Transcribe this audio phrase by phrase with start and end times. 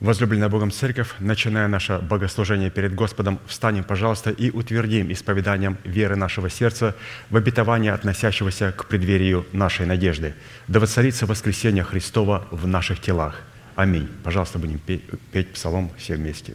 [0.00, 6.48] Возлюбленная Богом Церковь, начиная наше богослужение перед Господом, встанем, пожалуйста, и утвердим исповеданием веры нашего
[6.48, 6.96] сердца
[7.28, 10.34] в обетование, относящегося к преддверию нашей надежды.
[10.68, 13.42] Да воцарится воскресение Христова в наших телах.
[13.76, 14.08] Аминь.
[14.24, 15.02] Пожалуйста, будем петь,
[15.32, 16.54] петь псалом все вместе.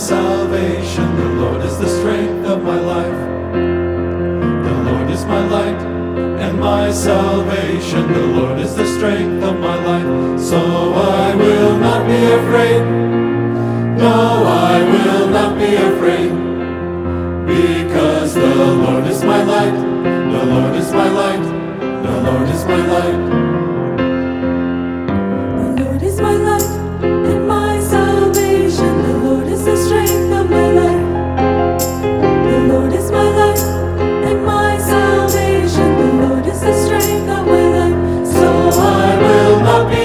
[0.00, 1.14] salvation.
[1.16, 3.20] The Lord is the strength of my life.
[3.52, 5.80] The Lord is my light
[6.40, 8.10] and my salvation.
[8.12, 10.40] The Lord is the strength of my life.
[10.40, 10.58] So
[10.94, 12.82] I will not be afraid.
[13.98, 14.16] No,
[14.46, 16.32] I will not be afraid.
[17.46, 18.54] Because the
[18.84, 19.78] Lord is my light.
[20.34, 21.44] The Lord is my light.
[22.06, 23.49] The Lord is my light.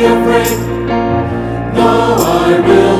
[0.05, 0.57] afraid.
[1.73, 2.94] No, I will.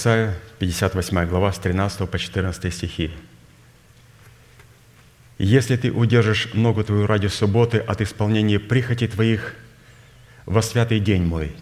[0.00, 3.10] Исаия, 58 глава, с 13 по 14 стихи.
[5.36, 9.54] «Если ты удержишь ногу твою ради субботы от исполнения прихоти твоих
[10.46, 11.54] во святый день мой,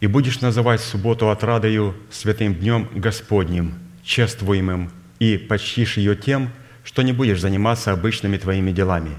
[0.00, 6.50] и будешь называть субботу отрадою святым днем Господним, чествуемым, и почтишь ее тем,
[6.82, 9.16] что не будешь заниматься обычными твоими делами,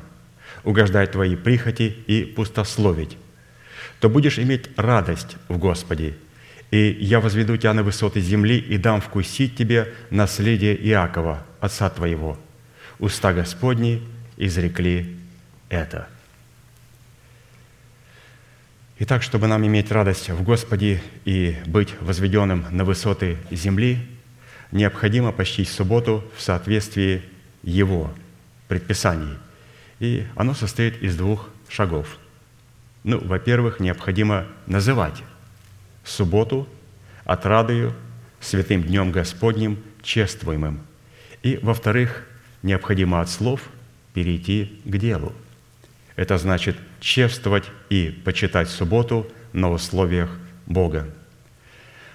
[0.66, 3.16] угождать твои прихоти и пустословить,
[4.01, 6.16] то будешь иметь радость в Господе–
[6.72, 12.38] и я возведу тебя на высоты земли и дам вкусить тебе наследие Иакова, отца твоего.
[13.00, 14.04] Уста Господни
[14.38, 15.18] изрекли
[15.70, 16.08] это».
[19.02, 24.06] Итак, чтобы нам иметь радость в Господе и быть возведенным на высоты земли,
[24.74, 27.22] необходимо почтить субботу в соответствии
[27.64, 28.14] Его
[28.68, 29.38] предписаний
[30.02, 32.18] И оно состоит из двух шагов.
[33.06, 35.24] Ну, во-первых, необходимо называть
[36.10, 36.68] субботу
[37.25, 37.94] отрадою,
[38.39, 40.82] святым днем Господним, чествуемым.
[41.44, 42.25] И, во-вторых,
[42.63, 43.62] необходимо от слов
[44.13, 45.34] перейти к делу.
[46.16, 50.30] Это значит чествовать и почитать субботу на условиях
[50.66, 51.08] Бога.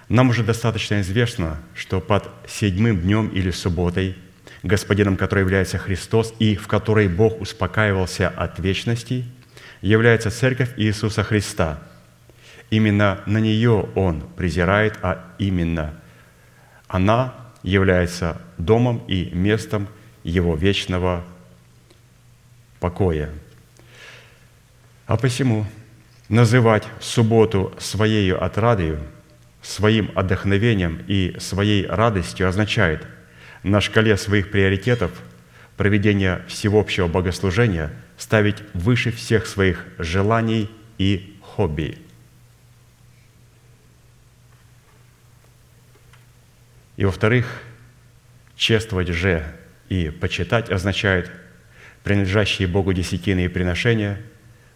[0.09, 4.17] Нам уже достаточно известно, что под седьмым днем или субботой,
[4.63, 9.25] господином который является Христос и в которой Бог успокаивался от вечности,
[9.81, 11.83] является Церковь Иисуса Христа.
[12.71, 15.95] Именно на нее Он презирает, а именно
[16.89, 19.89] она является домом и местом
[20.23, 21.25] Его вечного
[22.81, 23.31] покоя.
[25.07, 25.67] А посему
[26.29, 29.01] называть субботу своей отрадою–
[29.65, 33.07] своим отдохновением и своей радостью означает
[33.63, 35.11] на шкале своих приоритетов
[35.77, 41.99] проведение всеобщего богослужения ставить выше всех своих желаний и хобби.
[46.97, 47.63] И во-вторых,
[48.57, 49.45] чествовать же
[49.89, 51.31] и почитать означает
[52.03, 54.21] принадлежащие Богу десятины и приношения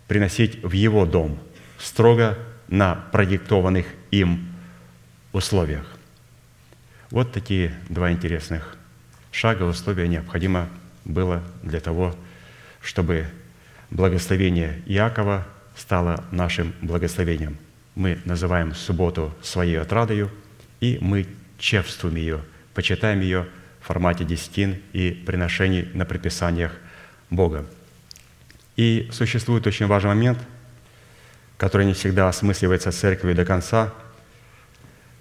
[0.07, 1.39] приносить в Его дом
[1.79, 4.49] строго на продиктованных им
[5.33, 5.87] условиях.
[7.11, 8.77] Вот такие два интересных
[9.31, 10.69] шага, условия необходимо
[11.05, 12.15] было для того,
[12.83, 13.27] чтобы
[13.91, 17.57] благословение Иакова стало нашим благословением.
[17.95, 20.31] Мы называем субботу своей отрадою,
[20.81, 21.27] и мы
[21.59, 22.41] чествуем ее,
[22.75, 23.47] почитаем ее
[23.81, 26.73] в формате десятин и приношений на предписаниях
[27.31, 27.67] Бога.
[28.77, 30.39] И существует очень важный момент,
[31.57, 33.93] который не всегда осмысливается церковью до конца–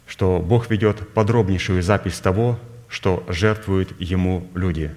[0.08, 4.92] что Бог ведет подробнейшую запись того, что жертвуют Ему люди.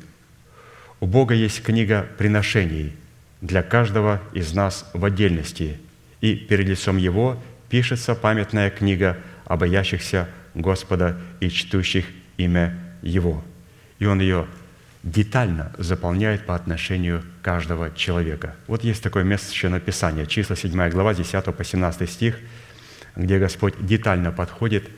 [1.00, 2.94] У Бога есть книга приношений
[3.40, 5.78] для каждого из нас в отдельности,
[6.20, 13.44] и перед лицом Его пишется памятная книга о боящихся Господа и чтущих имя Его.
[13.98, 14.46] И Он ее
[15.02, 18.54] детально заполняет по отношению каждого человека.
[18.66, 22.38] Вот есть такое место Священного Писания, числа 7 глава, 10 по 17 стих,
[23.16, 24.88] где Господь детально подходит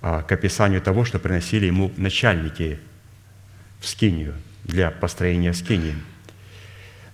[0.00, 2.78] а, к описанию того, что приносили ему начальники
[3.80, 5.94] в скинию для построения скинии.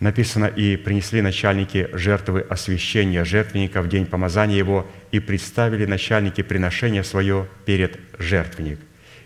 [0.00, 7.04] Написано, «И принесли начальники жертвы освящения жертвенника в день помазания его, и представили начальники приношение
[7.04, 8.80] свое перед жертвенник».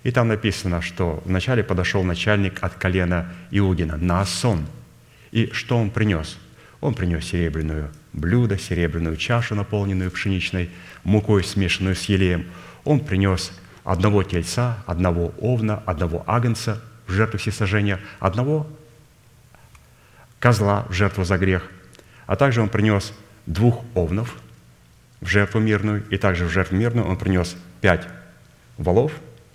[0.05, 4.67] И там написано, что вначале подошел начальник от колена Иудина, Наасон.
[5.33, 6.39] И что он принес?
[6.81, 10.71] Он принес серебряную блюдо, серебряную чашу, наполненную пшеничной
[11.05, 12.47] мукой, смешанную с елеем–
[12.89, 13.53] он принес
[13.85, 18.67] одного тельца, одного овна, одного агнца в жертву всесожжения, одного
[20.41, 21.69] козла в жертву за грех,
[22.27, 23.13] а также он принес
[23.47, 24.37] двух овнов
[25.21, 28.07] в жертву мирную, и также в жертву мирную он принес пять
[28.77, 29.13] волов,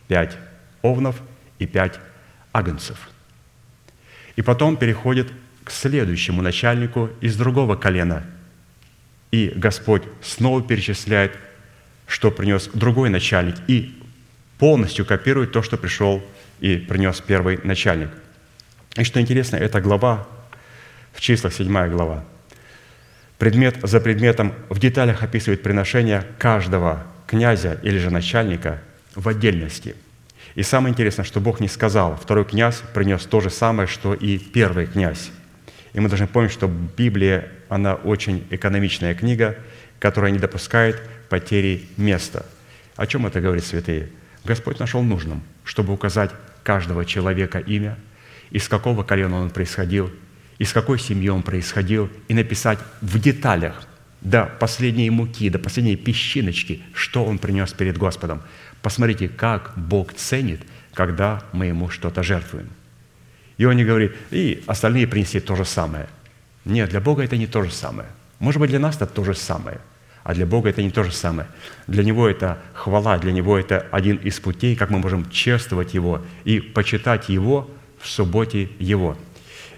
[0.08, 0.38] пять
[0.82, 1.22] овнов
[1.60, 2.00] и пять
[2.52, 3.10] агнцев.
[4.36, 5.32] И потом переходит
[5.64, 8.24] к следующему начальнику из другого колена.
[9.32, 11.32] И Господь снова перечисляет
[12.08, 14.00] что принес другой начальник, и
[14.58, 16.24] полностью копирует то, что пришел
[16.60, 18.10] и принес первый начальник.
[18.96, 20.28] И что интересно, эта глава,
[21.14, 22.24] в числах седьмая глава,
[23.38, 28.82] предмет за предметом в деталях описывает приношение каждого князя или же начальника
[29.16, 29.96] в отдельности.
[30.56, 34.38] И самое интересное, что Бог не сказал, второй князь принес то же самое, что и
[34.38, 35.32] первый князь.
[35.94, 39.58] И мы должны помнить, что Библия, она очень экономичная книга,
[40.00, 42.46] которая не допускает потери места.
[42.96, 44.10] О чем это говорит святые?
[44.44, 46.32] Господь нашел нужным, чтобы указать
[46.64, 47.98] каждого человека имя,
[48.52, 50.12] из какого колена он происходил,
[50.60, 53.88] из какой семьи он происходил, и написать в деталях,
[54.22, 58.42] до последней муки, до последней песчиночки, что он принес перед Господом.
[58.82, 60.62] Посмотрите, как Бог ценит,
[60.94, 62.70] когда мы Ему что-то жертвуем.
[63.58, 66.08] И он не говорит, и остальные принесли то же самое.
[66.64, 68.08] Нет, для Бога это не то же самое.
[68.40, 69.80] Может быть, для нас это то же самое–
[70.24, 71.48] а для Бога это не то же самое.
[71.88, 76.22] Для Него это хвала, для Него это один из путей, как мы можем чествовать Его
[76.46, 79.18] и почитать Его в субботе Его.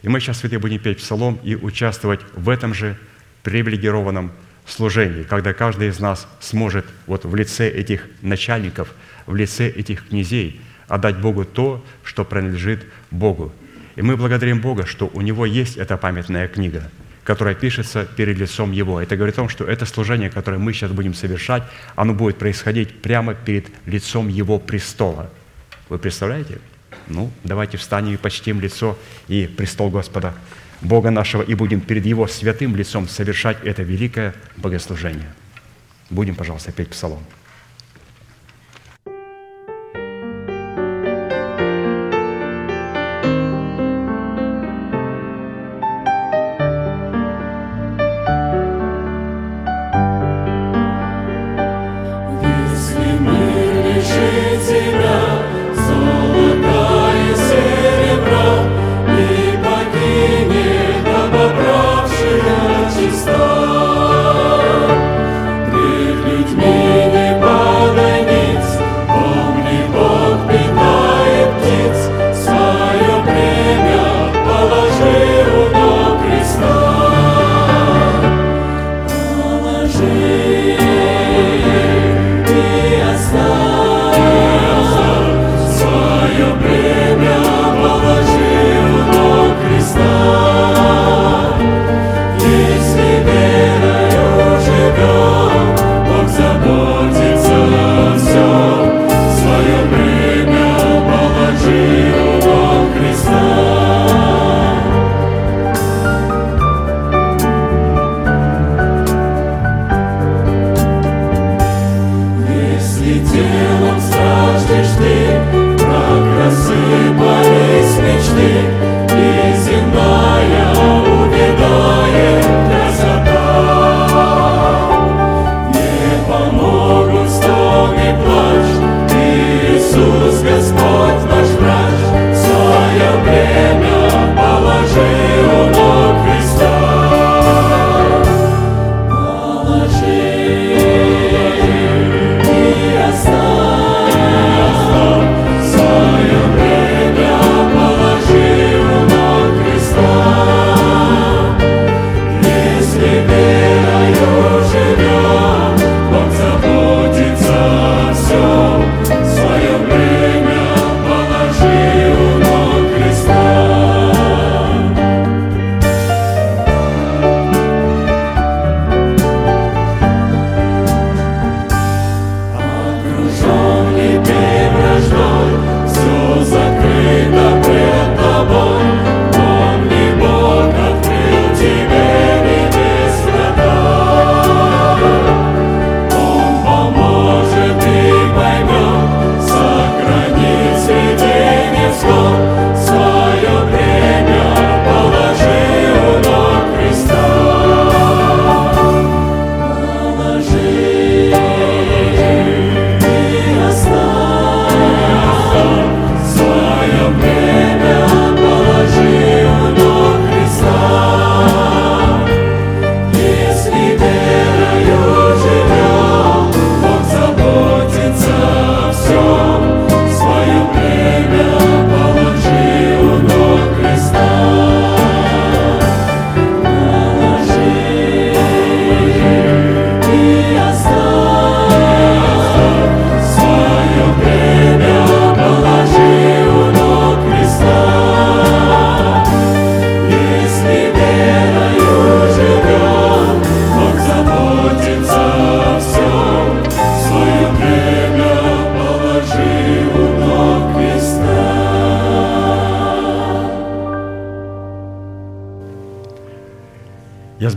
[0.05, 2.95] И мы сейчас, святые, будем петь псалом и участвовать в этом же
[3.41, 4.31] привилегированном
[4.67, 8.93] служении, когда каждый из нас сможет вот в лице этих начальников,
[9.25, 13.51] в лице этих князей отдать Богу то, что принадлежит Богу.
[13.95, 16.89] И мы благодарим Бога, что у Него есть эта памятная книга–
[17.23, 19.01] которая пишется перед лицом Его.
[19.01, 21.63] Это говорит о том, что это служение, которое мы сейчас будем совершать,
[21.95, 25.31] оно будет происходить прямо перед лицом Его престола.
[25.89, 26.59] Вы представляете?
[27.07, 30.33] Ну, давайте встанем и почтим лицо и престол Господа
[30.81, 35.33] Бога нашего и будем перед Его святым лицом совершать это великое богослужение.
[36.09, 37.23] Будем, пожалуйста, петь псалом.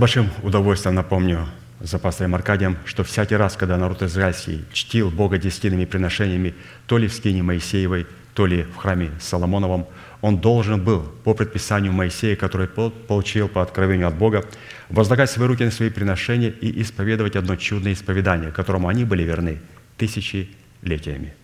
[0.09, 1.47] Большим удовольствием напомню
[1.81, 6.55] за пастором Аркадием, что всякий раз, когда народ израильский чтил Бога десятинными приношениями,
[6.87, 9.87] то ли в скине Моисеевой, то ли в храме Соломоновом,
[10.23, 14.47] он должен был по предписанию Моисея, который получил по откровению от Бога,
[14.88, 19.61] возлагать свои руки на свои приношения и исповедовать одно чудное исповедание, которому они были верны
[19.99, 21.35] тысячелетиями.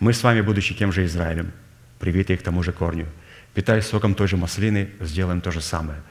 [0.00, 1.52] Мы с вами, будучи тем же Израилем,
[2.00, 3.06] привитые к тому же корню,
[3.54, 6.00] питаясь соком той же маслины, сделаем то же самое–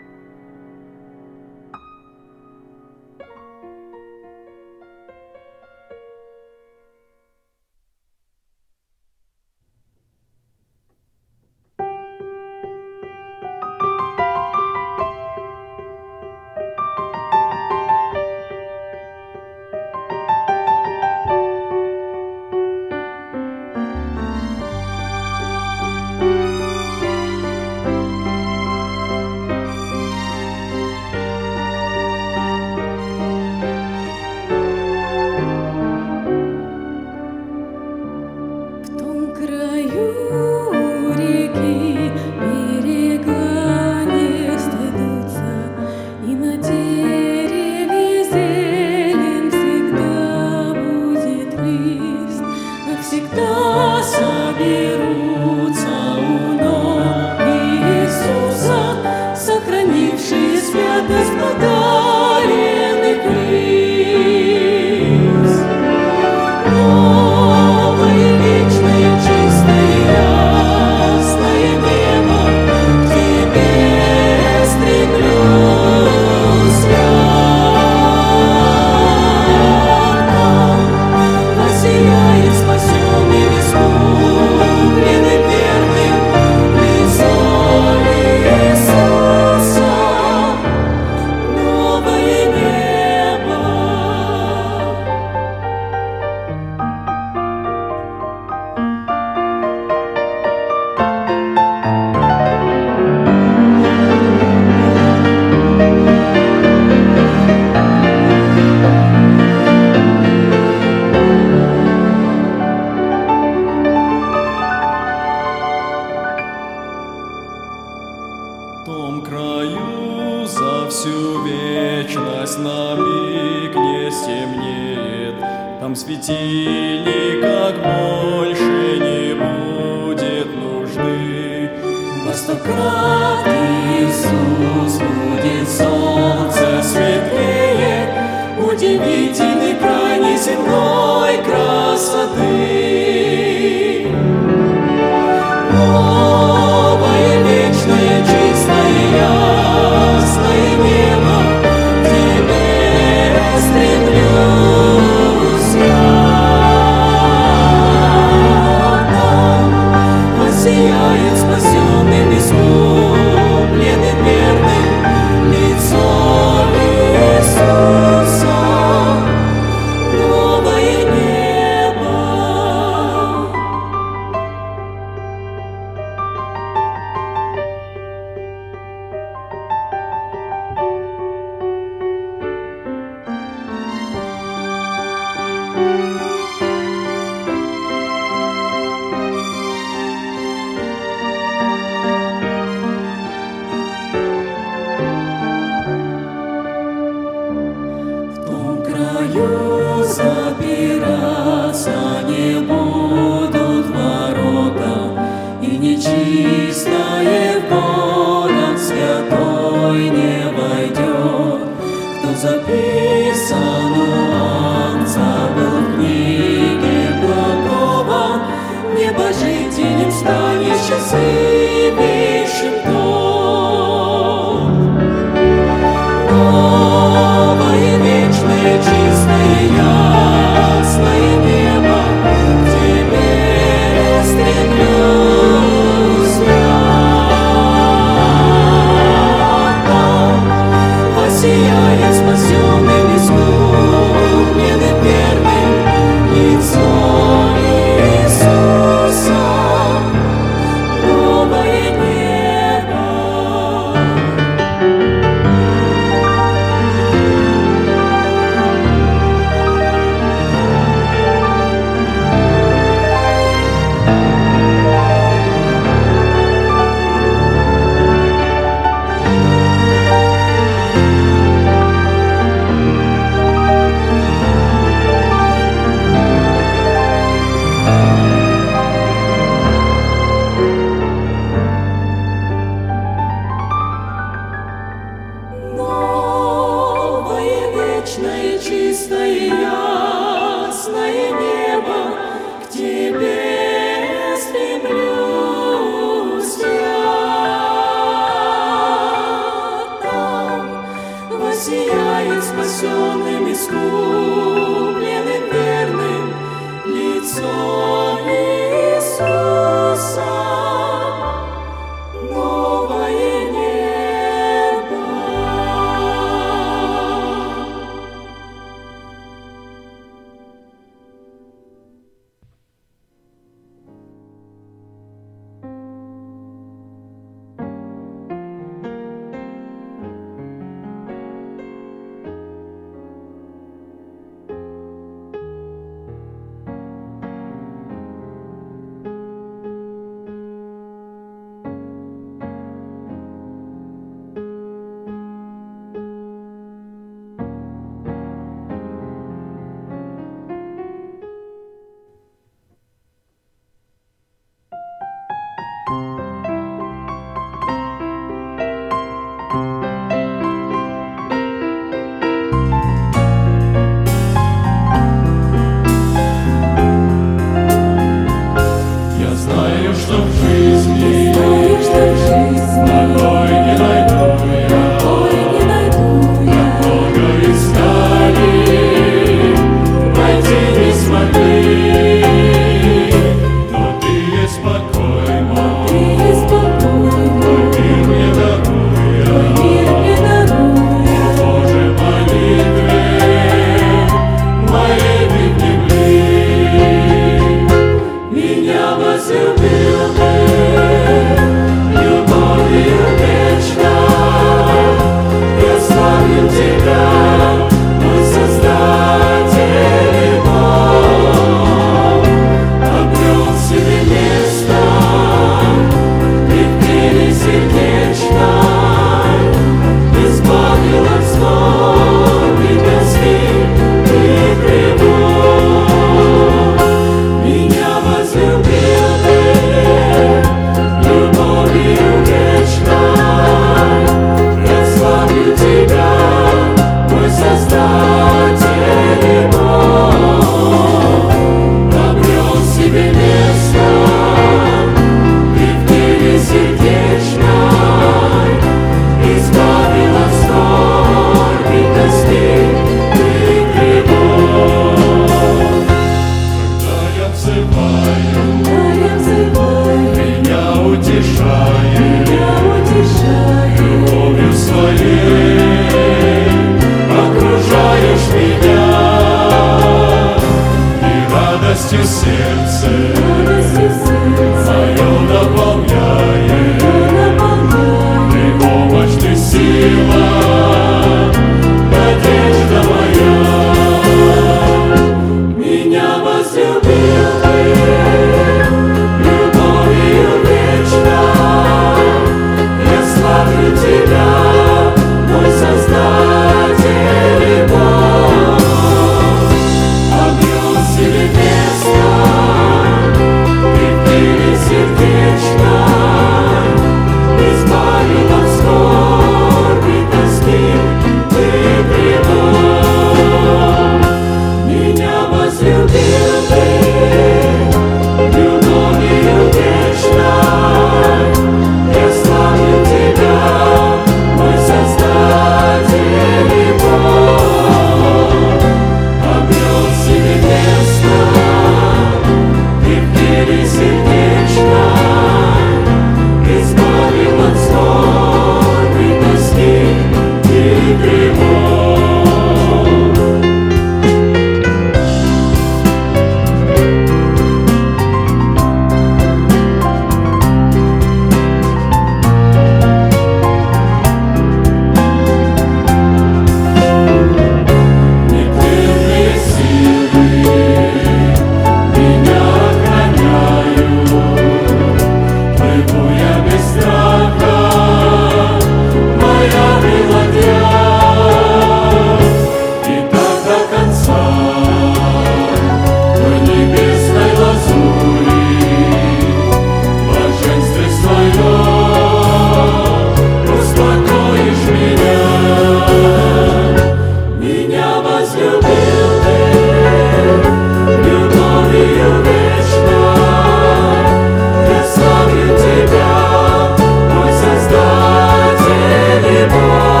[599.31, 600.00] Lord.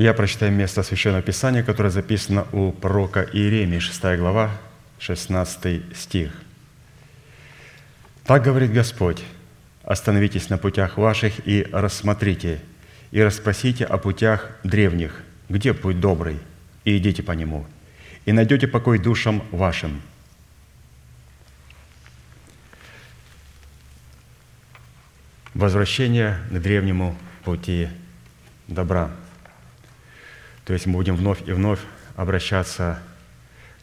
[0.00, 4.50] Я прочитаю место Священного Писания, которое записано у пророка Иеремии, 6 глава,
[4.98, 6.32] 16 стих.
[8.24, 9.22] «Так говорит Господь,
[9.84, 12.62] остановитесь на путях ваших и рассмотрите,
[13.10, 15.20] и расспросите о путях древних,
[15.50, 16.38] где путь добрый,
[16.86, 17.66] и идите по нему,
[18.24, 20.00] и найдете покой душам вашим».
[25.52, 27.90] Возвращение к древнему пути
[28.66, 29.10] добра–
[30.64, 31.80] то есть мы будем вновь и вновь
[32.16, 33.00] обращаться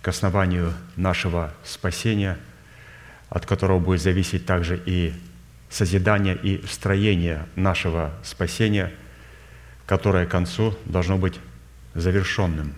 [0.02, 2.38] к основанию нашего спасения,
[3.30, 5.14] от которого будет зависеть также и
[5.70, 8.94] созидание и строение нашего спасения,
[9.86, 11.40] которое к концу должно быть
[11.94, 12.74] завершенным.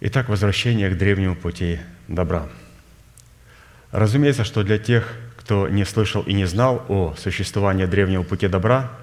[0.00, 2.48] Итак, возвращение к древнему пути добра.
[3.92, 8.90] Разумеется, что для тех, кто не слышал и не знал о существовании древнего пути добра–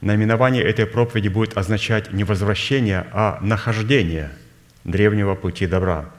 [0.00, 4.30] Наименование этой проповеди будет означать не возвращение, а нахождение
[4.84, 6.10] древнего пути добра.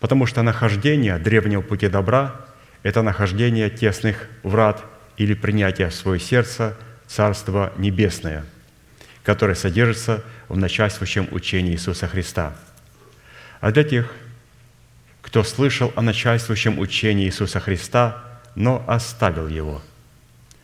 [0.00, 2.36] Потому что нахождение древнего пути добра–
[2.82, 4.84] это нахождение тесных врат
[5.16, 6.76] или принятие в свое сердце
[7.06, 8.44] Царства Небесное,
[9.24, 12.54] которое содержится в начальствующем учении Иисуса Христа.
[13.60, 14.12] А для тех,
[15.22, 18.24] кто слышал о начальствующем учении Иисуса Христа,
[18.54, 19.82] но оставил его,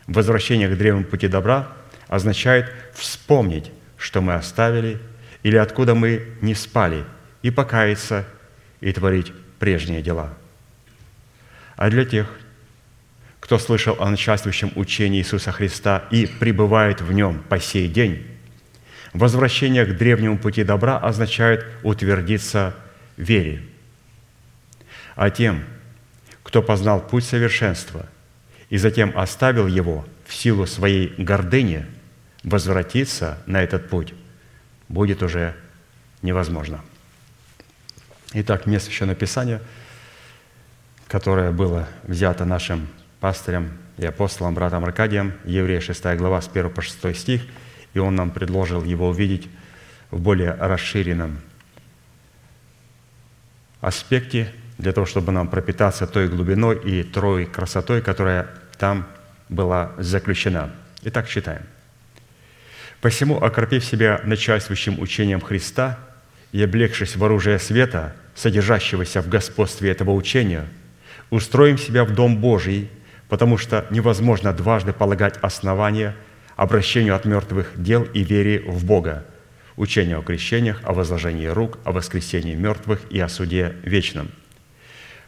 [0.05, 1.67] возвращение к древнему пути добра–
[2.07, 4.99] означает вспомнить, что мы оставили
[5.43, 7.03] или откуда мы не спали,
[7.41, 8.25] и покаяться,
[8.81, 10.33] и творить прежние дела.
[11.75, 12.27] А для тех,
[13.39, 18.25] кто слышал о начальствующем учении Иисуса Христа и пребывает в нем по сей день,
[19.13, 22.75] возвращение к древнему пути добра означает утвердиться
[23.15, 23.63] в вере.
[25.15, 25.63] А тем,
[26.43, 28.07] кто познал путь совершенства
[28.69, 31.85] и затем оставил его в силу своей гордыни–
[32.43, 34.13] возвратиться на этот путь
[34.89, 35.55] будет уже
[36.21, 36.81] невозможно.
[38.33, 39.61] Итак, место еще написания,
[41.07, 42.87] которое было взято нашим
[43.19, 47.43] пастырем и апостолом, братом Аркадием, Еврея 6 глава, с 1 по 6 стих,
[47.93, 49.47] и он нам предложил его увидеть
[50.11, 51.39] в более расширенном
[53.81, 59.07] аспекте, для того, чтобы нам пропитаться той глубиной и той красотой, которая там
[59.49, 60.71] была заключена.
[61.01, 61.63] Итак, читаем–
[63.01, 65.99] Посему, окропив себя начальствующим учением Христа
[66.51, 70.65] и облегшись в оружие света, содержащегося в господстве этого учения,
[71.29, 72.89] устроим себя в Дом Божий,
[73.29, 76.15] потому что невозможно дважды полагать основания
[76.55, 79.25] обращению от мертвых дел и вере в Бога,
[79.75, 84.31] учению о крещениях, о возложении рук, о воскресении мертвых и о суде вечном.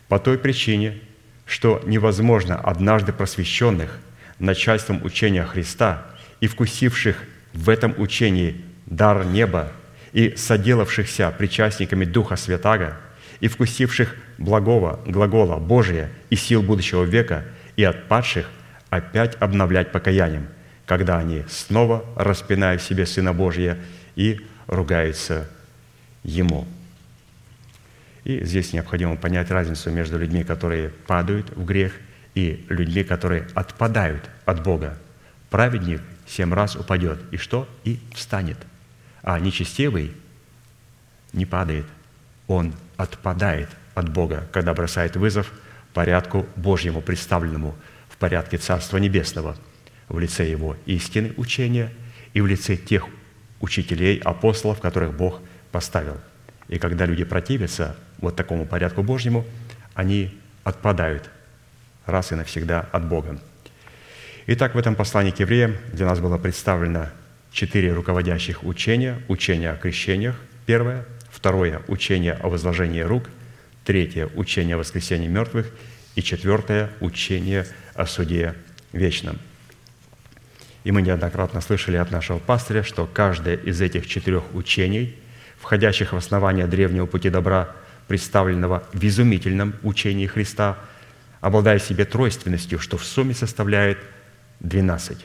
[0.08, 1.00] По той причине,
[1.46, 4.00] что невозможно однажды просвещенных
[4.40, 6.06] начальством учения Христа
[6.40, 7.24] и вкусивших
[7.54, 9.72] в этом учении дар неба
[10.14, 12.98] и соделавшихся причастниками Духа Святаго
[13.40, 17.46] и вкусивших благого глагола Божия и сил будущего века
[17.76, 18.50] и отпадших
[18.90, 20.48] опять обновлять покаянием,
[20.86, 23.78] когда они снова распинают в себе Сына Божия
[24.16, 25.48] и ругаются
[26.24, 26.68] Ему.
[28.24, 31.94] И здесь необходимо понять разницу между людьми, которые падают в грех,
[32.36, 34.98] и людьми, которые отпадают от Бога.
[35.50, 37.68] Праведник семь раз упадет, и что?
[37.84, 38.58] И встанет.
[39.22, 40.14] А нечестивый
[41.34, 41.86] не падает,
[42.48, 45.52] он отпадает от Бога, когда бросает вызов
[45.94, 47.76] порядку Божьему, представленному
[48.10, 49.58] в порядке Царства Небесного,
[50.08, 51.92] в лице Его истины учения
[52.34, 53.06] и в лице тех
[53.60, 56.18] учителей, апостолов, которых Бог поставил.
[56.68, 59.46] И когда люди противятся вот такому порядку Божьему,
[59.96, 61.30] они отпадают
[62.06, 63.40] раз и навсегда от Бога.
[64.52, 67.10] Итак, в этом послании к евреям для нас было представлено
[67.52, 69.22] четыре руководящих учения.
[69.28, 70.36] Учение о крещениях,
[70.66, 71.06] первое.
[71.30, 73.30] Второе– учение о возложении рук.
[73.86, 75.68] Третье– учение о воскресении мертвых.
[76.16, 78.56] И четвертое– учение о суде
[78.92, 79.38] вечном.
[80.84, 85.16] И мы неоднократно слышали от нашего пастыря, что каждое из этих четырех учений,
[85.60, 87.76] входящих в основание древнего пути добра,
[88.08, 90.80] представленного в изумительном учении Христа,
[91.40, 94.00] обладает себе тройственностью, что в сумме составляет–
[94.60, 95.18] 12.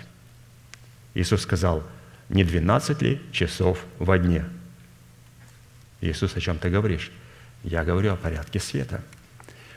[1.14, 1.84] Иисус сказал,
[2.28, 4.44] не 12 ли часов во дне?
[6.00, 7.10] Иисус, о чем ты говоришь?
[7.62, 9.02] Я говорю о порядке света.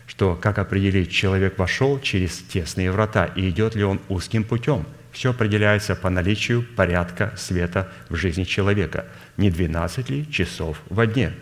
[0.08, 4.86] Что, как определить, человек вошел через тесные врата, и идет ли он узким путем?
[5.12, 9.06] Все определяется по наличию порядка света в жизни человека.
[9.36, 11.34] Не 12 ли часов во дне?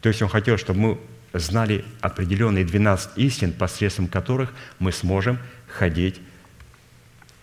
[0.00, 0.98] То есть он хотел, чтобы мы
[1.32, 6.33] знали определенные 12 истин, посредством которых мы сможем ходить в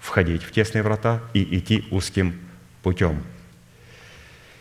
[0.02, 2.40] входить в тесные врата и идти узким
[2.84, 3.24] путем.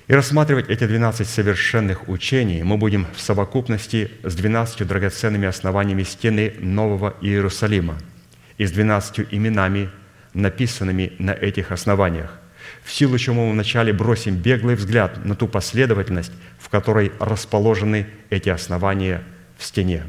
[0.06, 6.54] И рассматривать эти 12 совершенных учений мы будем в совокупности с 12 драгоценными основаниями стены
[6.58, 7.96] Нового Иерусалима
[8.58, 9.90] и с 12 именами,
[10.34, 12.40] написанными на этих основаниях,
[12.84, 18.48] в силу чему мы вначале бросим беглый взгляд на ту последовательность, в которой расположены эти
[18.48, 19.22] основания
[19.58, 20.04] в стене.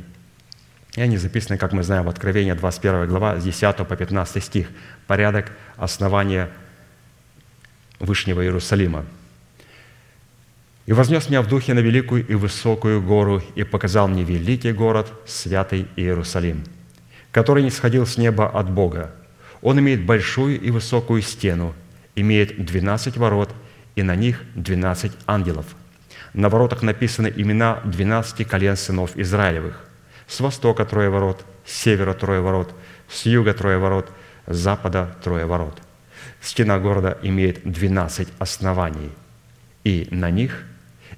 [0.95, 4.67] И они записаны, как мы знаем, в Откровении 21 глава, с 10 по 15 стих.
[5.11, 6.49] Порядок основания
[7.99, 9.03] Вышнего Иерусалима.
[10.85, 15.11] «И вознес меня в духе на великую и высокую гору, и показал мне великий город,
[15.25, 16.63] святый Иерусалим,
[17.33, 19.13] который не сходил с неба от Бога.
[19.61, 21.75] Он имеет большую и высокую стену,
[22.15, 23.53] имеет двенадцать ворот,
[23.97, 25.65] и на них двенадцать ангелов.
[26.33, 29.77] На воротах написаны имена двенадцати колен сынов Израилевых.
[30.29, 32.73] С востока трое ворот, с севера трое ворот,
[33.09, 34.09] с юга трое ворот,
[34.47, 35.81] запада трое ворот.
[36.41, 39.11] Стена города имеет двенадцать оснований,
[39.83, 40.63] и на них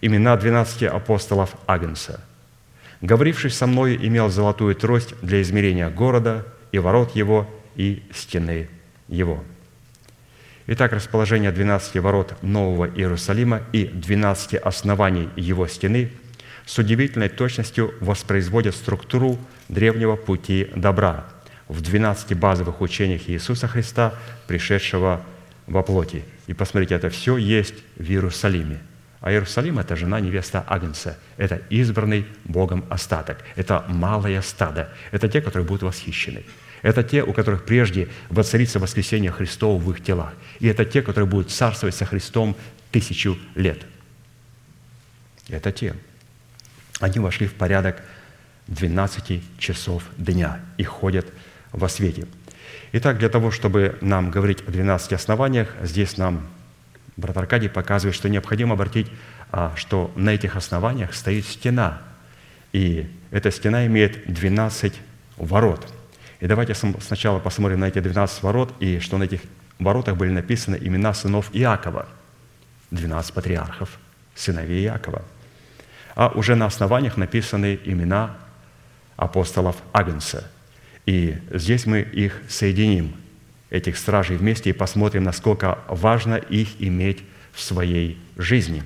[0.01, 2.21] имена двенадцати апостолов Агнца.
[3.01, 8.69] Говоривший со мною имел золотую трость для измерения города и ворот его, и стены
[9.07, 9.43] его».
[10.65, 16.11] Итак, расположение 12 ворот Нового Иерусалима и 12 оснований его стены
[16.65, 21.25] с удивительной точностью воспроизводят структуру древнего пути добра
[21.67, 24.13] в 12 базовых учениях Иисуса Христа,
[24.47, 25.21] пришедшего
[25.67, 26.25] во плоти.
[26.47, 28.79] И посмотрите, это все есть в Иерусалиме.
[29.21, 31.17] А Иерусалим– это жена невеста Агнца.
[31.37, 33.37] Это избранный Богом остаток.
[33.55, 34.89] Это малое стадо.
[35.11, 36.43] Это те, которые будут восхищены.
[36.81, 40.33] Это те, у которых прежде воцарится воскресение Христова в их телах.
[40.59, 42.57] И это те, которые будут царствовать со Христом
[42.91, 43.85] тысячу лет.
[45.47, 45.95] Это те.
[46.99, 48.01] Они вошли в порядок
[48.67, 51.25] 12 часов дня и ходят
[51.73, 52.27] во свете.
[52.93, 56.47] Итак, для того, чтобы нам говорить о 12 основаниях, здесь нам
[57.17, 59.07] брат Аркадий показывает, что необходимо обратить,
[59.51, 62.01] а, что на этих основаниях стоит стена.
[62.71, 64.93] И эта стена имеет 12
[65.37, 65.91] ворот–
[66.43, 69.39] и давайте сначала посмотрим на эти 12 ворот, и что на этих
[69.79, 72.05] воротах были написаны имена сынов Иакова,
[72.91, 73.97] 12 патриархов,
[74.35, 75.21] сыновей Иакова.
[76.15, 78.35] А уже на основаниях написаны имена
[79.15, 80.51] апостолов Агнца.
[81.05, 83.13] И здесь мы их соединим,
[83.69, 88.83] этих стражей вместе, и посмотрим, насколько важно их иметь в своей жизни.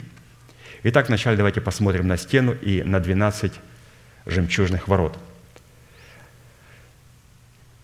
[0.84, 3.54] Итак, вначале давайте посмотрим на стену и на 12
[4.26, 5.18] жемчужных ворот–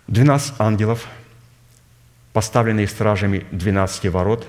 [0.07, 1.07] 12 ангелов,
[2.34, 4.47] поставленные стражами 12 ворот,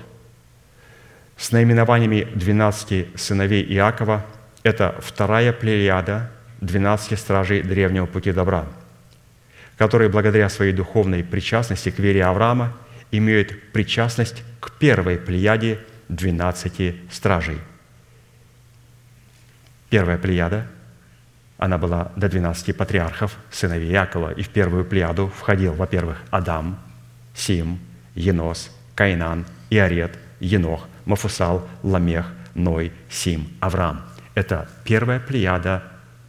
[1.37, 4.25] с наименованиями 12 сыновей Иакова.
[4.63, 6.29] Это вторая плеяда
[6.61, 8.65] 12 стражей древнего пути добра,
[9.77, 12.73] которые благодаря своей духовной причастности к вере Авраама
[13.11, 17.59] имеют причастность к первой плеяде 12 стражей.
[19.89, 20.67] Первая плеяда
[21.57, 26.79] она была до 12 патриархов, сыновей Якова, и в первую плеяду входил, во-первых, Адам,
[27.33, 27.79] Сим,
[28.13, 34.01] Енос, Каинан, Иорет, Енох, Мафусал, Ламех, Ной, Сим, Авраам.
[34.33, 35.83] Это первая плеяда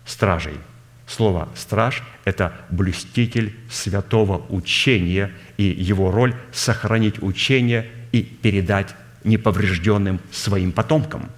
[0.05, 0.59] стражей.
[1.07, 8.95] Слово «страж»– это блюститель святого учения, и его роль– сохранить учение и передать
[9.25, 11.31] неповрежденным своим потомкам.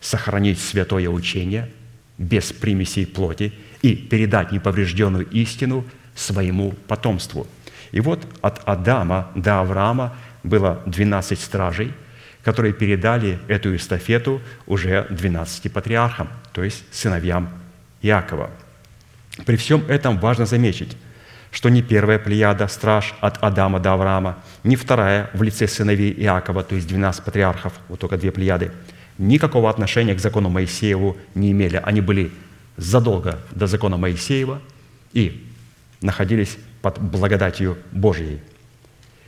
[0.00, 1.70] Сохранить святое учение–
[2.18, 5.84] без примесей плоти и передать неповрежденную истину
[6.14, 7.46] своему потомству.
[7.92, 11.92] И вот от Адама до Авраама было 12 стражей,
[12.42, 17.50] которые передали эту эстафету уже 12 патриархам, то есть сыновьям
[18.06, 18.50] Иакова.
[19.44, 20.96] При всем этом важно заметить,
[21.50, 26.62] что ни первая плеяда страж от Адама до Авраама, ни вторая в лице сыновей Иакова,
[26.62, 28.72] то есть 12 патриархов, вот только две плеяды–
[29.18, 31.80] никакого отношения к закону Моисееву не имели.
[31.82, 32.32] Они были
[32.76, 34.60] задолго до закона Моисеева
[35.12, 35.46] и
[36.02, 38.40] находились под благодатью Божьей.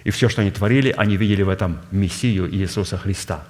[0.05, 3.45] И все, что они творили, они видели в этом Мессию Иисуса Христа.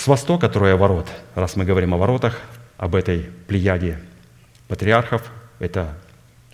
[0.00, 2.40] С востока трое ворот, раз мы говорим о воротах,
[2.78, 3.98] об этой плеяде
[4.66, 5.94] патриархов, это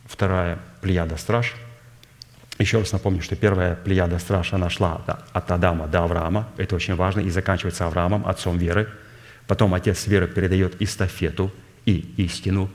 [0.04, 1.54] вторая плеяда страж–
[2.58, 6.48] еще раз напомню, что первая плеяда страж, она шла от Адама до Авраама.
[6.56, 7.20] Это очень важно.
[7.20, 8.88] И заканчивается Авраамом, отцом веры.
[9.46, 11.52] Потом отец веры передает эстафету
[11.84, 12.70] и истину,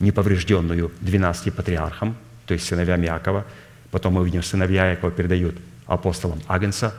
[0.00, 2.16] неповрежденную 12 патриархам,
[2.46, 3.46] то есть сыновьям Якова.
[3.92, 5.56] Потом мы увидим, сыновья Якова передают
[5.86, 6.92] апостолам Агнца.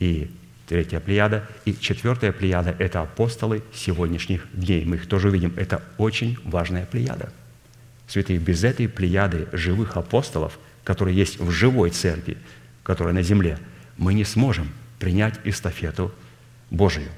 [0.00, 0.30] И
[0.68, 1.44] третья плеяда.
[1.64, 4.84] И четвертая плеяда– это апостолы сегодняшних дней.
[4.84, 5.54] Мы их тоже увидим.
[5.56, 7.32] Это очень важная плеяда.
[8.06, 12.38] Святые, без этой плеяды живых апостолов, которые есть в живой церкви,
[12.82, 13.58] которая на земле,
[13.96, 16.12] мы не сможем принять эстафету
[16.70, 17.08] Божию,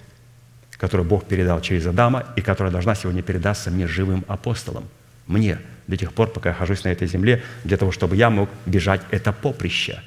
[0.73, 4.89] которую Бог передал через Адама и которая должна сегодня передаться мне живым апостолам,
[5.27, 8.49] мне, до тех пор, пока я хожусь на этой земле, для того, чтобы я мог
[8.67, 10.03] бежать это поприще.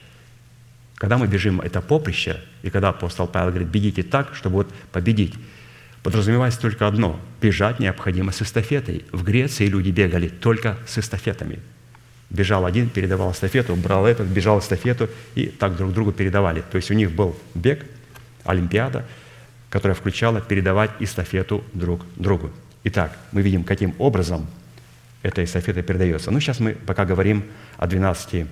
[1.04, 5.34] Когда мы бежим это поприще, и когда апостол Павел говорит, бегите так, чтобы вот победить,
[6.02, 9.04] подразумевается только одно– бежать необходимо с эстафетой.
[9.12, 11.60] В Греции люди бегали только с эстафетами.
[12.30, 16.64] Бежал один, передавал эстафету, брал этот, бежал эстафету, и так друг другу передавали.
[16.72, 17.86] То есть у них был бег,
[18.46, 19.04] олимпиада,
[19.70, 22.50] которая включала передавать эстафету друг другу.
[22.86, 24.48] Итак, мы видим, каким образом
[25.22, 26.32] эта эстафета передается.
[26.32, 27.44] Ну, сейчас мы пока говорим
[27.76, 28.48] о 12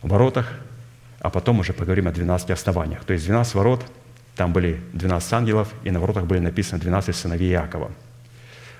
[0.00, 0.50] воротах,
[1.22, 3.04] а потом уже поговорим о 12 основаниях.
[3.04, 3.82] То есть 12 ворот–
[4.36, 7.90] там были 12 ангелов, и на воротах были написаны 12 сыновей Иакова.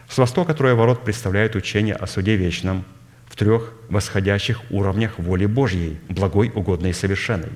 [0.09, 2.85] С востока трое ворот представляют учение о суде вечном
[3.29, 7.51] в трех восходящих уровнях воли Божьей, благой, угодной и совершенной.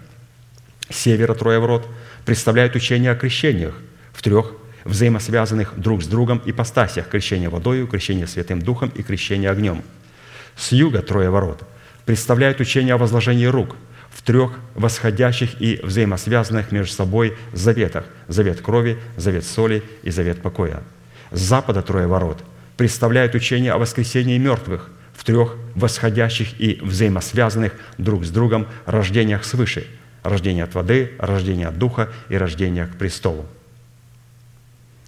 [0.90, 1.88] Севера трое ворот
[2.24, 3.74] представляют учение о крещениях
[4.12, 4.52] в трех
[4.84, 9.82] взаимосвязанных друг с другом ипостасях– крещение водою, крещение Святым Духом и крещение огнем.
[10.54, 11.62] С юга трое ворот
[12.04, 13.76] представляют учение о возложении рук–
[14.16, 18.06] в трех восходящих и взаимосвязанных между собой заветах.
[18.28, 20.82] Завет крови, завет соли и завет покоя.
[21.32, 22.42] С запада трое ворот
[22.78, 29.86] представляют учение о воскресении мертвых в трех восходящих и взаимосвязанных друг с другом рождениях свыше.
[30.22, 33.44] Рождение от воды, рождение от духа и рождение к престолу.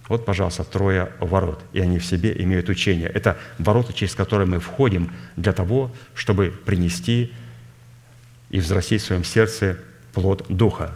[0.07, 3.07] Вот, пожалуйста, трое ворот, и они в себе имеют учение.
[3.07, 7.33] Это ворота, через которые мы входим для того, чтобы принести
[8.49, 9.77] и взрастить в своем сердце
[10.13, 10.91] плод Духа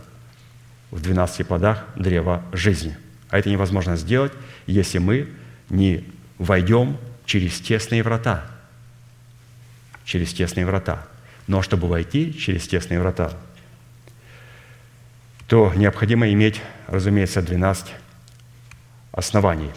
[0.92, 2.98] в 12 плодах древа жизни.
[3.30, 4.32] А это невозможно сделать,
[4.68, 5.30] если мы
[5.70, 6.06] не
[6.38, 8.46] войдем через тесные врата.
[10.06, 11.06] Через тесные врата.
[11.48, 13.32] Но чтобы войти через тесные врата,
[15.48, 17.88] то необходимо иметь, разумеется, 12
[19.12, 19.72] оснований.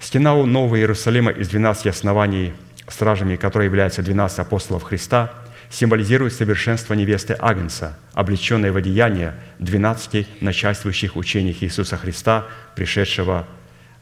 [0.00, 2.52] Стена у Нового Иерусалима из 12 оснований,
[2.88, 5.32] стражами которые являются 12 апостолов Христа–
[5.70, 13.46] символизирует совершенство невесты Агнца, облеченной в одеяние 12 начальствующих учениях Иисуса Христа, пришедшего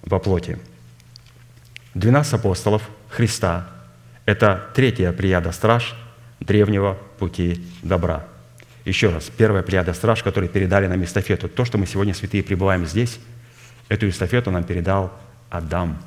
[0.03, 0.59] во плоти.
[1.95, 3.69] 12 апостолов Христа–
[4.27, 5.95] это третья прияда страж
[6.41, 8.27] древнего пути добра.
[8.85, 11.49] Еще раз, первая прияда страж, которые передали нам эстафету.
[11.49, 13.19] То, что мы сегодня, святые, пребываем здесь,
[13.89, 15.12] эту эстафету нам передал
[15.49, 16.03] Адам.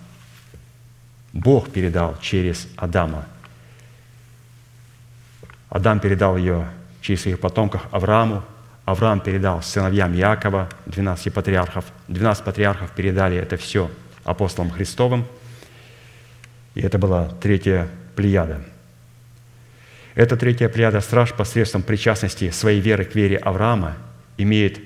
[1.34, 3.26] Бог передал через Адама–
[5.70, 6.68] Адам передал ее
[7.02, 8.44] через своих потомков Аврааму,
[8.86, 11.86] Авраам передал сыновьям Якова, 12 патриархов.
[12.08, 13.92] 12 патриархов передали это все
[14.24, 15.26] апостолам Христовым.
[16.74, 18.62] И это была третья плеяда.
[20.16, 23.98] Эта третья плеяда страж посредством причастности своей веры к вере Авраама
[24.38, 24.80] имеет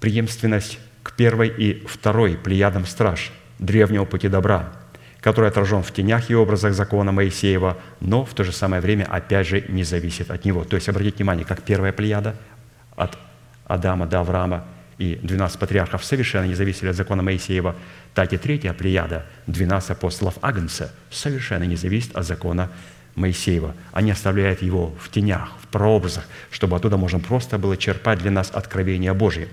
[0.00, 4.72] преемственность к первой и второй плеядам страж древнего пути добра–
[5.24, 9.46] который отражен в тенях и образах закона Моисеева, но в то же самое время, опять
[9.46, 10.64] же, не зависит от него.
[10.64, 12.36] То есть, обратите внимание, как первая плеяда
[12.94, 13.16] от
[13.64, 14.66] Адама до Авраама
[14.98, 17.74] и 12 патриархов совершенно не зависели от закона Моисеева,
[18.12, 22.70] так и третья плеяда, 12 апостолов Агнца, совершенно не зависит от закона
[23.14, 23.74] Моисеева.
[23.92, 28.50] Они оставляют его в тенях, в прообразах, чтобы оттуда можно просто было черпать для нас
[28.52, 29.48] откровение Божие.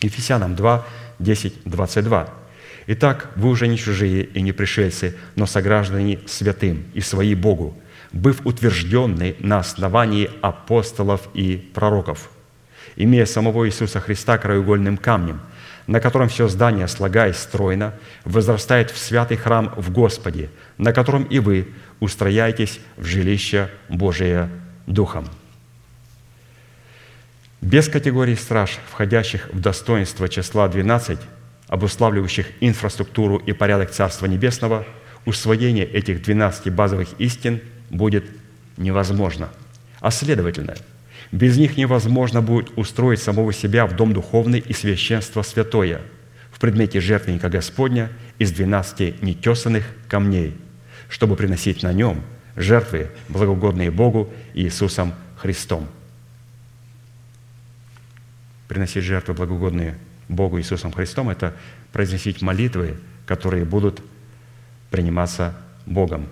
[0.00, 0.86] Ефесянам 2,
[1.18, 2.45] 10, 22.
[2.88, 7.76] Итак, вы уже не чужие и не пришельцы, но сограждане святым и свои Богу,
[8.12, 12.30] быв утвержденны на основании апостолов и пророков,
[12.94, 15.40] имея самого Иисуса Христа краеугольным камнем,
[15.88, 21.40] на котором все здание, слагаясь стройно, возрастает в святый храм в Господе, на котором и
[21.40, 21.68] вы
[21.98, 24.48] устрояетесь в жилище Божие
[24.86, 25.26] Духом.
[27.60, 31.18] Без категории страж, входящих в достоинство числа 12,
[31.68, 34.86] обуславливающих инфраструктуру и порядок Царства Небесного,
[35.24, 37.60] усвоение этих 12 базовых истин
[37.90, 38.24] будет
[38.76, 39.50] невозможно.
[40.00, 40.74] А следовательно,
[41.32, 46.00] без них невозможно будет устроить самого себя в дом духовный и священство святое
[46.52, 50.56] в предмете жертвенника Господня из 12 нетесанных камней,
[51.08, 52.22] чтобы приносить на нем
[52.54, 55.86] жертвы, благоугодные Богу и Иисусом Христом.
[58.68, 59.98] Приносить жертвы, благоугодные
[60.28, 61.54] Богу Иисусом Христом, это
[61.92, 64.02] произносить молитвы, которые будут
[64.90, 65.54] приниматься
[65.86, 66.28] Богом.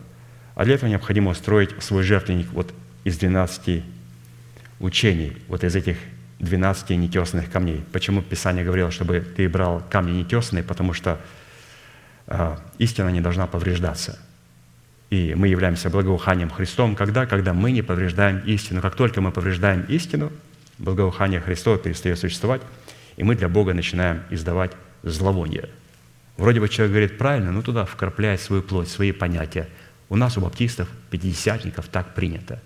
[0.54, 2.72] А для этого необходимо устроить свой жертвенник вот
[3.04, 3.82] из 12
[4.80, 5.96] учений, вот из этих
[6.40, 7.82] 12 нетесанных камней.
[7.92, 10.62] Почему Писание говорило, чтобы ты брал камни нетесанные?
[10.62, 11.20] Потому что
[12.26, 14.18] э, истина не должна повреждаться.
[15.10, 17.26] И мы являемся благоуханием Христом, когда?
[17.26, 18.80] Когда мы не повреждаем истину.
[18.80, 20.32] Как только мы повреждаем истину,
[20.78, 22.62] благоухание Христова перестает существовать,
[23.16, 25.68] и мы для Бога начинаем издавать зловоние.
[26.36, 29.68] Вроде бы человек говорит правильно, но туда вкрапляет свою плоть, свои понятия.
[30.08, 32.60] У нас, у баптистов, пятидесятников так принято.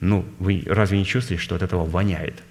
[0.00, 2.42] Ну, вы разве не чувствуете, что от этого воняет?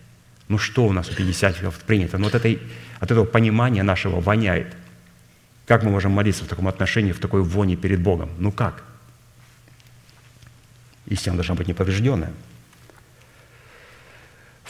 [0.47, 2.17] Ну, что у нас у пятидесятников принято?
[2.17, 2.59] Ну, от, этой,
[2.99, 4.75] от этого понимания нашего воняет.
[5.65, 8.29] Как мы можем молиться в таком отношении, в такой воне перед Богом?
[8.37, 8.83] Ну, как?
[11.07, 12.31] Истина должна быть неповрежденная.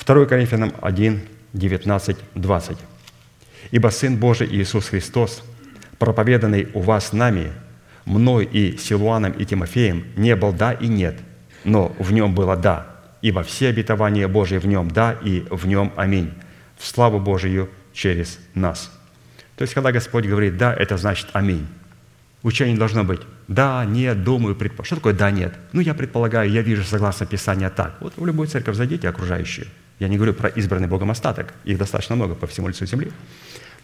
[0.05, 1.21] 2 Коринфянам 1,
[1.57, 2.77] 19, 20.
[3.71, 5.43] «Ибо Сын Божий Иисус Христос,
[5.97, 7.51] проповеданный у вас нами,
[8.05, 11.17] мной и Силуаном и Тимофеем, не был «да» и «нет»,
[11.63, 12.87] но в нем было «да»,
[13.21, 16.31] ибо все обетования Божьи в нем «да» и в нем «аминь»,
[16.77, 18.91] в славу Божию через нас».
[19.57, 21.67] То есть, когда Господь говорит «да», это значит «аминь».
[22.43, 24.85] Учение должно быть «да», «нет», «думаю», «предполагаю».
[24.85, 25.55] Что такое «да», «нет»?
[25.73, 27.97] Ну, я предполагаю, я вижу согласно Писанию так.
[27.99, 29.67] Вот в любую церковь зайдите, окружающую.
[29.99, 33.11] Я не говорю про избранный Богом остаток, их достаточно много по всему лицу земли.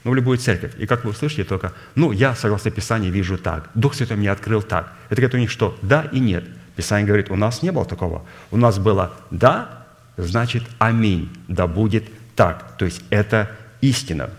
[0.03, 0.73] Но в любую церковь.
[0.77, 3.69] И как вы услышите только, ну, я, согласно Писанию, вижу так.
[3.73, 4.93] Дух Святой мне открыл так.
[5.09, 5.77] Это говорит у них что?
[5.81, 6.43] Да и нет.
[6.75, 8.25] Писание говорит, у нас не было такого.
[8.51, 9.85] У нас было «да»,
[10.17, 12.05] значит «аминь», да будет
[12.35, 12.77] так.
[12.77, 13.51] То есть это
[13.81, 14.29] истина.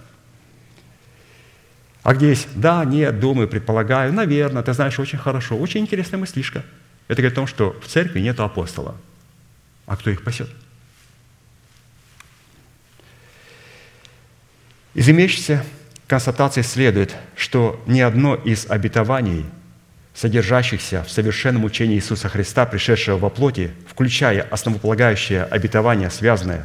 [2.02, 6.64] А где есть «да», «нет», «думаю», «предполагаю», «наверное», ты знаешь, очень хорошо, очень интересная мыслишка.
[7.06, 8.96] Это говорит о том, что в церкви нет апостола.
[9.86, 10.50] А кто их пасет?
[14.94, 15.64] Из имеющейся
[16.06, 19.44] констатации следует, что ни одно из обетований,
[20.14, 26.64] содержащихся в совершенном учении Иисуса Христа, пришедшего во плоти, включая основополагающее обетование, связанное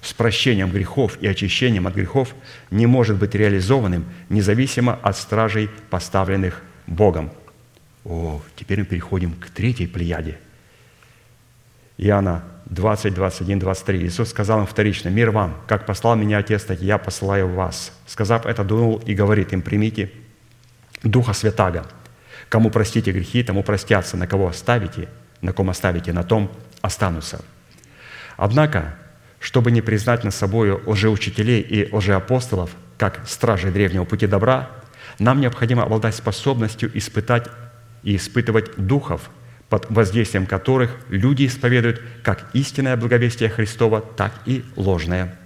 [0.00, 2.36] с прощением грехов и очищением от грехов,
[2.70, 7.32] не может быть реализованным независимо от стражей, поставленных Богом.
[8.04, 10.38] О, теперь мы переходим к третьей плеяде.
[11.98, 14.06] Иоанна 20, 21, 23.
[14.06, 17.92] Иисус сказал им вторично, «Мир вам, как послал меня Отец, так я посылаю вас».
[18.06, 20.10] Сказав это, дунул и говорит им, «Примите
[21.02, 21.86] Духа Святаго.
[22.48, 25.08] Кому простите грехи, тому простятся, на кого оставите,
[25.40, 26.50] на ком оставите, на том
[26.82, 27.40] останутся».
[28.36, 28.96] Однако,
[29.38, 34.70] чтобы не признать над собой лжеучителей и лжеапостолов, как стражей древнего пути добра,
[35.18, 37.48] нам необходимо обладать способностью испытать
[38.02, 39.30] и испытывать духов–
[39.68, 45.36] под воздействием которых люди исповедуют как истинное благовестие Христова, так и ложное.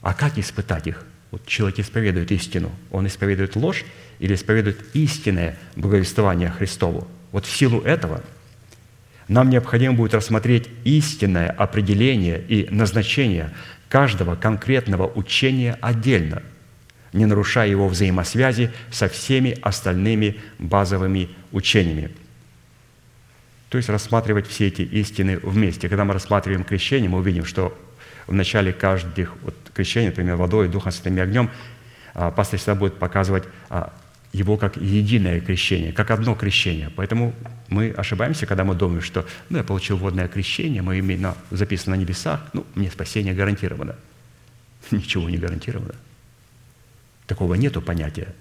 [0.00, 1.04] А как испытать их?
[1.30, 2.70] Вот человек исповедует истину.
[2.90, 3.84] Он исповедует ложь
[4.18, 7.06] или исповедует истинное благовествование Христову?
[7.32, 8.22] Вот в силу этого
[9.26, 13.52] нам необходимо будет рассмотреть истинное определение и назначение
[13.90, 16.42] каждого конкретного учения отдельно,
[17.12, 22.10] не нарушая его взаимосвязи со всеми остальными базовыми учениями–
[23.68, 25.88] то есть рассматривать все эти истины вместе.
[25.88, 27.76] Когда мы рассматриваем крещение, мы увидим, что
[28.26, 31.50] в начале каждых вот, крещений, например, водой, Духом Святым и огнем,
[32.14, 33.92] а, пастор всегда будет показывать а,
[34.32, 36.90] его как единое крещение, как одно крещение.
[36.96, 37.34] Поэтому
[37.68, 42.00] мы ошибаемся, когда мы думаем, что ну, я получил водное крещение, мое имя записано на
[42.00, 43.96] небесах, ну, мне спасение гарантировано.
[44.90, 45.94] Ничего не гарантировано.
[47.26, 48.34] Такого нету понятия.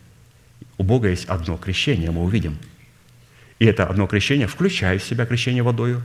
[0.78, 2.57] У Бога есть одно крещение, мы увидим–
[3.60, 6.03] и это одно крещение включает в себя крещение водою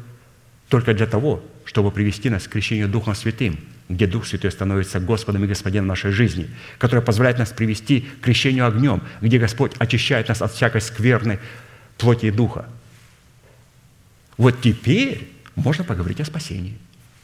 [0.68, 3.58] только для того, чтобы привести нас к крещению Духом Святым,
[3.90, 6.48] где Дух Святой становится Господом и Господином нашей жизни,
[6.78, 11.38] которое позволяет нас привести к крещению огнем, где Господь очищает нас от всякой скверной
[11.98, 12.66] плоти и духа.
[14.38, 16.78] Вот теперь можно поговорить о спасении,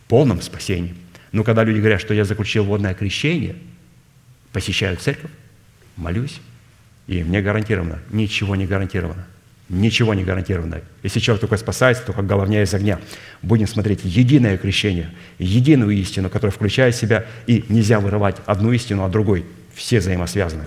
[0.09, 0.95] полном спасении.
[1.33, 3.57] Но когда люди говорят, что я заключил водное крещение,
[4.53, 5.31] посещаю церковь,
[5.97, 6.41] молюсь,
[7.07, 9.26] и мне гарантировано, ничего не гарантировано–
[9.69, 10.81] Ничего не гарантировано.
[11.03, 13.01] Если человек только спасается, то как головня из огня.
[13.43, 19.05] Будем смотреть единое крещение, единую истину, которая включает в себя, и нельзя вырывать одну истину
[19.05, 19.45] от другой.
[19.75, 20.64] Все взаимосвязаны.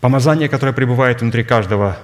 [0.00, 1.98] Помазание, которое пребывает внутри каждого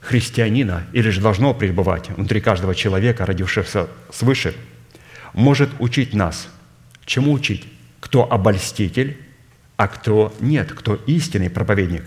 [0.00, 4.54] христианина, или же должно пребывать внутри каждого человека, родившегося свыше,
[5.32, 6.46] может учить нас.
[7.06, 7.66] Чему учить?
[8.00, 9.16] Кто обольститель,
[9.78, 12.04] а кто нет, кто истинный проповедник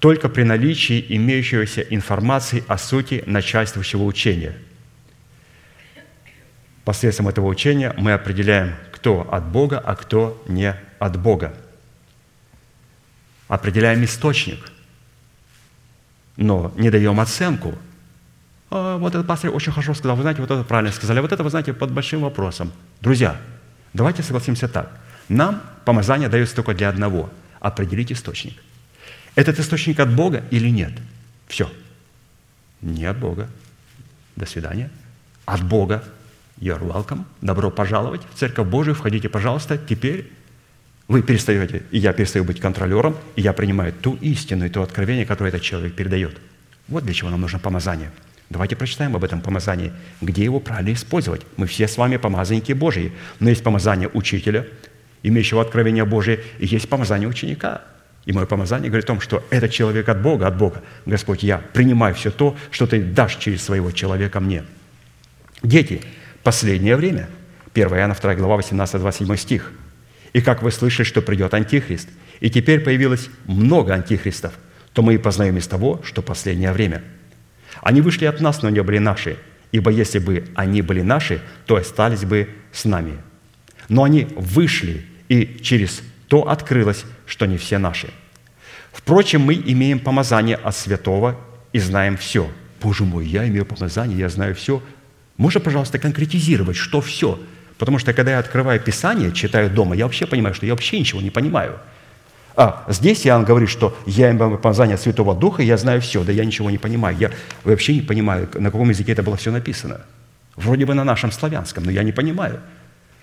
[0.00, 4.56] только при наличии имеющейся информации о сути начальствующего учения.
[6.84, 11.54] Посредством этого учения мы определяем, кто от Бога, а кто не от Бога.
[13.48, 14.70] Определяем источник,
[16.36, 17.74] но не даем оценку.
[18.70, 21.32] А, вот этот пастор очень хорошо сказал, вы знаете, вот это правильно сказали, а вот
[21.32, 22.72] это, вы знаете, под большим вопросом.
[23.00, 23.40] Друзья,
[23.94, 24.90] давайте согласимся так.
[25.28, 27.30] Нам помазание дается только для одного–
[27.60, 28.54] определить источник–
[29.36, 30.92] этот источник от Бога или нет?
[31.46, 31.70] Все.
[32.82, 33.48] Не от Бога.
[34.34, 34.90] До свидания.
[35.44, 36.02] От Бога.
[36.58, 37.24] You're welcome.
[37.42, 38.94] Добро пожаловать в Церковь Божию.
[38.94, 39.78] Входите, пожалуйста.
[39.78, 40.32] Теперь
[41.06, 45.26] вы перестаете, и я перестаю быть контролером, и я принимаю ту истину и то откровение,
[45.26, 46.40] которое этот человек передает.
[46.88, 48.10] Вот для чего нам нужно помазание.
[48.48, 51.42] Давайте прочитаем об этом помазании, где его правильно использовать.
[51.56, 54.66] Мы все с вами помазанники Божьи, но есть помазание учителя,
[55.22, 57.82] имеющего откровение Божие, и есть помазание ученика.
[58.26, 60.82] И мое помазание говорит о том, что этот человек от Бога, от Бога.
[61.06, 64.64] Господь, я принимаю все то, что Ты дашь через своего человека мне.
[65.62, 66.02] Дети,
[66.42, 67.28] последнее время.
[67.72, 69.72] 1 Иоанна 2 глава 18-27 стих.
[70.32, 72.08] «И как вы слышали, что придет Антихрист,
[72.40, 74.52] и теперь появилось много антихристов,
[74.92, 77.02] то мы и познаем из того, что последнее время–
[77.82, 79.36] они вышли от нас, но не были наши,
[79.72, 83.18] ибо если бы они были наши, то остались бы с нами.
[83.88, 88.10] Но они вышли, и через то открылось, что не все наши.
[88.92, 91.38] Впрочем, мы имеем помазание от святого
[91.72, 92.50] и знаем все.
[92.80, 94.82] Боже мой, я имею помазание, я знаю все.
[95.36, 97.38] Можно, пожалуйста, конкретизировать, что все?
[97.78, 101.20] Потому что, когда я открываю Писание, читаю дома, я вообще понимаю, что я вообще ничего
[101.20, 101.78] не понимаю–
[102.56, 106.42] а здесь Иоанн говорит, что я имею помазание Святого Духа, я знаю все, да я
[106.44, 107.14] ничего не понимаю.
[107.18, 107.30] Я
[107.64, 110.00] вообще не понимаю, на каком языке это было все написано.
[110.56, 112.60] Вроде бы на нашем славянском, но я не понимаю.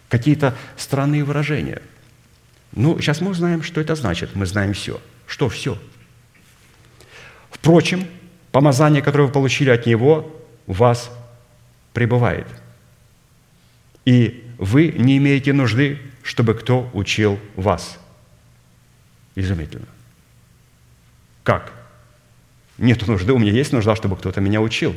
[0.07, 1.81] Какие-то странные выражения.
[2.75, 4.35] Ну, сейчас мы узнаем, что это значит.
[4.35, 4.99] Мы знаем все.
[5.27, 5.77] Что все?
[7.51, 8.05] Впрочем,
[8.51, 10.31] помазание, которое вы получили от Него,
[10.67, 11.11] в вас
[11.93, 12.47] пребывает.
[14.05, 17.97] И вы не имеете нужды, чтобы кто учил вас–
[19.35, 19.87] Изумительно.
[21.43, 21.73] Как?
[22.77, 24.95] Нет нужды, у меня есть нужда, чтобы кто-то меня учил.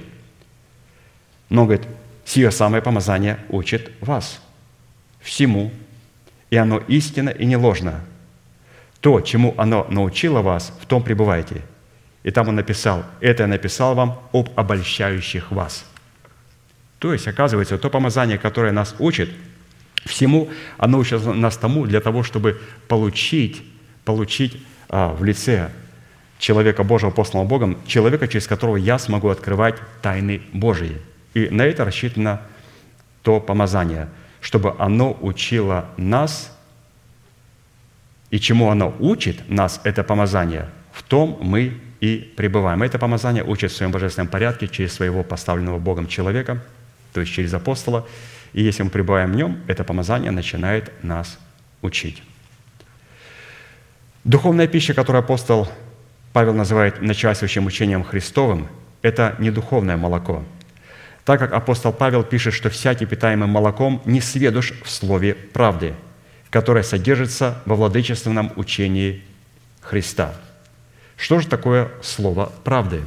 [1.48, 1.86] Но, говорит,
[2.24, 4.40] сие самое помазание учит вас
[5.20, 5.72] всему,
[6.50, 8.00] и оно истинно и не ложно.
[9.00, 11.62] То, чему оно научило вас, в том пребывайте.
[12.22, 15.84] И там он написал, это я написал вам об обольщающих вас.
[16.98, 19.30] То есть, оказывается, то помазание, которое нас учит,
[20.04, 23.62] всему, оно учит нас тому для того, чтобы получить
[24.06, 24.56] получить
[24.88, 25.70] а, в лице
[26.38, 30.96] человека Божьего, посланного Богом, человека, через которого я смогу открывать тайны Божьи.
[31.34, 32.40] И на это рассчитано
[33.22, 34.08] то помазание,
[34.46, 36.56] чтобы оно учило нас,
[38.30, 42.84] и чему оно учит нас, это помазание, в том мы и пребываем.
[42.84, 46.62] Это помазание учит в своем божественном порядке через своего поставленного Богом человека,
[47.12, 48.06] то есть через апостола.
[48.52, 51.40] И если мы пребываем в нем, это помазание начинает нас
[51.82, 52.22] учить.
[54.22, 55.66] Духовная пища, которую апостол
[56.32, 58.68] Павел называет начальствующим учением Христовым,
[59.02, 60.44] это не духовное молоко.
[61.26, 65.92] Так как апостол Павел пишет, что всякий питаемый молоком не сведущ в слове правды,
[66.48, 69.22] которое содержится во владычественном учении
[69.82, 70.34] Христа.
[71.18, 73.02] Что же такое слово правды?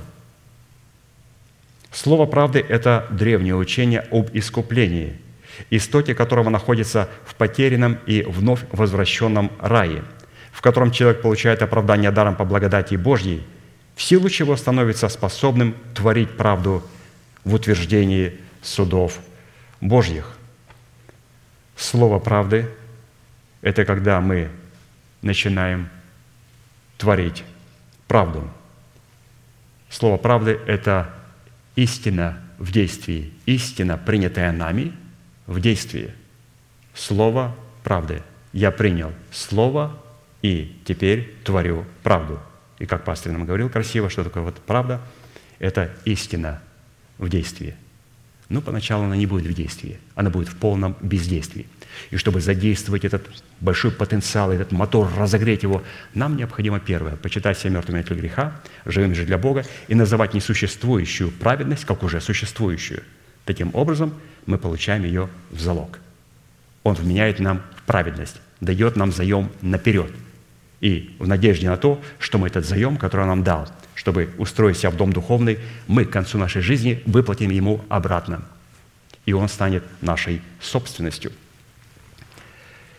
[1.92, 5.16] Слово правды– это древнее учение об искуплении,
[5.72, 10.04] истоки которого находится в потерянном и вновь возвращенном рае–
[10.60, 13.44] в котором человек получает оправдание даром по благодати Божьей,
[13.96, 16.84] в силу чего становится способным творить правду
[17.44, 19.20] в утверждении судов
[19.82, 20.38] Божьих.
[21.76, 22.70] Слово правды–
[23.62, 24.50] это когда мы
[25.22, 25.90] начинаем
[26.98, 27.44] творить
[28.08, 28.50] правду.
[29.90, 31.14] Слово правды– это
[31.76, 34.94] истина в действии, истина, принятая нами
[35.48, 36.14] в действии.
[36.94, 38.22] Слово правды.
[38.52, 39.98] Я принял Слово
[40.42, 42.40] и теперь творю правду.
[42.80, 45.02] И как пастор нам говорил красиво, что такое вот правда,
[45.60, 46.62] это истина
[47.20, 47.76] в действии.
[48.50, 51.68] Но поначалу она не будет в действии, она будет в полном бездействии.
[52.10, 53.28] И чтобы задействовать этот
[53.60, 55.84] большой потенциал, этот мотор, разогреть его,
[56.16, 61.30] нам необходимо первое– почитать себя мертвыми от греха, живыми же для Бога, и называть несуществующую
[61.30, 63.04] праведность, как уже существующую.
[63.46, 64.16] Таким образом,
[64.48, 66.00] мы получаем ее в залог.
[66.84, 70.12] Он вменяет нам праведность, дает нам заем наперед–
[70.82, 73.68] и в надежде на то, что мы этот заем, который он нам дал,
[74.00, 78.46] чтобы устроить себя в дом духовный, мы к концу нашей жизни выплатим ему обратно.
[79.26, 81.34] И он станет нашей собственностью.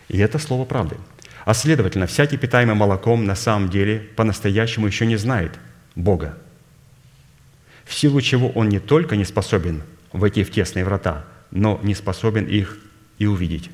[0.08, 0.98] И это слово правды.
[1.46, 5.58] А следовательно, всякий питаемый молоком на самом деле по-настоящему еще не знает
[5.94, 6.36] Бога,
[7.86, 9.82] в силу чего он не только не способен
[10.12, 12.76] войти в тесные врата, но не способен их
[13.16, 13.70] и увидеть.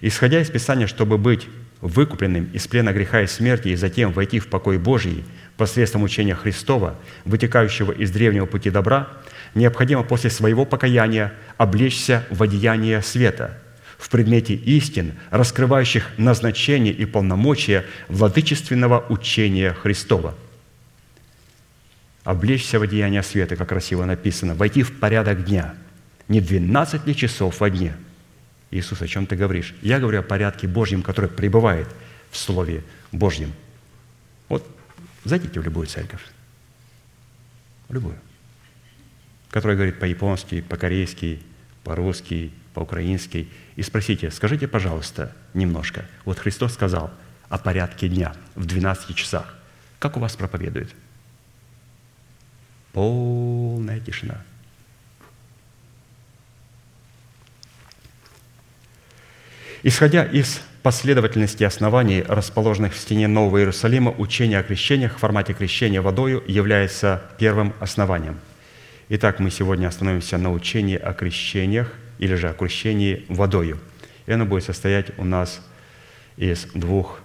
[0.00, 1.46] Исходя из Писания, чтобы быть
[1.80, 5.24] выкупленным из плена греха и смерти и затем войти в покой Божий
[5.58, 6.96] посредством учения Христова,
[7.26, 9.08] вытекающего из древнего пути добра,
[9.54, 13.58] необходимо после своего покаяния облечься в одеяние света,
[13.98, 20.34] в предмете истин, раскрывающих назначение и полномочия владычественного учения Христова.
[22.24, 25.74] облечься в одеяние света, как красиво написано, войти в порядок дня.
[26.28, 27.96] Не 12 ли часов во дне?
[28.70, 29.74] Иисус, о чем ты говоришь?
[29.80, 31.88] Я говорю о порядке Божьем, который пребывает
[32.30, 33.54] в Слове Божьем.
[35.24, 36.22] Зайдите в любую церковь.
[37.88, 38.18] В любую.
[39.50, 41.42] Которая говорит по-японски, по-корейски,
[41.84, 43.48] по-русски, по-украински.
[43.76, 46.04] И спросите, скажите, пожалуйста, немножко.
[46.24, 47.10] Вот Христос сказал
[47.48, 49.56] о порядке дня в 12 часах.
[49.98, 50.94] Как у вас проповедует?
[52.92, 54.42] Полная тишина.
[59.82, 66.00] Исходя из последовательности оснований, расположенных в стене Нового Иерусалима, учение о крещениях в формате крещения
[66.00, 68.38] водою является первым основанием.
[69.08, 73.78] Итак, мы сегодня остановимся на учении о крещениях или же о крещении водою.
[74.26, 75.60] И оно будет состоять у нас
[76.36, 77.20] из двух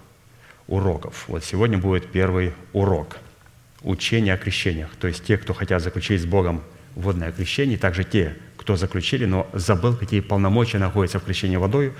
[0.66, 1.24] уроков.
[1.28, 3.18] Вот сегодня будет первый урок–
[3.82, 4.88] учение о крещениях.
[4.98, 6.62] То есть те, кто хотят заключить с Богом
[6.94, 11.92] водное крещение, также те, кто заключили, но забыл, какие полномочия находятся в крещении водой,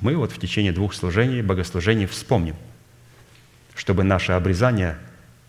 [0.00, 2.56] мы вот в течение двух служений, богослужений вспомним,
[3.74, 4.96] чтобы наше обрезание,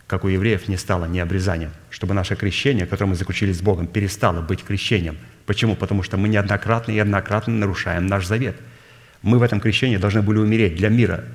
[0.07, 3.87] как у евреев, не стало не обрезанием, чтобы наше крещение, которое мы заключили с Богом,
[3.87, 5.17] перестало быть крещением.
[5.45, 5.75] Почему?
[5.75, 8.55] Потому что мы неоднократно и однократно нарушаем наш завет.
[9.21, 11.23] Мы в этом крещении должны были умереть для мира–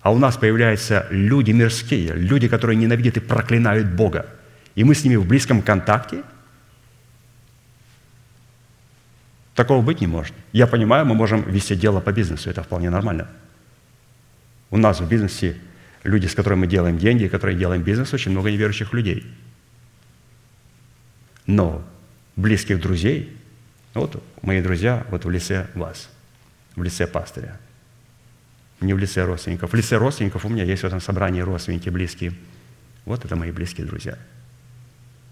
[0.00, 4.26] а у нас появляются люди мирские, люди, которые ненавидят и проклинают Бога.
[4.74, 6.22] И мы с ними в близком контакте.
[9.58, 10.32] Такого быть не может.
[10.52, 13.26] Я понимаю, мы можем вести дело по бизнесу, это вполне нормально.
[14.70, 15.56] У нас в бизнесе
[16.04, 19.26] люди, с которыми мы делаем деньги, которые делаем бизнес, очень много неверующих людей.
[21.46, 21.84] Но
[22.36, 23.36] близких друзей,
[23.94, 26.08] вот мои друзья вот в лице вас,
[26.76, 27.58] в лице пастыря–
[28.80, 29.72] не в лице родственников.
[29.72, 32.32] В лице родственников у меня есть в этом собрании родственники близкие.
[33.04, 34.18] Вот это мои близкие друзья.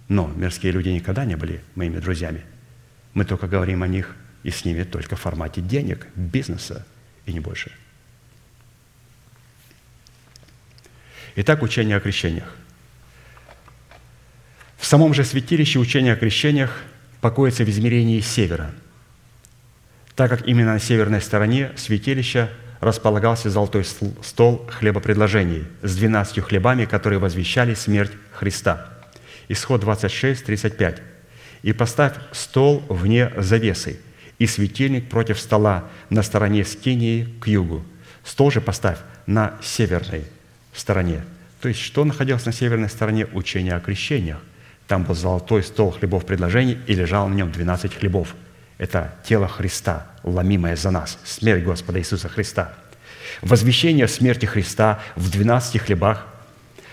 [0.08, 2.42] Но мирские люди никогда не были моими друзьями.
[3.16, 4.14] Мы только говорим о них
[4.44, 6.86] и с ними только в формате денег, бизнеса
[7.24, 7.72] и не больше.
[11.34, 12.54] Итак, учение о крещениях.
[14.76, 16.82] В самом же святилище учение о крещениях
[17.20, 18.70] покоится в измерении севера,
[20.14, 22.50] так как именно на северной стороне святилища–
[22.80, 28.90] располагался золотой стол хлебопредложений с двенадцатью хлебами, которые возвещали смерть Христа.
[29.48, 31.02] Исход 26, 35.
[31.66, 33.98] «И поставь стол вне завесы,
[34.38, 37.84] и светильник против стола на стороне скинии к югу.
[38.24, 40.24] Стол же поставь на северной
[40.72, 41.24] стороне».
[41.60, 44.38] То есть, что находилось на северной стороне учения о крещениях?
[44.86, 48.36] Там был золотой стол хлебов предложений, и лежал на нем 12 хлебов–
[48.78, 52.74] это тело Христа, ломимое за нас, смерть Господа Иисуса Христа.
[53.40, 56.26] Возвещение смерти Христа в 12 хлебах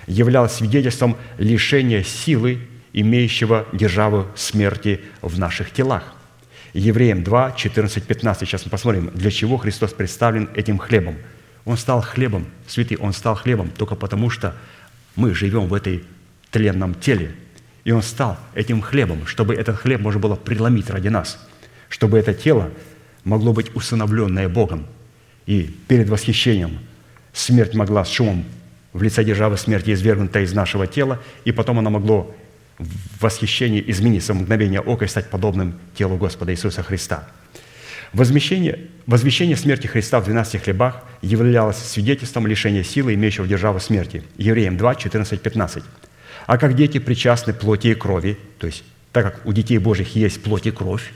[0.07, 2.59] являлось свидетельством лишения силы,
[2.93, 6.13] имеющего державу смерти в наших телах.
[6.73, 8.47] Евреям 2, 14, 15.
[8.47, 11.17] Сейчас мы посмотрим, для чего Христос представлен этим хлебом.
[11.65, 14.55] Он стал хлебом, святый, Он стал хлебом только потому, что
[15.15, 16.03] мы живем в этой
[16.51, 17.35] тленном теле.
[17.83, 21.37] И Он стал этим хлебом, чтобы этот хлеб можно было преломить ради нас–
[21.93, 22.71] чтобы это тело
[23.23, 24.87] могло быть усыновленное Богом.
[25.45, 26.79] И перед восхищением
[27.33, 28.45] смерть могла с шумом
[28.93, 32.35] в лице державы смерти извергнута из нашего тела, и потом оно могло
[32.77, 37.27] в восхищении измениться в мгновение ока и стать подобным телу Господа Иисуса Христа.
[38.13, 44.23] Возмещение, возвещение смерти Христа в 12 хлебах являлось свидетельством лишения силы, имеющего державу смерти.
[44.37, 45.83] Евреям 2, 14, 15.
[46.45, 50.43] «А как дети причастны плоти и крови, то есть так как у детей Божьих есть
[50.43, 51.13] плоть и кровь,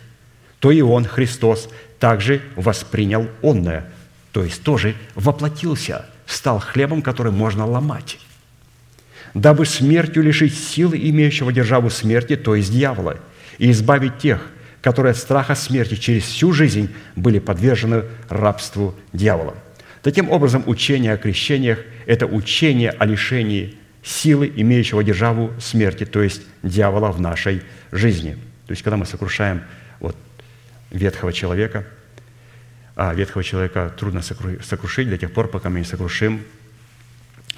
[0.60, 3.86] то и Он, Христос, также воспринял онное,
[4.32, 8.20] то есть тоже воплотился, стал хлебом, который можно ломать,
[9.42, 13.20] дабы смертью лишить силы имеющего державу смерти, то есть дьявола,
[13.60, 14.42] и избавить тех,
[14.82, 19.56] которые от страха смерти через всю жизнь были подвержены рабству дьявола.
[20.02, 26.42] Таким образом, учение о крещениях– это учение о лишении силы, имеющего державу смерти, то есть
[26.64, 27.62] дьявола в нашей
[27.92, 28.38] жизни.
[28.66, 29.62] То есть, когда мы сокрушаем
[30.00, 30.16] вот
[30.90, 31.86] ветхого человека,
[32.96, 36.42] а ветхого человека трудно сокрушить до тех пор, пока мы не сокрушим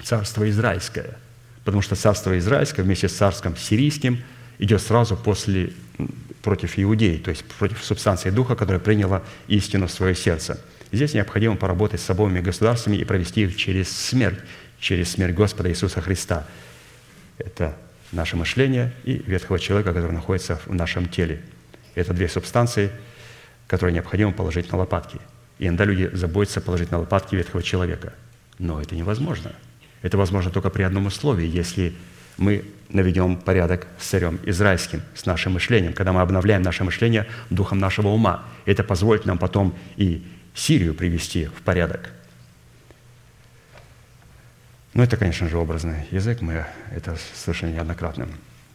[0.02, 1.16] царство израильское.
[1.64, 4.22] Потому что царство израильское вместе с царским сирийским
[4.58, 5.72] идет сразу после,
[6.42, 10.60] против иудеи, то есть против субстанции духа, которая приняла истину в свое сердце.
[10.92, 14.38] Здесь необходимо поработать с обоими государствами и провести их через смерть,
[14.78, 16.46] через смерть Господа Иисуса Христа.
[17.38, 17.76] Это
[18.12, 21.40] наше мышление и ветхого человека, который находится в нашем теле.
[21.94, 22.90] Это две субстанции–
[23.70, 25.20] которые необходимо положить на лопатки.
[25.60, 28.12] И иногда люди заботятся положить на лопатки ветхого человека.
[28.58, 29.52] Но это невозможно.
[30.02, 31.94] Это возможно только при одном условии, если
[32.38, 37.78] мы наведем порядок с царем израильским, с нашим мышлением, когда мы обновляем наше мышление духом
[37.78, 38.44] нашего ума.
[38.64, 40.24] Это позволит нам потом и
[40.54, 42.10] Сирию привести в порядок.
[44.94, 48.26] Но это, конечно же, образный язык, мы это совершенно неоднократно,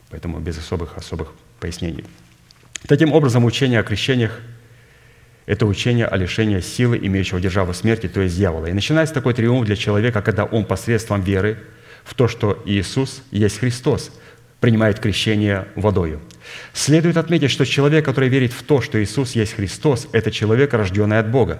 [0.10, 2.06] поэтому без особых особых пояснений.
[2.88, 4.40] Таким образом, учение о крещениях–
[5.46, 8.68] это учение о лишении силы, имеющего державу смерти, то есть дьявола.
[8.68, 11.58] И начинается такой триумф для человека, когда он посредством веры–
[12.06, 14.12] в то, что Иисус есть Христос,
[14.62, 16.22] принимает крещение водою.
[16.72, 21.20] Следует отметить, что человек, который верит в то, что Иисус есть Христос, это человек, рожденный
[21.20, 21.60] от Бога.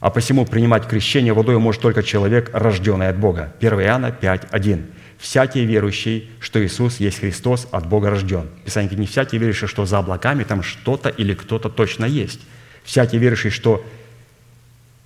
[0.00, 3.52] А посему принимать крещение водой может только человек, рожденный от Бога.
[3.60, 4.84] 1 Иоанна 5.1.
[5.18, 8.48] «Всякий верующий, что Иисус есть Христос, от Бога рожден».
[8.64, 12.40] Писание говорит, не всякий верующий, что за облаками там что-то или кто-то точно есть.
[12.86, 13.84] Всякий верующий, что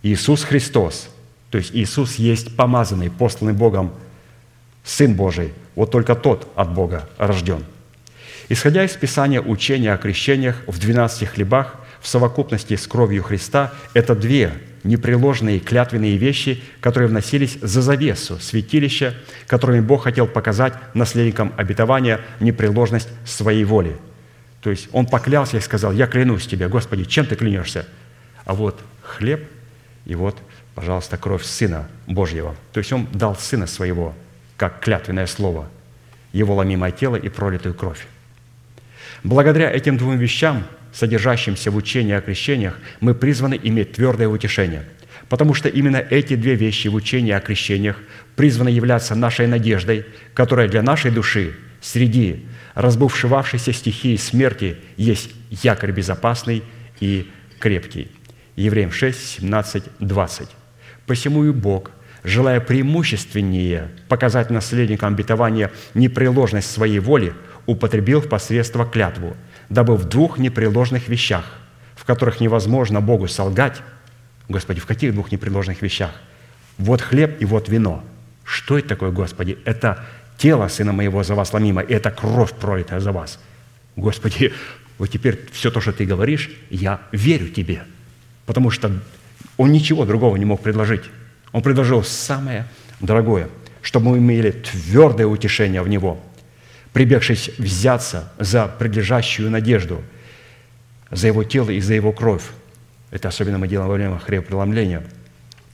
[0.02, 1.08] Иисус Христос,
[1.50, 3.92] то есть Иисус есть помазанный, посланный Богом
[4.84, 7.64] Сын Божий, вот только тот от Бога рожден.
[8.50, 14.14] Исходя из Писания, учения о крещениях в 12 хлебах в совокупности с кровью Христа– это
[14.14, 14.52] две
[14.84, 19.14] непреложные клятвенные вещи, которые вносились за завесу святилища,
[19.46, 23.96] которыми Бог хотел показать наследникам обетования непреложность своей воли.
[24.62, 27.86] То есть Он поклялся и сказал, «Я клянусь Тебе, Господи, чем Ты клянешься?»
[28.44, 29.48] А вот хлеб
[30.06, 30.36] и вот,
[30.74, 32.56] пожалуйста, кровь Сына Божьего.
[32.72, 34.14] То есть Он дал Сына Своего–
[34.60, 35.70] как клятвенное слово,
[36.34, 38.06] его ломимое тело и пролитую кровь.
[39.24, 44.84] Благодаря этим двум вещам, содержащимся в учении о крещениях, мы призваны иметь твердое утешение,
[45.30, 47.96] потому что именно эти две вещи в учении о крещениях
[48.36, 50.04] призваны являться нашей надеждой,
[50.34, 52.44] которая для нашей души среди
[52.80, 56.62] разбушевавшейся стихии смерти есть якорь безопасный
[57.00, 58.10] и крепкий.
[58.56, 60.48] Евреям 6, 17, 20.
[61.06, 61.90] «Посему и Бог–
[62.24, 67.32] желая преимущественнее показать наследникам обетования непреложность своей воли,
[67.66, 69.36] употребил в посредство клятву,
[69.68, 71.44] дабы в двух непреложных вещах,
[71.94, 73.80] в которых невозможно Богу солгать,
[74.48, 76.10] Господи, в каких двух непреложных вещах?
[76.76, 78.02] Вот хлеб и вот вино.
[78.42, 79.58] Что это такое, Господи?
[79.64, 80.04] Это
[80.40, 83.38] тело Сына Моего за вас ломимо, и это кровь пролитая за вас.
[83.96, 84.52] Господи,
[84.98, 87.82] вот теперь все то, что Ты говоришь, я верю Тебе,
[88.46, 88.90] потому что
[89.58, 91.02] Он ничего другого не мог предложить.
[91.52, 92.66] Он предложил самое
[93.00, 93.48] дорогое,
[93.82, 96.18] чтобы мы имели твердое утешение в Него,
[96.94, 100.02] прибегшись взяться за предлежащую надежду,
[101.10, 102.44] за Его тело и за Его кровь.
[103.10, 105.02] Это особенно мы делаем во время хлебопреломления,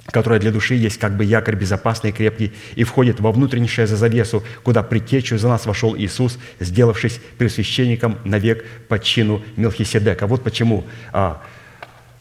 [0.06, 3.96] которое для души есть как бы якорь безопасный и крепкий и входит во внутреннее за
[3.96, 10.26] завесу, куда притечью за нас вошел Иисус, сделавшись пресвященником навек по чину Мелхиседека.
[10.26, 11.42] Вот почему а,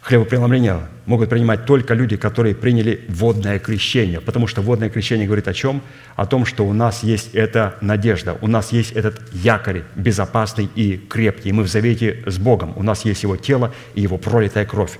[0.01, 5.53] хлебопреломления могут принимать только люди, которые приняли водное крещение, потому что водное крещение говорит о
[5.53, 5.81] чем?
[6.15, 10.97] О том, что у нас есть эта надежда, у нас есть этот якорь безопасный и
[10.97, 11.51] крепкий.
[11.51, 14.97] Мы в завете с Богом, у нас есть Его тело и Его пролитая кровь.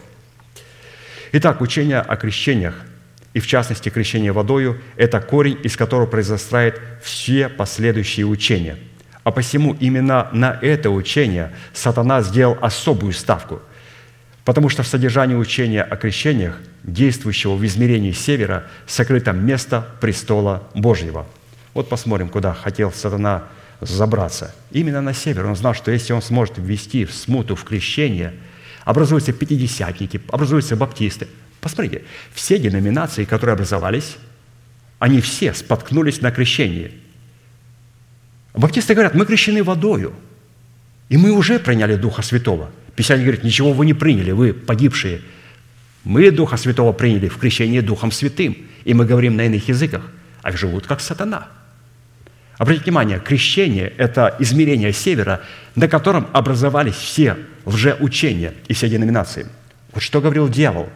[1.37, 2.75] Итак, учение о крещениях,
[3.33, 8.77] и в частности крещение водою, это корень, из которого произрастает все последующие учения.
[9.25, 13.61] А посему именно на это учение сатана сделал особую ставку–
[14.45, 21.25] Потому что в содержании учения о крещениях, действующего в измерении севера, сокрыто место престола Божьего.
[21.73, 23.45] Вот посмотрим, куда хотел сатана
[23.81, 24.53] забраться.
[24.71, 25.47] Именно на север.
[25.47, 28.35] Он знал, что если он сможет ввести в смуту, в крещение,
[28.85, 31.27] образуются пятидесятники, образуются баптисты.
[31.59, 32.03] Посмотрите,
[32.33, 34.15] все деноминации, которые образовались,
[34.99, 36.91] они все споткнулись на крещении.
[38.53, 40.13] Баптисты говорят, мы крещены водою,
[41.09, 45.21] и мы уже приняли Духа Святого– Писание говорит, ничего вы не приняли, вы погибшие.
[46.03, 50.03] Мы Духа Святого приняли в крещении Духом Святым, и мы говорим на иных языках,
[50.41, 51.47] а живут как сатана.
[52.57, 55.41] Обратите внимание, крещение– это измерение севера,
[55.76, 59.48] на котором образовались все лжеучения и все деноминации.
[59.94, 60.90] Вот что говорил дьявол.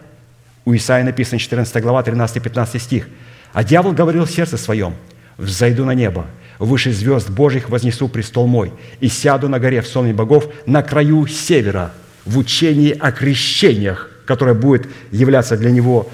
[0.65, 3.07] У Исаия написано 14 глава, 13-15 стих.
[3.51, 4.93] «А дьявол говорил в сердце своем,
[5.37, 6.27] взойду на небо,
[6.59, 11.27] выше звезд Божьих вознесу престол мой, и сяду на горе в сонме богов на краю
[11.27, 11.91] севера,
[12.25, 16.09] в учении о крещениях, которое будет являться для него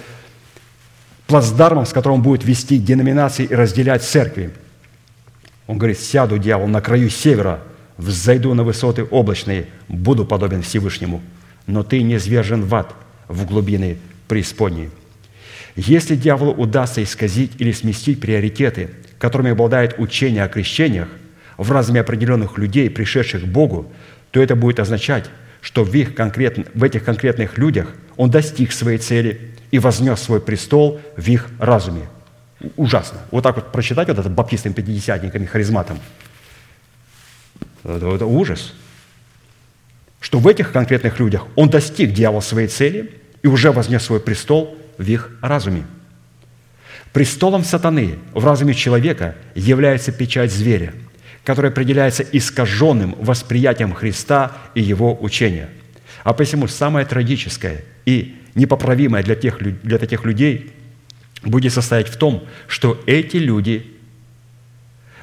[1.28, 4.52] плацдармом, с которым будет вести деноминации и разделять церкви.
[5.68, 7.62] Он говорит, сяду, дьявол, на краю севера,
[7.98, 11.22] взойду на высоты облачные, буду подобен Всевышнему,
[11.66, 12.94] но ты не свержен в ад,
[13.28, 13.98] в глубины
[14.28, 14.90] преисподней.
[15.76, 21.08] Если дьяволу удастся исказить или сместить приоритеты– которыми обладает учение о крещениях,
[21.58, 23.92] в разуме определенных людей, пришедших к Богу,
[24.32, 25.30] то это будет означать,
[25.62, 26.68] что в, их конкрет...
[26.74, 32.04] в этих конкретных людях он достиг своей цели и вознес свой престол в их разуме.
[32.76, 33.20] Ужасно.
[33.32, 36.00] Вот так вот прочитать вот это баптистам, пятидесятникам харизматам.
[37.84, 38.74] Это, это ужас.
[40.20, 43.12] Что в этих конкретных людях он достиг дьявол своей цели
[43.44, 45.86] и уже вознес свой престол в их разуме.
[47.14, 50.94] Престолом сатаны в разуме человека является печать зверя,
[51.44, 55.70] которая определяется искаженным восприятием Христа и Его учения.
[56.24, 60.74] А посему самое трагическое и непоправимое для, тех, для таких людей
[61.44, 63.94] будет состоять в том, что эти люди,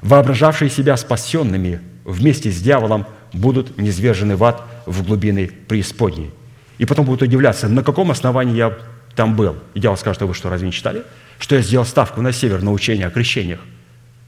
[0.02, 6.30] воображавшие себя спасенными вместе с дьяволом, будут низвержены в ад в глубины преисподней.
[6.78, 8.76] И потом будут удивляться, на каком основании я
[9.14, 9.56] там был.
[9.74, 11.04] И дьявол скажет, а вы что, разве не читали?
[11.38, 13.60] Что я сделал ставку на север на учение о крещениях.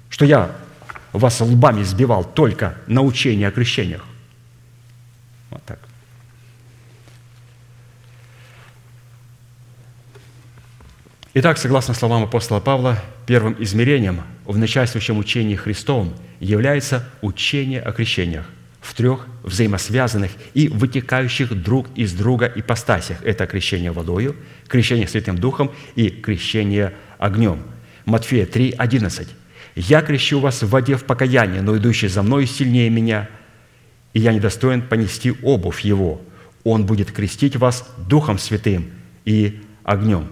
[0.09, 0.51] Что я
[1.12, 4.05] вас лбами сбивал только на учение о крещениях.
[5.51, 5.78] Вот так.
[11.36, 18.48] Итак, согласно словам апостола Павла, первым измерением в начальствующем учении Христовом является учение о крещениях
[18.81, 23.20] в трех взаимосвязанных и вытекающих друг из друга ипостасях.
[23.24, 24.36] Это крещение водою,
[24.69, 27.65] крещение Святым Духом и крещение огнем.
[28.05, 29.28] Матфея 3, 11.
[29.74, 33.28] «Я крещу вас в воде в покаяние, но идущий за мной сильнее меня,
[34.12, 36.23] и я недостоин понести обувь его.
[36.62, 38.93] Он будет крестить вас Духом Святым
[39.24, 40.28] и огнем».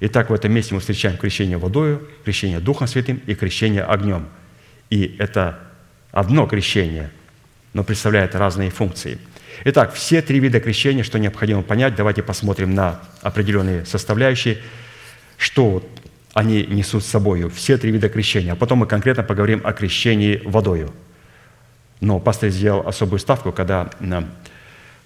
[0.00, 4.28] Итак, в этом месте мы встречаем крещение водою, крещение Духом Святым и крещение огнем.
[4.90, 5.58] И это
[6.10, 7.10] одно крещение,
[7.72, 9.18] но представляет разные функции.
[9.64, 14.58] Итак, все три вида крещения, что необходимо понять, давайте посмотрим на определенные составляющие,
[15.38, 15.82] что
[16.34, 18.52] они несут с собой, все три вида крещения.
[18.52, 20.92] А потом мы конкретно поговорим о крещении водою.
[22.00, 24.28] Но пастор сделал особую ставку, когда на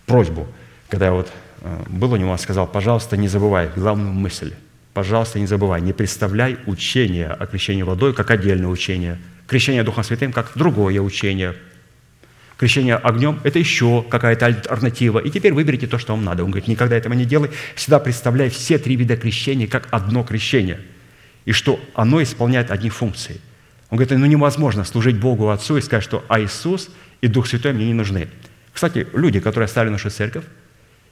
[0.07, 0.49] просьбу,
[0.89, 1.31] когда я вот
[1.61, 4.53] э, был у него, он сказал, пожалуйста, не забывай главную мысль–
[4.95, 9.19] пожалуйста, не забывай, не представляй учение о крещении водой как отдельное учение.
[9.47, 11.57] Крещение Духом Святым как другое учение.
[12.57, 15.19] Крещение огнем– это еще какая-то альтернатива.
[15.19, 16.45] И теперь выберите то, что вам надо.
[16.45, 17.51] Он говорит, никогда этого не делай.
[17.75, 20.79] Всегда представляй все три вида крещения как одно крещение.
[21.47, 23.41] И что оно исполняет одни функции.
[23.89, 26.91] Он говорит, ну невозможно служить Богу Отцу и сказать, что а Иисус
[27.23, 28.29] и Дух Святой мне не нужны.
[28.73, 30.45] Кстати, люди, которые оставили нашу церковь,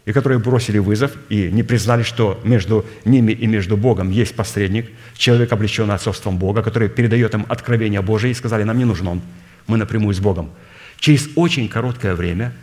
[0.08, 4.90] и которые бросили вызов и не признали, что между ними и между Богом есть посредник,
[5.14, 9.20] человек, облеченный отцовством Бога, который передает им откровение Божие, и сказали, нам не нужен он,
[9.66, 10.50] мы напрямую с Богом.
[10.98, 12.54] Через очень короткое время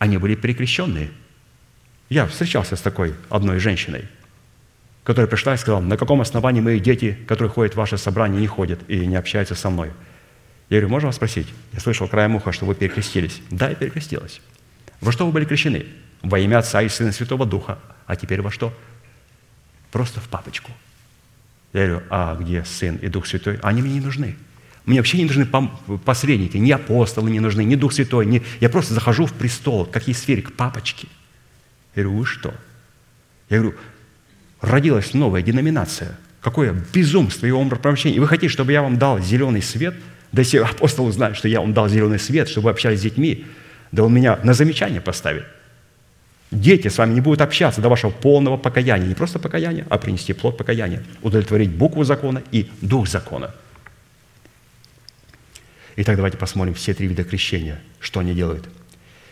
[0.00, 1.10] они были перекрещенные.
[2.08, 4.06] Я встречался с такой одной женщиной,
[5.04, 8.48] которая пришла и сказала, на каком основании мои дети, которые ходят в ваше собрание, не
[8.48, 9.92] ходят и не общаются со мной.
[10.68, 11.46] Я говорю, можно вас спросить?
[11.72, 13.40] Я слышал краем уха, что вы перекрестились.
[13.52, 14.40] Да, я перекрестилась.
[15.00, 15.86] Во что вы были крещены?
[16.22, 17.78] Во имя Отца и Сына Святого Духа.
[18.06, 18.72] А теперь во что?
[19.90, 20.70] Просто в папочку.
[21.72, 23.58] Я говорю, а где Сын и Дух Святой?
[23.62, 24.36] Они мне не нужны.
[24.86, 25.46] Мне вообще не нужны
[26.04, 28.24] посредники, ни апостолы не нужны, ни Дух Святой.
[28.24, 28.42] Ни...
[28.60, 31.08] Я просто захожу в престол, как есть сфере, к папочке.
[31.94, 32.54] Я говорю, вы что?
[33.50, 33.76] Я говорю,
[34.60, 36.18] родилась новая деноминация.
[36.40, 38.16] Какое безумство и умопромещение.
[38.16, 39.94] И вы хотите, чтобы я вам дал зеленый свет?
[40.32, 43.44] Да если апостол узнает, что я вам дал зеленый свет, чтобы вы общались с детьми,
[43.92, 45.44] да он меня на замечание поставит.
[46.50, 49.06] Дети с вами не будут общаться до вашего полного покаяния.
[49.06, 51.02] Не просто покаяния, а принести плод покаяния.
[51.22, 53.54] Удовлетворить букву закона и дух закона.
[55.96, 58.68] Итак, давайте посмотрим все три вида крещения, что они делают.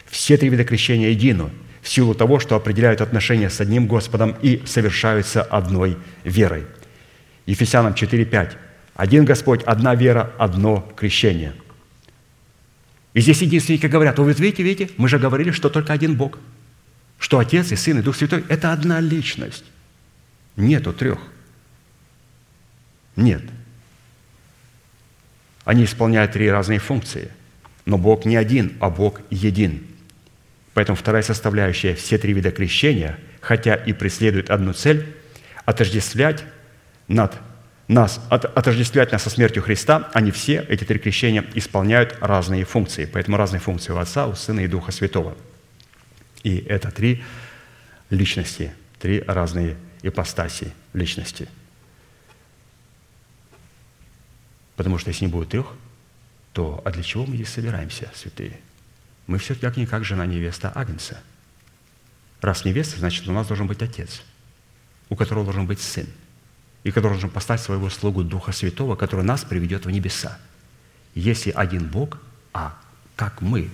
[0.05, 4.63] Все три вида крещения едины в силу того, что определяют отношения с одним Господом и
[4.67, 6.65] совершаются одной верой.
[7.47, 8.53] Ефесянам 4.5.
[8.95, 11.55] Один Господь, одна вера, одно крещение.
[13.15, 16.39] И здесь единственники говорят, вы видите, видите, мы же говорили, что только один Бог–
[17.19, 19.65] что Отец и Сын и Дух Святой– это одна личность.
[20.57, 21.19] Нету трех.
[23.15, 23.43] Нет.
[25.65, 27.31] Они исполняют три разные функции.
[27.85, 29.87] Но Бог не один, а Бог един.
[30.75, 35.07] Поэтому вторая составляющая– все три вида крещения, хотя и преследуют одну цель–
[35.65, 36.45] отождествлять
[37.09, 37.35] над
[37.89, 43.09] нас, от, отождествлять нас со смертью Христа, они все, эти три крещения, исполняют разные функции.
[43.11, 45.37] Поэтому разные функции у Отца, у Сына и Духа Святого–
[46.47, 47.25] и это три
[48.09, 51.49] личности, три разные ипостаси личности.
[54.77, 55.73] Потому что если не будет трех,
[56.53, 58.61] то а для чего мы здесь собираемся, святые?
[59.27, 61.21] Мы все как-никак жена невеста Агнца.
[62.41, 64.23] Раз невеста, значит, у нас должен быть отец,
[65.09, 66.07] у которого должен быть сын,
[66.85, 70.39] и который должен поставить своего слугу Духа Святого, который нас приведет в небеса.
[71.13, 72.19] Если один Бог,
[72.53, 72.79] а
[73.17, 73.69] как мы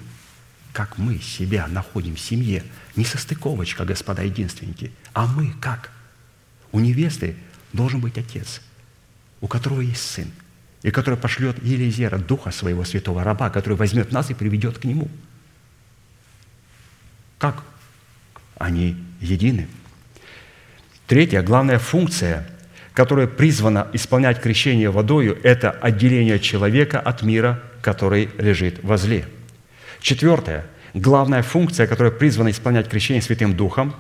[0.73, 2.63] как мы себя находим в семье,
[2.97, 5.91] не состыковочка, господа единственники, а мы как?
[6.73, 7.37] У невесты
[7.73, 8.61] должен быть отец.
[9.43, 10.31] у которого есть Сын,
[10.83, 15.09] и который пошлет Елизера, Духа Своего Святого Раба, который возьмет нас и приведет к Нему.
[17.39, 17.63] Как?
[18.57, 19.69] Они едины.
[21.09, 22.49] Третья, главная функция,
[22.95, 29.27] которая призвана исполнять крещение водою, это отделение человека от мира, который лежит возле.
[30.03, 33.95] Четвертое, главная функция, которая призвана исполнять крещение Святым Духом,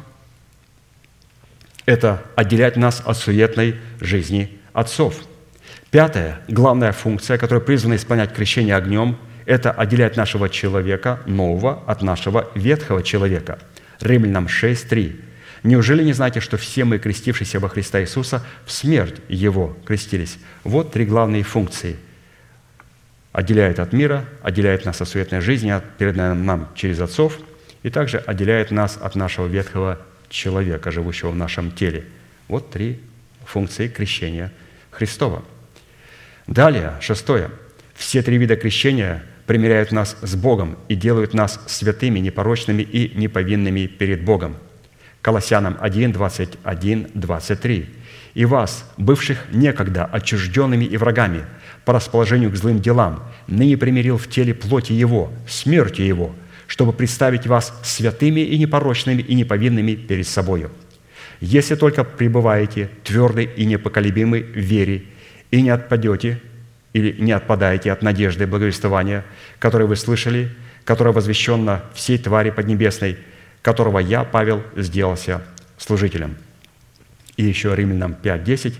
[1.86, 5.14] это отделять нас от суетной жизни отцов.
[5.90, 9.16] Пятая, главная функция, которая призвана исполнять крещение огнем,
[9.46, 13.60] это отделять нашего человека нового от нашего ветхого человека.
[14.00, 15.20] Римлянам 6, 3.
[15.62, 20.38] Неужели не знаете, что все мы, крестившиеся во Христа Иисуса, в смерть Его крестились?
[20.64, 21.96] Вот три главные функции.
[23.32, 27.38] Отделяет от мира, отделяет нас от суетной жизни, передает нам через отцов,
[27.82, 29.98] и также отделяет нас от нашего ветхого
[30.28, 32.04] человека, живущего в нашем теле.
[32.48, 33.00] Вот три
[33.44, 34.52] функции крещения
[34.90, 35.42] Христова.
[36.46, 37.50] Далее, шестое.
[37.94, 43.86] Все три вида крещения примиряют нас с Богом и делают нас святыми, непорочными и неповинными
[43.86, 44.56] перед Богом–
[45.22, 47.88] Колоссянам 1, 21, 23.
[48.34, 51.44] «И вас, бывших некогда отчужденными и врагами,
[51.84, 56.34] по расположению к злым делам, ныне примирил в теле плоти Его, смертью Его,
[56.66, 60.70] чтобы представить вас святыми и непорочными и неповинными перед собою.
[61.40, 65.04] Если только пребываете твердой и непоколебимой в вере
[65.50, 66.40] и не отпадете
[66.92, 69.24] или не отпадаете от надежды и благовествования,
[69.58, 70.50] которое вы слышали,
[70.84, 73.18] которое возвещено всей твари поднебесной–
[73.62, 75.42] которого я, Павел, сделался
[75.78, 76.36] служителем».
[77.36, 78.74] И еще Римлянам 5.10.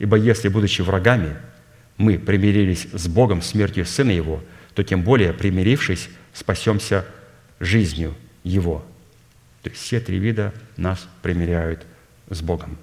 [0.00, 1.36] «Ибо если, будучи врагами,
[1.96, 4.42] мы примирились с Богом смертью Сына Его,
[4.74, 7.04] то тем более, примирившись, спасемся
[7.60, 8.84] жизнью Его».
[9.62, 11.86] То есть все три вида нас примиряют
[12.28, 12.76] с Богом.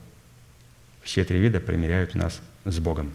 [1.04, 3.12] Все три вида примиряют нас с Богом.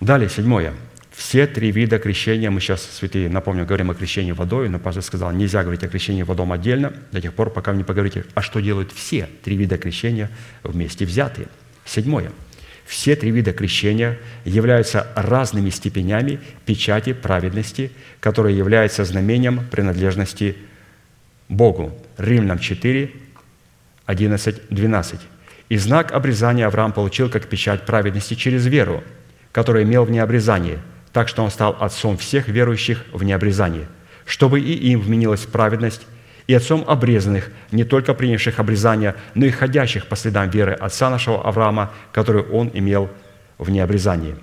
[0.00, 0.74] Далее, седьмое–
[1.18, 5.32] все три вида крещения, мы сейчас, святые, напомню, говорим о крещении водой, но пастор сказал,
[5.32, 8.60] нельзя говорить о крещении водом отдельно, до тех пор, пока вы не поговорите, а что
[8.60, 10.30] делают все три вида крещения
[10.62, 11.48] вместе взятые.
[11.84, 12.30] Седьмое.
[12.88, 20.56] Все три вида крещения являются разными степенями печати праведности, которая является знамением принадлежности
[21.48, 21.96] Богу.
[22.16, 23.12] Римлянам 4,
[24.06, 25.20] 11, 12.
[25.68, 29.04] «И знак обрезания Авраам получил как печать праведности через веру,
[29.52, 30.78] которую имел в необрезании–
[31.12, 33.86] так что он стал отцом всех верующих в необрезании,
[34.24, 36.06] чтобы и им вменилась праведность,
[36.48, 41.46] и отцом обрезанных, не только принявших обрезание, но и ходящих по следам веры отца нашего
[41.46, 43.10] Авраама, которую он имел
[43.58, 44.34] в необрезании.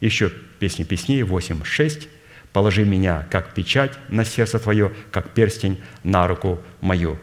[0.00, 0.30] Еще
[0.60, 2.08] песни песней 8.6.
[2.52, 7.18] «Положи меня, как печать на сердце твое, как перстень на руку мою».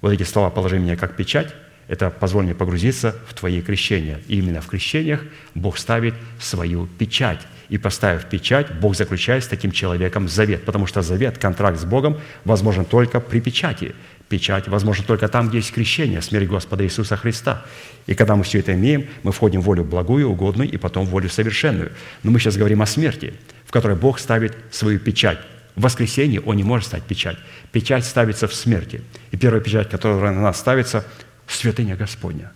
[0.00, 1.54] Вот эти слова «положи меня, как печать»–
[1.88, 4.20] это позволь мне погрузиться в Твои крещения.
[4.28, 5.20] И именно в крещениях
[5.54, 7.40] Бог ставит свою печать–
[7.70, 12.20] и поставив печать, Бог заключает с таким человеком завет, потому что завет, контракт с Богом
[12.44, 13.94] возможен только при печати.
[14.28, 17.64] Печать возможна только там, где есть крещение, смерть Господа Иисуса Христа.
[18.06, 21.10] И когда мы все это имеем, мы входим в волю благую, угодную и потом в
[21.10, 21.92] волю совершенную.
[22.22, 23.34] Но мы сейчас говорим о смерти,
[23.64, 25.38] в которой Бог ставит свою печать.
[25.74, 27.38] В воскресенье Он не может ставить печать.
[27.72, 29.02] Печать ставится в смерти.
[29.30, 31.04] И первая печать, которая на нас ставится–
[31.50, 32.52] святыня Господня.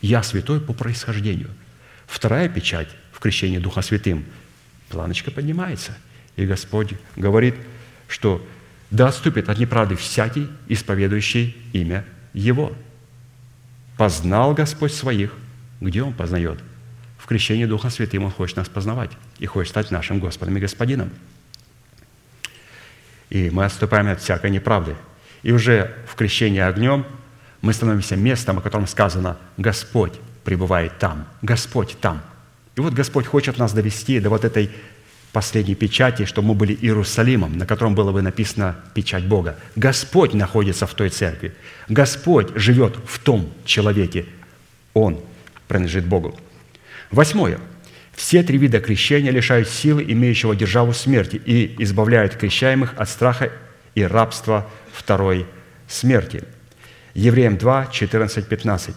[0.00, 1.50] Я святой по происхождению.
[2.06, 4.26] Вторая печать в крещении Духа Святым,
[4.90, 5.96] планочка поднимается.
[6.36, 7.54] И Господь говорит,
[8.08, 8.46] что
[8.90, 12.76] да отступит от неправды всякий, исповедующий имя Его.
[13.96, 15.32] Познал Господь своих.
[15.80, 16.58] Где Он познает?
[17.16, 21.10] В крещении Духа Святым Он хочет нас познавать и хочет стать нашим Господом и Господином.
[23.30, 24.94] И мы отступаем от всякой неправды.
[25.42, 27.06] И уже в крещении огнем
[27.62, 30.12] мы становимся местом, о котором сказано «Господь
[30.44, 32.20] пребывает там», «Господь там».
[32.76, 34.70] И вот Господь хочет нас довести до вот этой
[35.32, 39.58] последней печати, чтобы мы были Иерусалимом, на котором было бы написано печать Бога.
[39.76, 41.54] Господь находится в той церкви.
[41.88, 44.26] Господь живет в том человеке.
[44.92, 45.20] Он
[45.68, 46.38] принадлежит Богу.
[47.10, 47.58] Восьмое.
[48.14, 53.52] Все три вида крещения лишают силы имеющего державу смерти и избавляют крещаемых от страха
[53.94, 55.46] и рабства второй
[55.86, 56.44] смерти.
[57.14, 58.96] Евреям 2, 14, 15.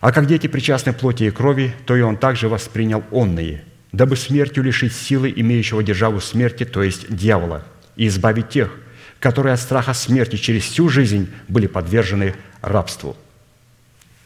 [0.00, 4.62] А как дети причастны плоти и крови, то и он также воспринял онные, дабы смертью
[4.62, 7.64] лишить силы имеющего державу смерти, то есть дьявола,
[7.96, 8.70] и избавить тех,
[9.18, 13.16] которые от страха смерти через всю жизнь были подвержены рабству.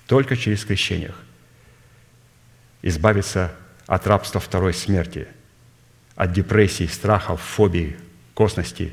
[0.06, 1.14] Только через крещениях
[2.82, 3.52] избавиться
[3.86, 5.26] от рабства второй смерти,
[6.16, 7.96] от депрессии, страхов, фобии,
[8.34, 8.92] косности.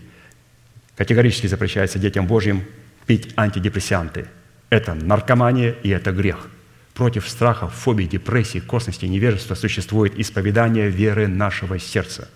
[0.95, 2.63] Категорически запрещается детям Божьим
[3.05, 4.27] пить антидепрессанты.
[4.69, 6.47] Это наркомания и это грех–
[6.99, 12.27] против страхов, фобий, депрессий, косности, невежества существует исповедание веры нашего сердца.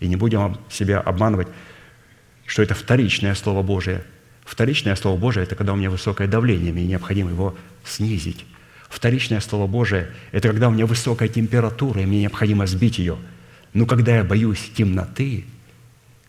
[0.00, 1.48] И не будем себя обманывать,
[2.46, 4.02] что это вторичное Слово Божие.
[4.46, 7.54] Вторичное Слово Божие– это когда у меня высокое давление, мне необходимо его
[7.84, 8.46] снизить.
[8.88, 13.18] Вторичное Слово Божие– это когда у меня высокая температура, и мне необходимо сбить ее.
[13.74, 15.44] Но когда я боюсь темноты,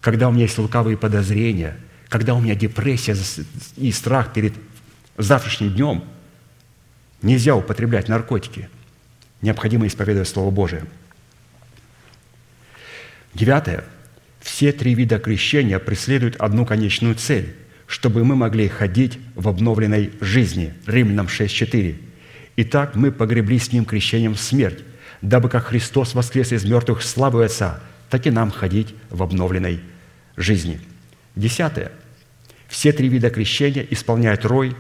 [0.02, 1.78] когда у меня есть лукавые подозрения,
[2.10, 3.16] когда у меня депрессия
[3.78, 4.56] и страх перед
[5.18, 6.04] завтрашним днем,
[7.22, 8.70] нельзя употреблять наркотики.
[9.42, 10.86] Необходимо исповедовать Слово Божие.
[13.34, 13.84] Девятое.
[14.40, 17.56] Все три вида крещения преследуют одну конечную цель,
[17.88, 20.74] чтобы мы могли ходить в обновленной жизни.
[20.86, 21.96] Римлянам 6.4.
[22.58, 24.80] Итак, мы погребли с Ним крещением в смерть,
[25.22, 29.82] дабы как Христос воскрес из мертвых славы Отца, так и нам ходить в обновленной
[30.38, 30.80] жизни.
[31.36, 31.92] Десятое.
[32.68, 34.74] Все три вида крещения исполняют роль,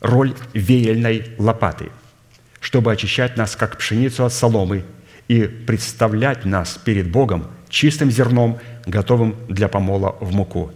[0.00, 1.90] роль веяльной лопаты,
[2.60, 4.84] чтобы очищать нас, как пшеницу от соломы,
[5.28, 10.72] и представлять нас перед Богом чистым зерном, готовым для помола в муку.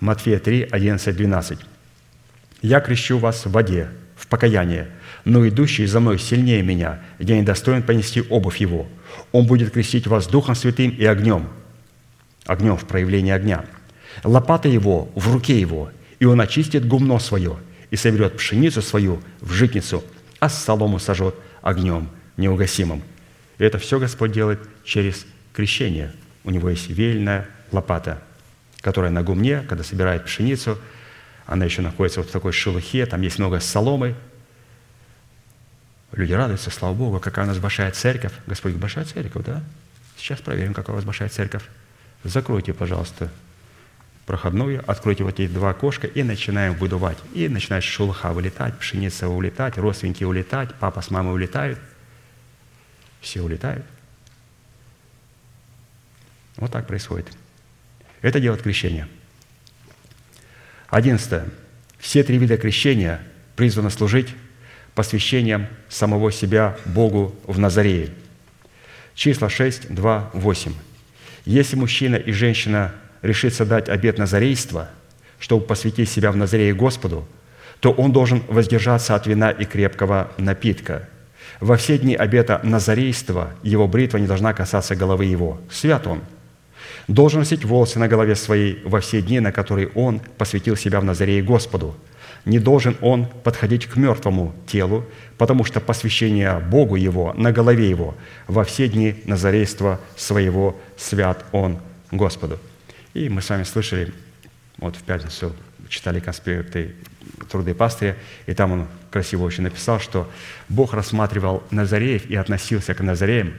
[0.00, 1.58] Матфея 3, 11, 12.
[2.62, 4.88] «Я крещу вас в воде, в покаяние,
[5.24, 8.86] но идущий за мной сильнее меня, я не достоин понести обувь его.
[9.32, 11.48] Он будет крестить вас Духом Святым и огнем».
[12.46, 13.64] Огнем в проявлении огня.
[14.24, 17.58] «Лопата его в руке его, и он очистит гумно свое,
[17.90, 20.04] и соберет пшеницу свою в житницу,
[20.38, 23.02] а солому сожжет огнем неугасимым».
[23.58, 26.12] И это все Господь делает через крещение.
[26.44, 28.22] У него есть вельная лопата,
[28.80, 30.78] которая на гумне, когда собирает пшеницу,
[31.46, 34.14] она еще находится вот в такой шелухе, там есть много соломы.
[36.12, 38.32] Люди радуются, слава Богу, какая у нас большая церковь.
[38.46, 39.62] Господь, большая церковь, да?
[40.16, 41.62] Сейчас проверим, какая у вас большая церковь.
[42.24, 43.30] Закройте, пожалуйста,
[44.30, 47.18] проходную, откройте вот эти два окошка и начинаем выдувать.
[47.34, 51.80] И начинает шелуха вылетать, пшеница улетать, родственники улетать, папа с мамой улетают.
[53.20, 53.84] Все улетают.
[56.58, 57.26] Вот так происходит.
[58.22, 59.08] Это делает крещение.
[60.86, 61.48] Одиннадцатое.
[61.98, 63.20] Все три вида крещения
[63.56, 64.28] призваны служить
[64.94, 68.10] посвящением самого себя Богу в Назарее.
[69.16, 70.72] Числа 6, 2, 8.
[71.46, 74.88] Если мужчина и женщина решится дать обет назарейства,
[75.38, 77.26] чтобы посвятить себя в Назарее Господу,
[77.80, 81.08] то он должен воздержаться от вина и крепкого напитка.
[81.60, 85.60] Во все дни обета назарейства его бритва не должна касаться головы его.
[85.70, 86.20] Свят он.
[87.08, 91.04] Должен носить волосы на голове своей во все дни, на которые он посвятил себя в
[91.04, 91.96] Назарее Господу.
[92.44, 95.04] Не должен он подходить к мертвому телу,
[95.36, 98.14] потому что посвящение Богу его на голове его
[98.46, 101.78] во все дни назарейства своего свят он
[102.10, 102.58] Господу.
[103.14, 104.12] И мы с вами слышали,
[104.78, 105.54] вот в пятницу
[105.88, 106.94] читали конспекты
[107.50, 108.16] труды пастыря,
[108.46, 110.30] и там он красиво очень написал, что
[110.68, 113.52] Бог рассматривал Назареев и относился к Назареям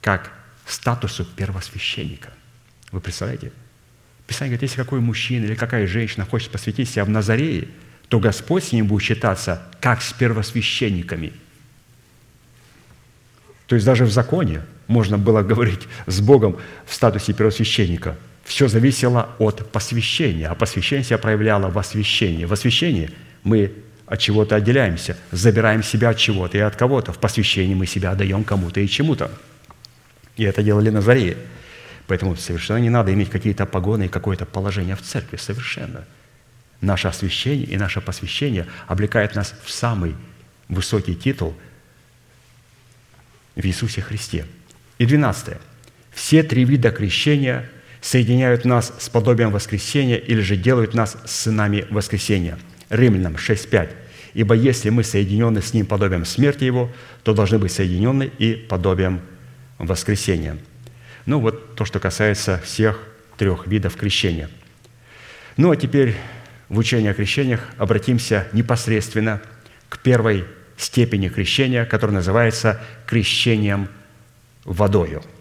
[0.00, 0.32] как
[0.66, 2.30] статусу первосвященника.
[2.90, 3.52] Вы представляете?
[4.26, 7.68] Писание говорит, если какой мужчина или какая женщина хочет посвятить себя в Назарее,
[8.08, 11.32] то Господь с ним будет считаться как с первосвященниками.
[13.66, 19.30] То есть даже в законе можно было говорить с Богом в статусе первосвященника– все зависело
[19.38, 22.44] от посвящения, а посвящение себя проявляло в освящении.
[22.44, 23.10] В освящении
[23.42, 23.72] мы
[24.06, 27.12] от чего-то отделяемся, забираем себя от чего-то и от кого-то.
[27.12, 29.30] В посвящении мы себя отдаем кому-то и чему-то.
[30.36, 31.38] И это делали Назареи.
[32.06, 35.36] Поэтому совершенно не надо иметь какие-то погоны и какое-то положение в церкви.
[35.36, 36.04] Совершенно.
[36.82, 40.14] Наше освящение и наше посвящение облекает нас в самый
[40.68, 41.54] высокий титул
[43.56, 44.44] в Иисусе Христе.
[44.98, 45.60] И двенадцатое.
[46.12, 47.70] Все три вида крещения
[48.04, 52.58] соединяют нас с подобием воскресения или же делают нас сынами воскресения.
[52.90, 53.88] Римлянам 6.5.
[54.34, 59.22] «Ибо если мы соединены с Ним подобием смерти Его, то должны быть соединены и подобием
[59.78, 60.58] воскресения».
[61.24, 63.00] Ну вот то, что касается всех
[63.38, 64.50] трех видов крещения.
[65.56, 66.14] Ну а теперь
[66.68, 69.40] в учении о крещениях обратимся непосредственно
[69.88, 70.44] к первой
[70.76, 73.88] степени крещения, которая называется крещением
[74.66, 75.22] водою–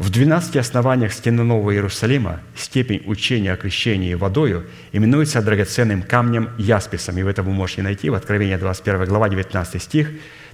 [0.00, 7.18] в 12 основаниях стены Нового Иерусалима степень учения о крещении водою именуется драгоценным камнем ясписом.
[7.18, 10.08] И вы это вы можете найти в Откровении 21 глава, 19 стих.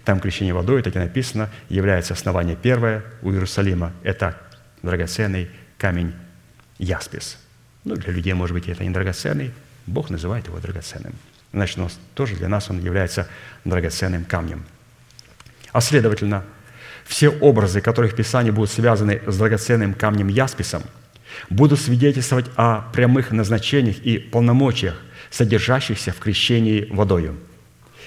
[0.04, 3.92] Там крещение водой, так и написано, является основание первое у Иерусалима.
[4.02, 4.36] Это
[4.82, 5.48] драгоценный
[5.78, 6.12] камень
[6.78, 7.38] яспис.
[7.84, 9.52] Ну, для людей, может быть, это не драгоценный.
[9.86, 11.14] Бог называет его драгоценным.
[11.52, 13.28] Значит, он, тоже для нас он является
[13.64, 14.64] драгоценным камнем.
[15.70, 16.42] А следовательно,
[17.06, 20.82] все образы, которые в Писании будут связаны с драгоценным камнем ясписом,
[21.48, 25.00] будут свидетельствовать о прямых назначениях и полномочиях,
[25.30, 27.36] содержащихся в крещении водою.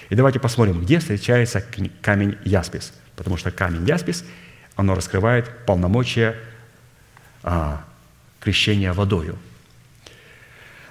[0.09, 1.63] И давайте посмотрим, где встречается
[2.01, 2.93] камень яспис.
[3.15, 4.25] Потому что камень яспис,
[4.75, 6.35] оно раскрывает полномочия
[7.43, 7.83] а,
[8.39, 9.37] крещения водою.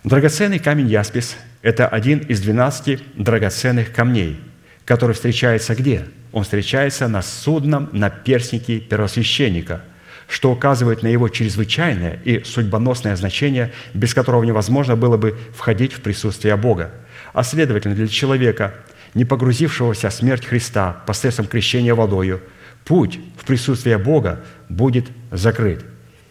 [0.04, 4.40] Драгоценный камень яспис– это один из 12 драгоценных камней,
[4.84, 6.06] который встречается где?
[6.32, 9.82] Он встречается на судном наперстнике первосвященника,
[10.28, 16.00] что указывает на его чрезвычайное и судьбоносное значение, без которого невозможно было бы входить в
[16.00, 16.92] присутствие Бога.
[17.32, 18.74] А следовательно, для человека,
[19.14, 22.42] не погрузившегося в смерть Христа посредством крещения водою,
[22.84, 25.84] путь в присутствие Бога будет закрыт.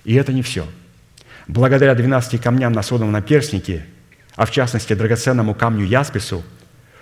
[0.05, 0.65] И это не все.
[1.47, 3.85] Благодаря 12 камням на судном наперстнике,
[4.35, 6.43] а в частности драгоценному камню Яспису,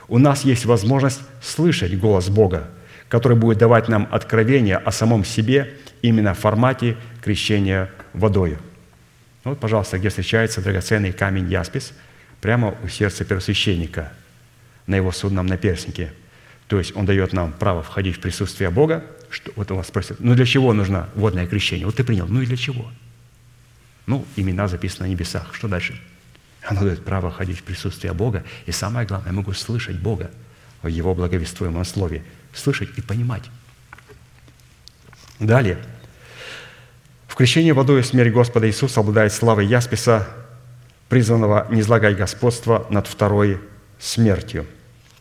[0.08, 2.70] у нас есть возможность слышать голос Бога,
[3.16, 8.60] который будет давать нам откровение о самом себе именно в формате крещения водою.
[9.44, 11.94] Вот, пожалуйста, где встречается драгоценный камень Яспис,
[12.42, 14.12] прямо у сердца первосвященника–
[14.88, 16.14] на его судном наперстнике.
[16.68, 19.04] То есть он дает нам право входить в присутствие Бога.
[19.30, 21.86] Что, вот у вас спросят, ну для чего нужно водное крещение?
[21.86, 22.90] Вот ты принял, ну и для чего?
[24.06, 25.54] Ну, имена записаны на небесах.
[25.54, 26.00] Что дальше?
[26.64, 28.44] Оно дает право ходить в присутствие Бога.
[28.66, 30.32] И самое главное, я могу слышать Бога
[30.82, 32.24] в Его благовествуемом слове.
[32.56, 33.44] Слышать и понимать.
[35.40, 35.78] Далее.
[37.28, 40.28] В крещении водой смерть Господа Иисуса обладает славой Ясписа,
[41.10, 43.60] призванного не излагать господство над второй
[44.00, 44.66] смертью.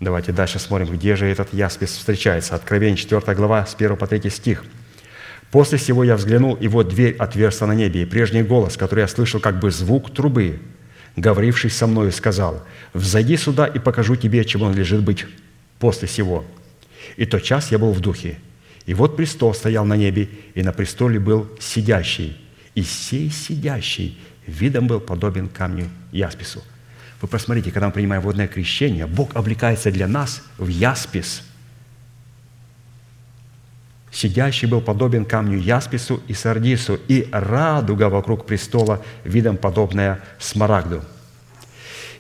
[0.01, 2.55] Давайте дальше смотрим, где же этот яспис встречается.
[2.55, 4.65] Откровение 4 глава, с 1 по 3 стих.
[5.51, 9.09] «После всего я взглянул, и вот дверь отверста на небе, и прежний голос, который я
[9.09, 10.61] слышал, как бы звук трубы,
[11.17, 15.27] говоривший со мною, сказал, «Взойди сюда, и покажу тебе, чему он лежит быть
[15.79, 16.45] после всего».
[17.17, 18.39] И тот час я был в духе,
[18.87, 22.37] и вот престол стоял на небе, и на престоле был сидящий,
[22.75, 26.63] и сей сидящий видом был подобен камню яспису–
[27.25, 31.43] вы посмотрите, когда мы принимаем водное крещение, Бог облекается для нас в яспис.
[34.13, 41.03] Сидящий был подобен камню яспису и сардису, и радуга вокруг престола, видом подобная смарагду.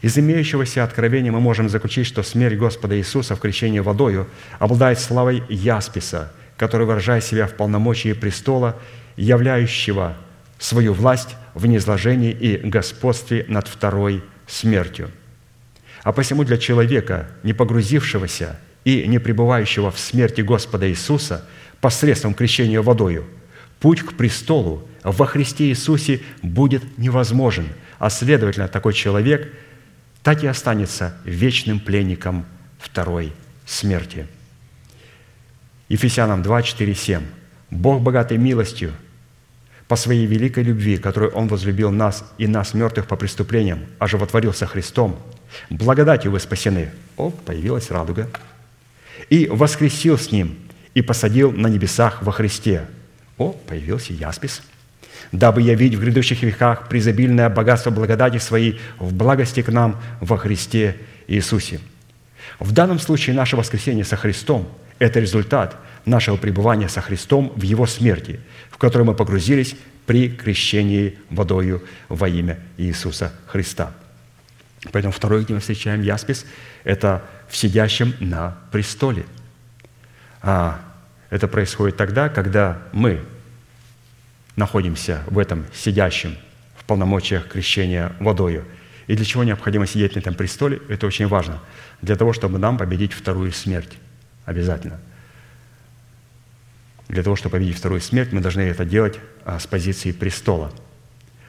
[0.05, 4.29] Из имеющегося откровения мы можем заключить, что смерть Господа Иисуса в крещении водою
[4.59, 8.79] обладает славой ясписа, который выражает себя в полномочии престола,
[9.17, 10.15] являющего
[10.59, 15.11] свою власть в низложении и господстве над второй смертью.
[16.03, 21.49] А посему для человека, не погрузившегося и не пребывающего в смерти Господа Иисуса
[21.81, 23.25] посредством крещения водою,
[23.81, 27.69] путь к престолу во Христе Иисусе будет невозможен,
[27.99, 29.51] а следовательно, такой человек
[30.25, 32.47] так и останется вечным пленником
[32.79, 33.33] второй
[33.67, 34.27] смерти.
[35.89, 37.23] Ефесянам 2, 4, 7.
[37.71, 38.93] «Бог, богатый милостью,
[39.87, 45.21] по своей великой любви, которую Он возлюбил нас и нас, мертвых по преступлениям, оживотворился Христом,
[45.69, 46.91] благодатью вы спасены».
[47.19, 48.31] О, появилась радуга.
[49.29, 50.57] «И воскресил с Ним,
[50.95, 52.87] и посадил на небесах во Христе».
[53.37, 54.63] О, появился Яспис.
[55.33, 60.97] «Дабы явить в грядущих веках призабильное богатство благодати Своей в благости к нам во Христе
[61.27, 61.81] Иисусе».
[62.59, 64.69] В данном случае наше воскресение со Христом–
[64.99, 68.41] это результат нашего пребывания со Христом в Его смерти–
[68.75, 73.93] в который мы погрузились при крещении водою во имя Иисуса Христа.
[74.91, 76.45] Поэтому второй, где мы встречаем яспис,
[76.83, 79.27] это в сидящем на престоле.
[80.43, 80.81] А
[81.31, 83.21] это происходит тогда, когда мы
[84.57, 86.37] находимся в этом сидящем
[86.77, 88.65] в полномочиях крещения водою.
[89.07, 90.81] И для чего необходимо сидеть на этом престоле?
[90.89, 91.61] Это очень важно.
[92.03, 93.93] Для того, чтобы нам победить вторую смерть.
[94.47, 95.01] Обязательно–
[97.09, 100.73] для того, чтобы победить вторую смерть, мы должны это делать а, с позиции престола.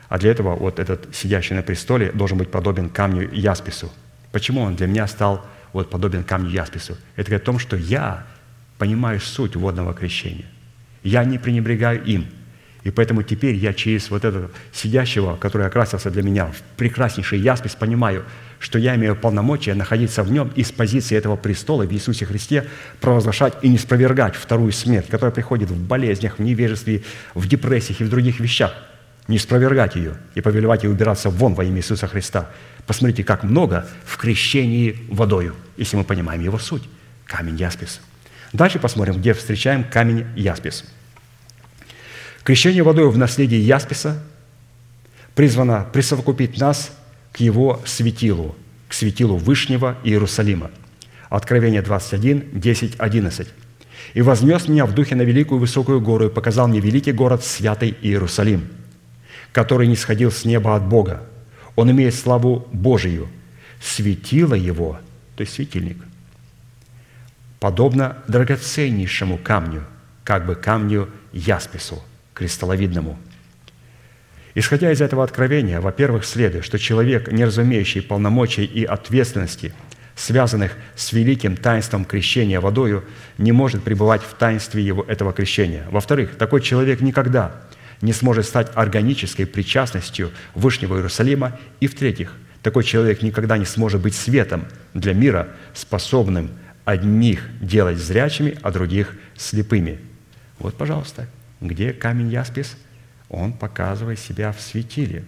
[0.10, 3.92] А для этого вот этот сидящий на престоле должен быть подобен камню Яспису.
[4.32, 6.98] Почему он для меня стал вот подобен камню Яспису?
[7.16, 8.26] Это говорит о том, что я
[8.78, 10.46] понимаю суть водного крещения.
[11.04, 12.28] Я не пренебрегаю им.
[12.86, 17.74] И поэтому теперь я через вот этого сидящего, который окрасился для меня в прекраснейший Яспис,
[17.74, 18.26] понимаю,
[18.60, 22.68] что я имею полномочия находиться в нем и с позиции этого престола в Иисусе Христе
[23.02, 27.02] провозглашать и не спровергать вторую смерть, которая приходит в болезнях, в невежестве,
[27.34, 28.72] в депрессиях и в других вещах.
[29.28, 32.52] Не спровергать ее и повелевать ей убираться вон во имя Иисуса Христа.
[32.86, 36.84] Посмотрите, как много в крещении водою, если мы понимаем его суть.
[37.26, 38.00] Камень яспис.
[38.54, 40.86] Дальше посмотрим, где встречаем камень яспис.
[42.46, 44.24] Крещение водою в наследии ясписа
[45.36, 46.92] призвано присовокупить нас–
[47.36, 48.56] к его светилу,
[48.88, 50.72] к светилу Вышнего Иерусалима.
[51.30, 53.48] Откровение 21, 10, 11.
[54.14, 57.98] «И вознес меня в духе на великую высокую гору и показал мне великий город, святый
[58.02, 58.70] Иерусалим,
[59.52, 61.24] который не сходил с неба от Бога.
[61.76, 63.28] Он имеет славу Божию.
[63.82, 64.98] Светило его,
[65.36, 65.98] то есть светильник,
[67.60, 69.84] подобно драгоценнейшему камню,
[70.24, 72.02] как бы камню яспису,
[72.36, 73.18] кристалловидному.
[74.54, 79.74] Исходя из этого откровения, во-первых, следует, что человек, не разумеющий полномочий и ответственности,
[80.16, 83.04] связанных с великим таинством крещения водою,
[83.38, 85.86] не может пребывать в таинстве его, этого крещения.
[85.92, 87.52] Во-вторых, такой человек никогда
[88.02, 91.60] не сможет стать органической причастностью Вышнего Иерусалима.
[91.82, 92.32] И в-третьих,
[92.62, 96.52] такой человек никогда не сможет быть светом для мира, способным
[96.86, 100.00] одних делать зрячими, а других слепыми.
[100.60, 101.28] Вот, пожалуйста,
[101.62, 102.78] где камень яспис?
[103.30, 105.26] Он показывает себя в светиле.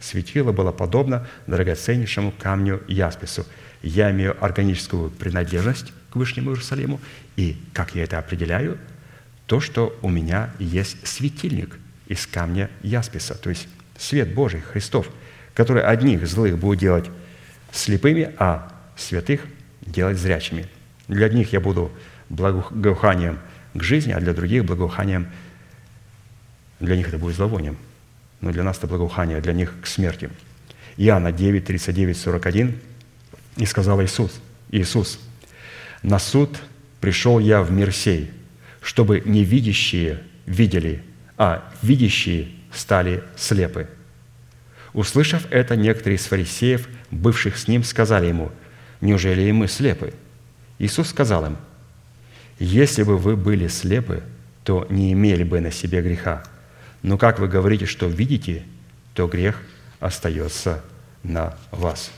[0.00, 3.46] Светило было подобно драгоценнейшему камню яспису.
[3.82, 7.00] Я имею органическую принадлежность к Вышнему Иерусалиму,
[7.36, 8.78] и как я это определяю?
[9.46, 13.68] То, что у меня есть светильник– из камня ясписа, то есть
[13.98, 15.10] свет Божий, Христов,
[15.54, 17.10] который одних злых будет делать
[17.72, 19.42] слепыми, а святых
[19.80, 20.66] делать зрячими.
[21.08, 21.92] Для одних я буду
[22.28, 23.38] благоуханием
[23.74, 25.28] к жизни, а для других благоуханием,
[26.84, 27.76] для них это будет зловонием,
[28.40, 30.30] но для нас это благоухание, для них к смерти.
[30.96, 32.78] Иоанна 9, 39, 41,
[33.56, 34.40] и сказал Иисус,
[34.70, 35.20] Иисус,
[36.02, 36.58] «На суд
[37.00, 38.30] пришел я в мир сей,
[38.80, 41.02] чтобы невидящие видели,
[41.36, 43.88] а видящие стали слепы.
[44.92, 48.52] Услышав это, некоторые из фарисеев, бывших с ним, сказали ему,
[49.00, 50.14] «Неужели и мы слепы?»
[50.78, 51.56] Иисус сказал им,
[52.58, 54.22] «Если бы вы были слепы,
[54.62, 56.44] то не имели бы на себе греха.
[57.04, 58.64] Но как вы говорите, что видите,
[59.12, 59.60] то грех
[60.00, 60.82] остается
[61.22, 62.10] на вас».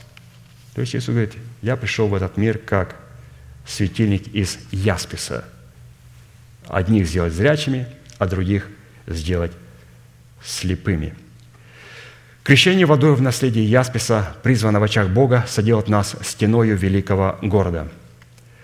[0.73, 2.95] То есть Иисус говорит, «Я пришел в этот мир как
[3.65, 5.43] светильник из ясписа.
[6.67, 7.85] Одних сделать зрячими,
[8.17, 8.69] а других
[9.07, 9.51] сделать
[10.41, 11.13] слепыми.
[12.43, 17.89] Крещение водой в наследии Ясписа, призвано в очах Бога, соделать нас стеною великого города.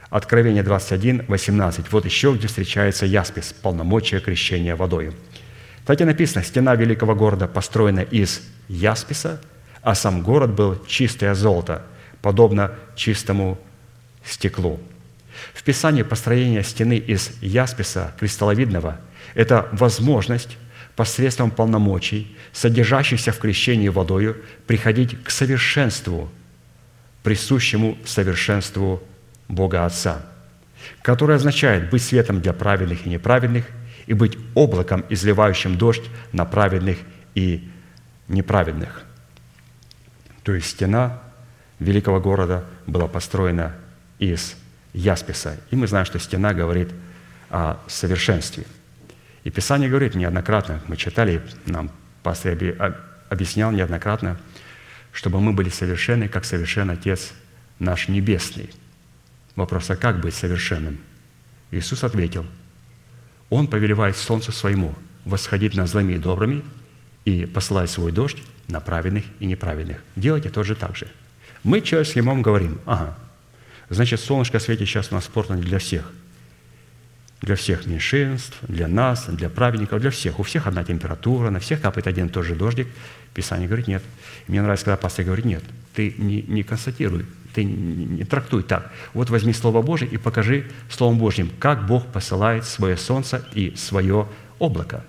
[0.10, 1.92] Откровение 21, 18.
[1.92, 4.78] Вот еще, где встречается Яспис, полномочия крещения
[5.84, 9.42] Кстати, написано, стена великого города построена из Ясписа,
[9.82, 11.82] а сам город был чистое золото,
[12.22, 13.60] подобно чистому
[14.24, 14.80] стеклу.
[15.54, 18.98] В Писании построение стены из Ясписа кристалловидного–
[19.36, 20.58] это возможность
[20.96, 24.38] посредством полномочий, содержащихся в крещении водою,
[24.68, 26.32] приходить к совершенству,
[27.24, 29.04] присущему совершенству
[29.50, 30.22] Бога Отца,
[31.02, 33.66] которое означает быть светом для праведных и неправедных
[34.06, 36.98] и быть облаком, изливающим дождь на праведных
[37.36, 37.70] и
[38.28, 39.04] неправедных.
[40.44, 41.22] То есть стена
[41.80, 43.76] великого города была построена
[44.20, 44.56] из
[44.94, 45.60] ясписа.
[45.72, 46.90] И мы знаем, что стена говорит
[47.50, 48.66] о совершенстве–
[49.44, 51.92] и Писание говорит неоднократно, мы читали, нам
[52.24, 52.58] пастор
[53.30, 54.38] объяснял неоднократно,
[55.12, 57.34] чтобы мы были совершенны, как совершен Отец
[57.80, 58.70] наш Небесный.
[59.56, 60.98] Вопрос, а как быть совершенным?
[61.72, 62.46] Иисус ответил,
[63.54, 66.64] Он повелевает солнцу своему восходить над злыми и добрыми
[67.24, 69.98] и посылать свой дождь на праведных и неправедных.
[70.16, 71.08] Делайте тоже так же.
[71.64, 73.16] Мы человеческим умом говорим, ага,
[73.90, 76.12] значит, солнышко светит сейчас у нас спортно для всех–
[77.44, 80.40] для всех меньшинств, для нас, для праведников, для всех.
[80.40, 82.88] У всех одна температура, на всех капает один и тот же дождик.
[83.34, 84.02] Писание говорит, нет.
[84.48, 85.62] Мне нравится, когда пастор говорит, нет,
[85.94, 88.92] ты не, не констатируй, ты не, трактуй так.
[89.14, 94.28] Вот возьми Слово Божье и покажи Словом Божьим, как Бог посылает свое солнце и свое
[94.60, 95.04] облако.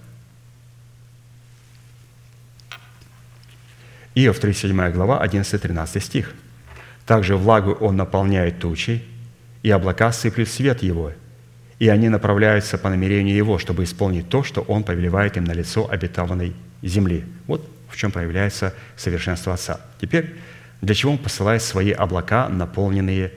[4.15, 6.35] Иов 37 глава, 11-13 стих.
[7.07, 9.05] «Также влагу он наполняет тучей,
[9.63, 11.13] и облака сыплют свет его,
[11.79, 15.91] и они направляются по намерению Его, чтобы исполнить то, что Он повелевает им на лицо
[15.91, 17.25] обетованной земли.
[17.47, 19.81] Вот в чем проявляется совершенство Отца.
[20.01, 20.35] Теперь,
[20.85, 23.33] для чего Он посылает свои облака, наполненные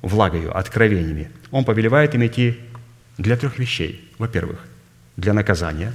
[0.00, 1.30] влагою, откровениями?
[1.50, 2.58] Он повелевает им идти
[3.18, 4.10] для трех вещей.
[4.18, 4.64] Во-первых,
[5.16, 5.92] для наказания,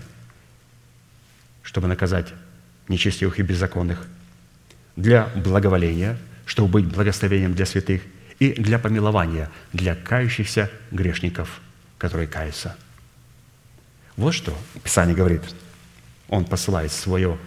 [1.63, 2.33] чтобы наказать
[2.87, 4.07] нечестивых и беззаконных,
[4.95, 8.01] для благоволения, чтобы быть благословением для святых–
[8.39, 11.61] и для помилования для кающихся грешников,
[11.97, 12.75] которые каются.
[14.15, 15.41] Вот что Писание говорит.
[16.29, 17.37] Он посылает свое,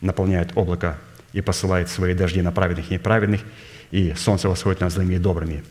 [0.00, 0.98] наполняет облако
[1.32, 3.42] и посылает свои дожди на праведных и неправедных,
[3.90, 5.64] и солнце восходит над злыми и добрыми.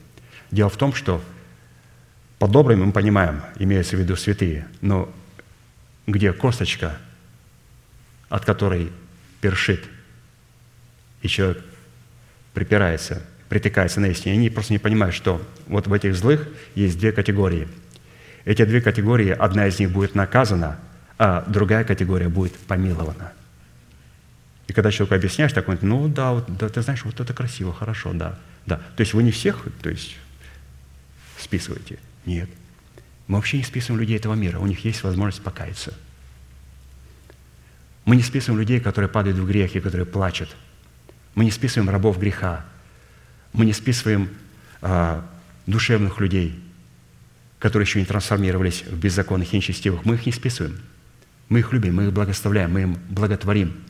[0.51, 1.21] Дело в том, что
[2.37, 5.11] под добрым мы понимаем, имеется в виду святые, но
[6.07, 6.97] где косточка,
[8.29, 8.91] от которой
[9.41, 9.83] першит,
[11.21, 11.63] и человек
[12.53, 14.35] припирается– притыкается на истине.
[14.35, 17.67] Они просто не понимают, что вот в этих злых есть две категории.
[18.45, 20.79] Эти две категории, одна из них будет наказана,
[21.17, 23.33] а другая категория будет помилована.
[24.69, 27.73] И когда человеку объясняешь, так он, ну да, вот, да, ты знаешь, вот это красиво,
[27.73, 28.37] хорошо, да,
[28.67, 28.77] да.
[28.95, 30.15] То есть вы не всех, то есть
[31.39, 31.97] списываете.
[32.27, 32.47] Нет.
[33.25, 34.59] Мы вообще не списываем людей этого мира.
[34.59, 35.95] У них есть возможность покаяться.
[38.05, 40.55] Мы не списываем людей, которые падают в грех и которые плачут.
[41.33, 42.63] Мы не списываем рабов греха.
[43.53, 44.29] Мы не списываем
[44.83, 45.27] а,
[45.65, 46.59] душевных людей,
[47.57, 50.05] которые еще не трансформировались в беззаконных и нечестивых.
[50.05, 50.79] Мы их не списываем.
[51.49, 53.88] Мы их любим, мы их благословляем, мы им благотворим.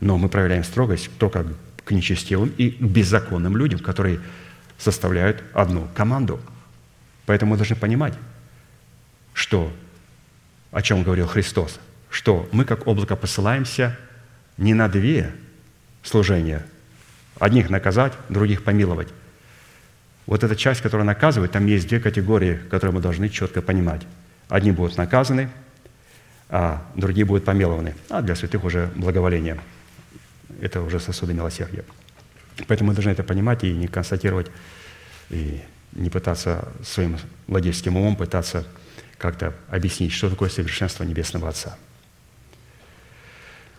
[0.00, 1.46] Но мы проявляем строгость только
[1.84, 4.20] к нечестивым и к беззаконным людям, которые
[4.78, 6.40] составляют одну команду.
[7.24, 8.14] Поэтому мы должны понимать,
[9.32, 9.72] что,
[10.70, 13.96] о чем говорил Христос, что мы как облако посылаемся
[14.56, 15.34] не на две
[16.02, 16.64] служения,
[17.38, 19.08] одних наказать, других помиловать.
[20.26, 24.02] Вот эта часть, которая наказывает, там есть две категории, которые мы должны четко понимать.
[24.48, 25.50] Одни будут наказаны,
[26.48, 27.94] а другие будут помилованы.
[28.08, 29.60] А для святых уже благоволение.
[30.60, 31.84] Это уже сосуды милосердия.
[32.68, 34.50] Поэтому мы должны это понимать и не констатировать,
[35.30, 35.60] и
[35.92, 38.66] не пытаться своим владельческим умом пытаться
[39.18, 41.76] как-то объяснить, что такое совершенство Небесного Отца.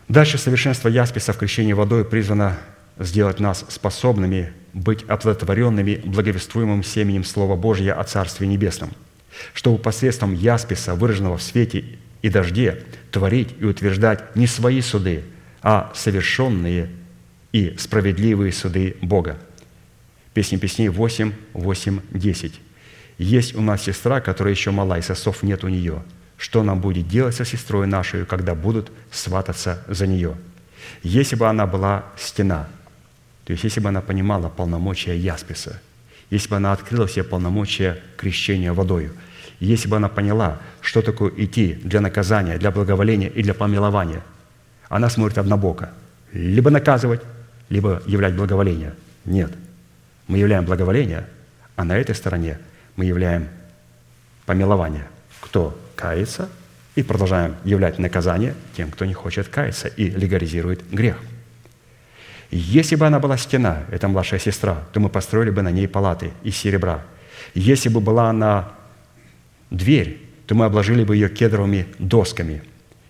[0.07, 2.57] Дальше совершенство Ясписа в крещении водой призвано
[2.97, 8.91] сделать нас способными быть оплодотворенными благовествуемым семенем Слова Божьего о Царстве Небесном,
[9.53, 11.83] чтобы посредством Ясписа, выраженного в свете
[12.21, 15.23] и дожде, творить и утверждать не свои суды,
[15.61, 16.89] а совершенные
[17.51, 19.37] и справедливые суды Бога.
[20.33, 22.61] Песни песней 8, 8, 10.
[23.17, 26.03] «Есть у нас сестра, которая еще мала, и сосов нет у нее.
[26.37, 30.35] Что нам будет делать со сестрой нашей, когда будут свататься за нее?
[31.01, 32.67] Если бы она была стена,
[33.45, 35.81] то есть если бы она понимала полномочия Ясписа,
[36.29, 39.13] если бы она открыла все полномочия крещения водою,
[39.59, 44.21] если бы она поняла, что такое идти для наказания, для благоволения и для помилования,
[44.89, 45.91] она смотрит однобоко.
[46.33, 47.21] Либо наказывать,
[47.69, 48.93] либо являть благоволение.
[49.25, 49.51] Нет.
[50.27, 51.25] Мы являем благоволение,
[51.75, 52.59] а на этой стороне
[52.95, 53.47] мы являем
[54.45, 55.07] помилование.
[55.41, 56.49] Кто кается,
[56.95, 61.17] и продолжаем являть наказание тем, кто не хочет каяться и легализирует грех–
[62.49, 66.31] если бы она была стена, это младшая сестра, то мы построили бы на ней палаты
[66.43, 67.03] из серебра.
[67.53, 68.71] Если бы была она
[69.69, 72.63] дверь, то мы обложили бы ее кедровыми досками.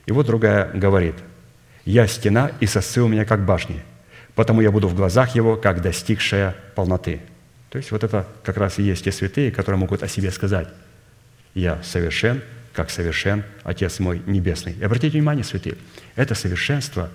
[0.07, 1.15] И вот другая говорит,
[1.87, 3.81] «Я стена, и сосцы у меня как башни,
[4.35, 7.21] потому я буду в глазах его, как достигшая полноты».
[7.69, 10.67] То есть вот это как раз и есть те святые, которые могут о себе сказать,
[11.53, 12.41] «Я совершен,
[12.73, 14.73] как совершен Отец мой Небесный».
[14.73, 15.77] И обратите внимание, святые,
[16.15, 17.09] это совершенство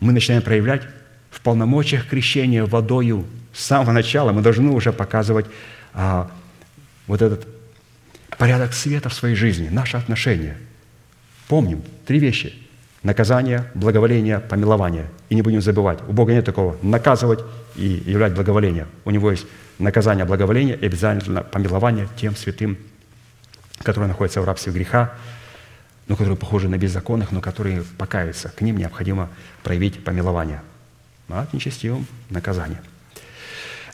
[0.00, 0.82] мы начинаем проявлять
[1.30, 5.46] в полномочиях крещения водою с самого начала мы должны уже показывать
[5.94, 6.30] а,
[7.06, 7.46] вот этот
[8.36, 10.56] порядок света в своей жизни, наши отношения.
[11.48, 12.65] Помним три вещи.
[13.06, 15.06] Наказание, благоволение, помилование.
[15.28, 17.38] И не будем забывать, у Бога нет такого наказывать
[17.76, 18.88] и являть благоволение.
[19.04, 19.46] У Него есть
[19.78, 22.76] наказание, благоволение и обязательно помилование тем святым,
[23.84, 25.14] которые находятся в рабстве греха,
[26.08, 28.48] но которые похожи на беззаконных, но которые покаются.
[28.48, 29.28] К ним необходимо
[29.62, 30.62] проявить помилование–
[31.28, 32.80] над нечестивым наказание.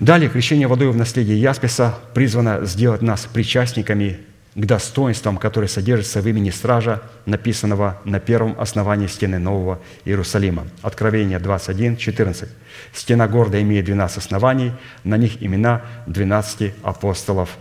[0.01, 4.21] Далее, крещение водой в наследии Ясписа призвано сделать нас причастниками
[4.55, 10.67] к достоинствам, которые содержатся в имени стража, написанного на первом основании стены Нового Иерусалима.
[10.83, 12.49] Откровение 21, 14.
[12.93, 14.73] «Стена города имеет 12 оснований,
[15.05, 17.57] на них имена 12 апостолов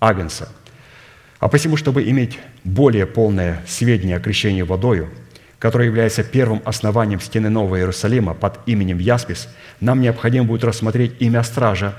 [0.00, 0.48] Агнца».
[1.40, 5.08] А посему, чтобы иметь более полное сведение о крещении водою–
[5.58, 9.48] который является первым основанием стены Нового Иерусалима под именем Яспис,
[9.80, 11.94] нам необходимо будет рассмотреть имя стража,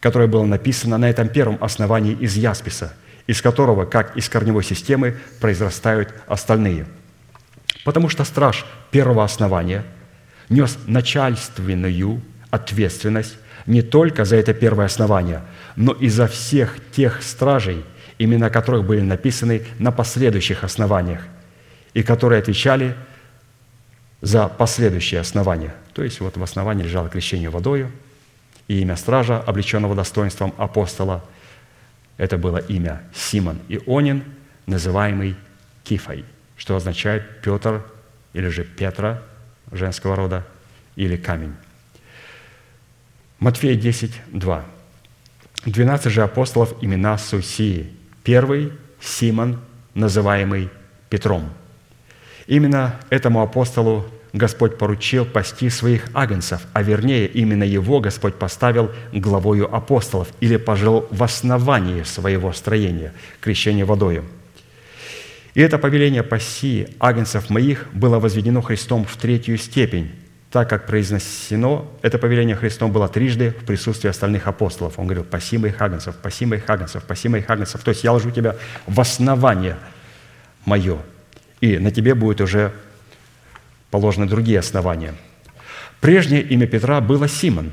[0.00, 2.92] которое было написано на этом первом основании из Ясписа,
[3.26, 6.86] из которого, как из корневой системы, произрастают остальные.
[7.84, 9.84] Потому что страж первого основания
[10.48, 13.36] нес начальственную ответственность
[13.66, 15.42] не только за это первое основание,
[15.76, 17.84] но и за всех тех стражей,
[18.18, 21.22] имена которых были написаны на последующих основаниях–
[21.94, 22.96] и которые отвечали
[24.20, 25.74] за последующие основания.
[25.92, 27.90] То есть вот в основании лежало крещение водою,
[28.68, 31.24] и имя стража, облеченного достоинством апостола,
[32.20, 34.22] это было имя Симон Ионин,
[34.66, 35.36] называемый
[35.84, 36.26] Кифой,
[36.58, 37.82] что означает Петр
[38.34, 39.22] или же Петра
[39.72, 40.46] женского рода
[40.96, 41.54] или камень.
[43.38, 44.64] Матфея 10, 2.
[45.64, 47.90] «Двенадцать же апостолов имена Сусии.
[48.22, 49.58] Первый– Симон,
[49.94, 50.68] называемый
[51.08, 51.50] Петром,
[52.46, 59.74] Именно этому апостолу Господь поручил пасти своих агнцев, а вернее, именно его Господь поставил главою
[59.74, 64.24] апостолов или пожил в основании своего строения, крещения водою.
[65.54, 70.12] И это повеление пасти агнцев моих было возведено Христом в третью степень,
[70.52, 74.98] так как произнесено это повеление Христом было трижды в присутствии остальных апостолов.
[74.98, 77.82] Он говорил, паси моих агнцев, паси моих агнцев, паси моих агнцев.
[77.82, 79.76] То есть я ложу тебя в основание
[80.64, 80.98] мое,
[81.60, 82.72] и на тебе будет уже
[83.90, 85.14] положены другие основания.
[86.00, 87.72] Прежнее имя Петра было Симон,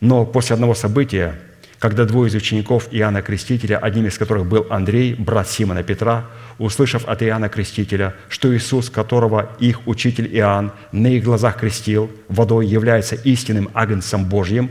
[0.00, 1.38] но после одного события,
[1.78, 6.26] когда двое из учеников Иоанна Крестителя, одним из которых был Андрей, брат Симона Петра,
[6.58, 12.66] услышав от Иоанна Крестителя, что Иисус, которого их учитель Иоанн на их глазах крестил водой,
[12.66, 14.70] является истинным агнцем Божьим,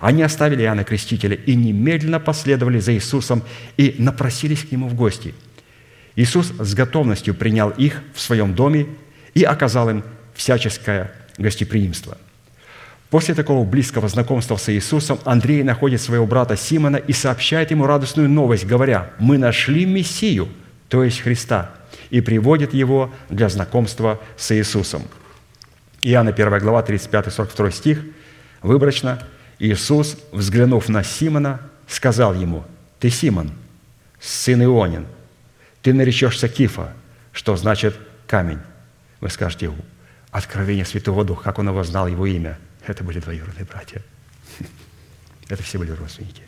[0.00, 3.42] они оставили Иоанна Крестителя и немедленно последовали за Иисусом
[3.76, 5.34] и напросились к Нему в гости.
[6.16, 8.86] Иисус с готовностью принял их в своем доме
[9.34, 10.04] и оказал им
[10.34, 12.18] всяческое гостеприимство.
[13.10, 18.28] После такого близкого знакомства с Иисусом Андрей находит своего брата Симона и сообщает ему радостную
[18.28, 20.48] новость, говоря, «Мы нашли Мессию–
[20.94, 21.72] то есть Христа,
[22.10, 25.02] и приводит его для знакомства с Иисусом.
[26.02, 28.04] Иоанна 1 глава, 35-42 стих,
[28.62, 29.20] выборочно,
[29.58, 32.62] Иисус, взглянув на Симона, сказал ему,
[33.00, 33.50] «Ты Симон,
[34.20, 35.06] сын Ионин,
[35.82, 36.92] ты наречешься Кифа,
[37.32, 37.96] что значит
[38.28, 38.60] камень».
[39.20, 39.72] Вы скажете,
[40.34, 42.58] откровение Святого Духа, как он его знал, его имя.
[42.84, 44.02] Это были двоюродные братья.
[45.48, 46.42] Это все были родственники.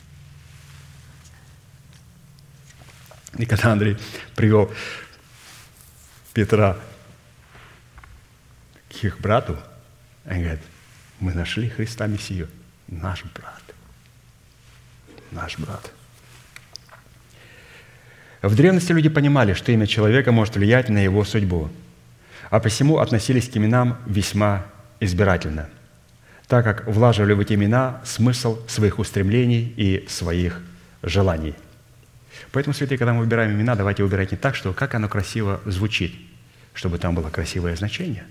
[3.38, 3.96] И когда Андрей
[4.34, 4.72] привел
[6.34, 6.76] Петра
[8.88, 9.56] к их брату,
[10.24, 10.62] он говорит,
[11.20, 12.48] мы нашли Христа Мессию,
[12.88, 13.62] наш брат.
[15.30, 15.92] Наш брат.
[18.42, 21.70] В древности люди понимали, что имя человека может влиять на его судьбу,
[22.50, 24.66] а посему относились к именам весьма
[25.00, 25.68] избирательно,
[26.48, 30.60] так как влаживали в эти имена смысл своих устремлений и своих
[31.02, 31.54] желаний–
[32.52, 36.14] Поэтому, святые, когда мы выбираем имена, давайте выбирать не так, что как оно красиво звучит,
[36.74, 38.24] чтобы там было красивое значение.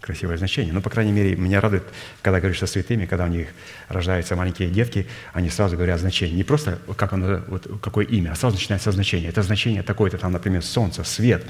[0.00, 0.72] Красивое значение.
[0.72, 1.82] Ну, по крайней мере, меня радует,
[2.22, 3.48] когда говоришь со святыми, когда у них
[3.88, 6.36] рождаются маленькие детки, они сразу говорят значение.
[6.36, 9.28] Не просто как оно, вот, какое имя, а сразу начинается значение.
[9.28, 11.44] Это значение такое-то там, например, солнце, свет.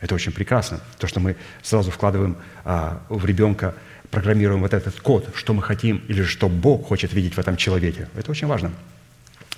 [0.00, 0.80] Это очень прекрасно.
[0.98, 3.74] То, что мы сразу вкладываем а, в ребенка,
[4.10, 8.08] программируем вот этот код, что мы хотим или что Бог хочет видеть в этом человеке.
[8.14, 8.72] Это очень важно.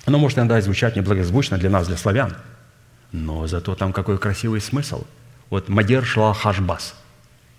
[0.05, 2.35] Оно может иногда звучать неблагозвучно для нас, для славян,
[3.11, 5.05] но зато там какой красивый смысл.
[5.49, 6.95] Вот Мадер шла хашбас.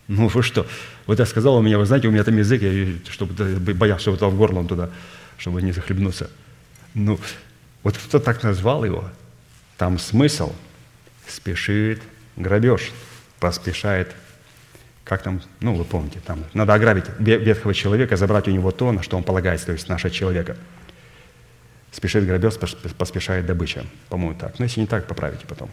[0.08, 0.66] Ну вы что?
[1.06, 3.34] Вот я сказал у меня, вы знаете, у меня там язык, я чтобы
[3.74, 4.90] боялся, чтобы туда в горло он туда,
[5.38, 6.30] чтобы не захлебнуться.
[6.94, 7.20] Ну,
[7.82, 9.08] вот кто так назвал его,
[9.76, 10.52] там смысл.
[11.28, 12.02] Спешит
[12.42, 12.92] грабеж,
[13.38, 14.14] поспешает
[15.04, 19.02] как там, ну, вы помните, там надо ограбить ветхого человека, забрать у него то, на
[19.02, 20.56] что он полагается, то есть нашего человека–
[21.92, 22.54] Спешит грабеж,
[22.96, 23.84] поспешает добыча.
[24.08, 24.58] По-моему, так.
[24.58, 25.70] Но если не так, поправите потом.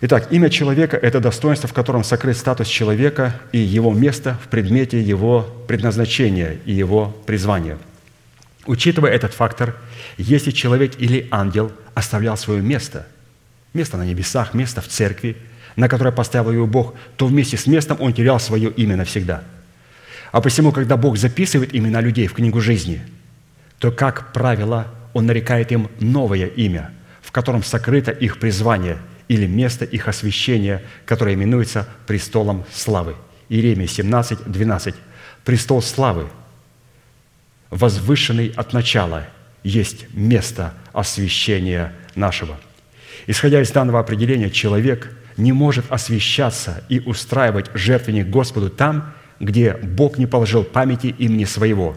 [0.00, 5.00] Итак, имя человека– это достоинство, в котором сокрыт статус человека и его место в предмете
[5.00, 7.78] его предназначения и его призвания.
[8.66, 9.74] Учитывая этот фактор,
[10.18, 13.06] если человек или ангел оставлял свое место,
[13.74, 15.36] место на небесах, место в церкви,
[15.76, 19.44] на которое поставил его Бог, то вместе с местом он терял свое имя навсегда.
[20.32, 23.00] А посему, когда Бог записывает имена людей в книгу жизни,
[23.78, 26.90] то, как правило, он нарекает им новое имя,
[27.22, 33.14] в котором сокрыто их призвание или место их освящения, которое именуется престолом славы.
[33.48, 34.94] Иеремия 17, 12.
[35.44, 36.28] Престол славы,
[37.70, 39.26] возвышенный от начала,
[39.62, 42.58] есть место освящения нашего.
[43.28, 50.16] Исходя из данного определения, человек не может освящаться и устраивать жертвенник Господу там, где Бог
[50.16, 51.94] не положил памяти имени своего,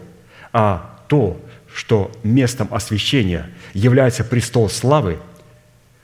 [0.52, 1.40] а то,
[1.74, 5.18] что местом освящения является престол славы,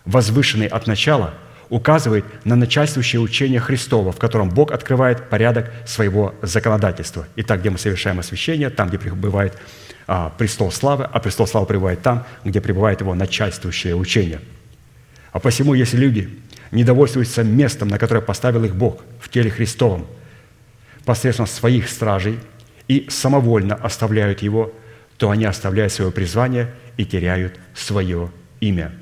[0.06, 1.34] возвышенный от начала,
[1.68, 7.26] указывает на начальствующее учение Христова, в котором Бог открывает порядок своего законодательства.
[7.36, 9.58] Итак, где мы совершаем освящение, там, где пребывает
[10.06, 14.40] а, престол славы, а престол славы пребывает там, где пребывает его начальствующее учение.
[15.32, 16.38] А посему, если люди
[16.70, 20.06] не довольствуются местом, на которое поставил их Бог в теле Христовом,
[21.04, 22.38] посредством своих стражей
[22.88, 24.72] и самовольно оставляют его–
[25.18, 28.30] то они оставляют свое призвание и теряют свое
[28.60, 28.92] имя.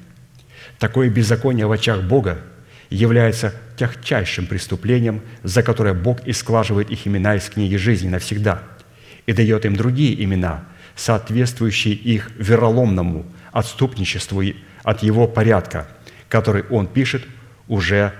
[0.78, 2.38] Такое беззаконие в очах Бога
[2.88, 8.62] является тягчайшим преступлением, за которое Бог исклаживает их имена из книги жизни навсегда
[9.26, 14.42] и дает им другие имена, соответствующие их вероломному отступничеству
[14.82, 15.88] от Его порядка,
[16.28, 17.24] который Он пишет
[17.68, 18.14] уже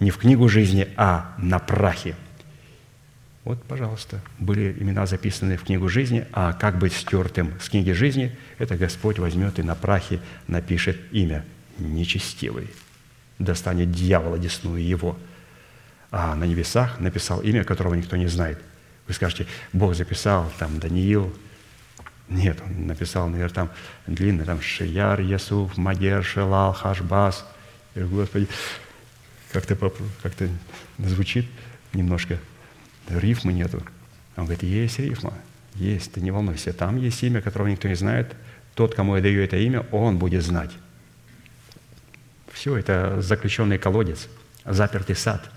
[0.00, 2.14] не в книгу жизни, а на прахе–
[3.46, 8.36] вот, пожалуйста, были имена записаны в книгу жизни, а как быть стертым с книги жизни,
[8.58, 10.18] это Господь возьмет и на прахе
[10.48, 11.44] напишет имя
[11.78, 12.68] нечестивый,
[13.38, 15.16] достанет дьявола десную его.
[16.10, 18.60] А на небесах написал имя, которого никто не знает.
[19.06, 21.32] Вы скажете, Бог записал там Даниил.
[22.28, 23.70] Нет, он написал, наверное, там
[24.06, 27.46] длинный, там Шияр, Ясуф, Мадер, Шелал, Хашбас.
[27.94, 28.48] Я говорю, Господи,
[29.52, 29.76] как-то
[30.22, 30.32] как
[30.98, 31.46] звучит
[31.92, 32.38] немножко,
[33.08, 33.82] рифмы нету.
[34.36, 35.34] Он говорит, есть рифма,
[35.74, 36.72] есть, ты не волнуйся.
[36.72, 38.34] Там есть имя, которого никто не знает.
[38.74, 40.72] Тот, кому я даю это имя, он будет знать.
[42.52, 44.28] Все, это заключенный колодец,
[44.64, 45.48] запертый сад.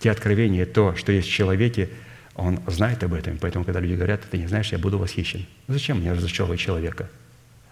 [0.00, 1.88] Те откровения, то, что есть в человеке–
[2.34, 5.46] он знает об этом, поэтому, когда люди говорят, ты не знаешь, я буду восхищен.
[5.68, 7.08] Зачем мне разочаровывать человека?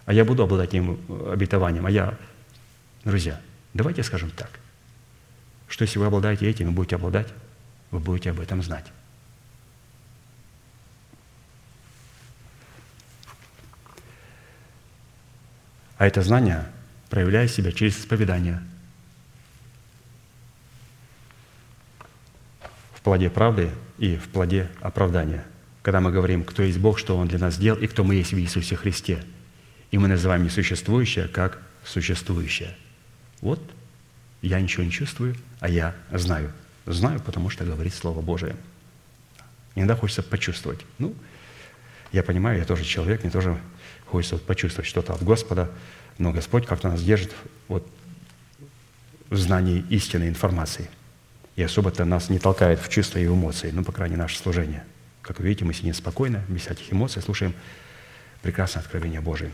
[0.04, 1.84] А я буду обладать этим обетованием.
[1.86, 2.16] А я,
[3.04, 3.40] друзья,
[3.74, 4.50] давайте скажем так,
[5.68, 7.28] что если вы обладаете этим и будете обладать,
[7.90, 8.86] вы будете об этом знать.
[15.98, 16.66] А это знание
[17.10, 18.62] проявляет себя через исповедание.
[23.02, 23.68] В плоде правды
[23.98, 25.44] и в плоде оправдания.
[25.82, 28.32] Когда мы говорим, кто есть Бог, что Он для нас сделал, и кто мы есть
[28.32, 29.24] в Иисусе Христе.
[29.90, 32.76] И мы называем несуществующее как существующее.
[33.40, 33.60] Вот
[34.40, 36.52] я ничего не чувствую, а я знаю.
[36.86, 38.54] Знаю, потому что говорит Слово Божие.
[39.74, 40.78] Иногда хочется почувствовать.
[40.98, 41.12] Ну,
[42.12, 43.60] я понимаю, я тоже человек, мне тоже
[44.06, 45.72] хочется почувствовать что-то от Господа,
[46.18, 47.34] но Господь как-то нас держит
[47.66, 47.84] вот
[49.28, 50.88] в знании истинной информации–
[51.56, 54.84] и особо-то нас не толкает в чувства и эмоции, ну, по крайней мере, наше служение.
[55.20, 57.54] Как вы видите, мы сидим спокойно, без всяких эмоций, слушаем
[58.42, 59.50] прекрасное откровение Божие.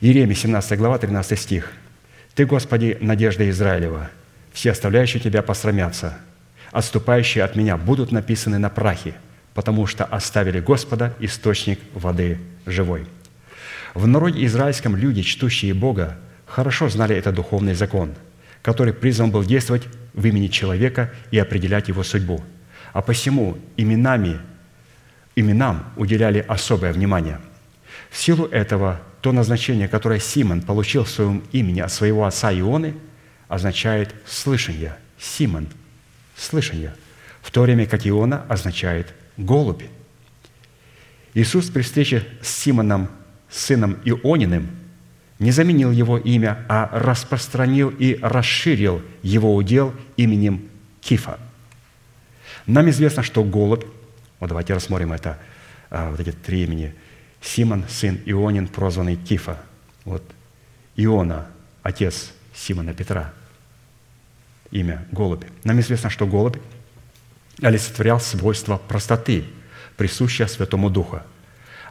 [0.00, 1.72] Иеремия, 17 глава, 13 стих.
[2.34, 4.10] «Ты, Господи, надежда Израилева,
[4.52, 6.18] все оставляющие Тебя посрамятся,
[6.70, 9.14] отступающие от Меня будут написаны на прахе,
[9.54, 13.06] потому что оставили Господа, источник воды живой».
[13.94, 18.14] В народе израильском люди, чтущие Бога, хорошо знали этот духовный закон,
[18.62, 22.42] который призван был действовать в имени человека и определять его судьбу.
[22.92, 24.40] А посему именами,
[25.36, 27.40] именам уделяли особое внимание.
[28.10, 32.94] В силу этого то назначение, которое Симон получил в своем имени от своего отца Ионы,
[33.48, 34.96] означает «слышание».
[35.18, 35.66] Симон–
[36.36, 36.94] «слышание»,
[37.42, 39.82] в то время как Иона означает «голубь».
[41.34, 43.08] Иисус при встрече с Симоном,
[43.50, 44.68] сыном Иониным,
[45.38, 50.68] не заменил его имя, а распространил и расширил его удел именем
[51.00, 51.38] Кифа.
[52.66, 53.84] Нам известно, что голубь,
[54.40, 55.38] вот давайте рассмотрим это,
[55.90, 56.94] а, вот эти три имени,
[57.40, 59.60] Симон, сын Ионин, прозванный Кифа.
[60.04, 60.24] Вот
[60.96, 61.46] Иона,
[61.82, 63.32] отец Симона Петра,
[64.72, 65.44] имя голубь.
[65.62, 66.56] Нам известно, что голубь
[67.62, 69.44] олицетворял свойства простоты,
[69.96, 71.20] присущее Святому Духу,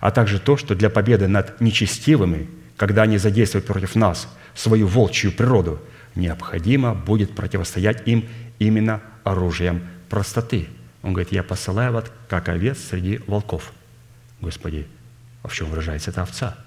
[0.01, 5.31] а также то, что для победы над нечестивыми– когда они задействуют против нас свою волчью
[5.31, 5.81] природу,
[6.15, 8.27] необходимо будет противостоять им
[8.59, 10.67] именно оружием простоты.
[11.03, 13.73] Он говорит, я посылаю вас, как овец среди волков.
[14.39, 14.87] Господи,
[15.43, 16.57] а в чем выражается эта овца?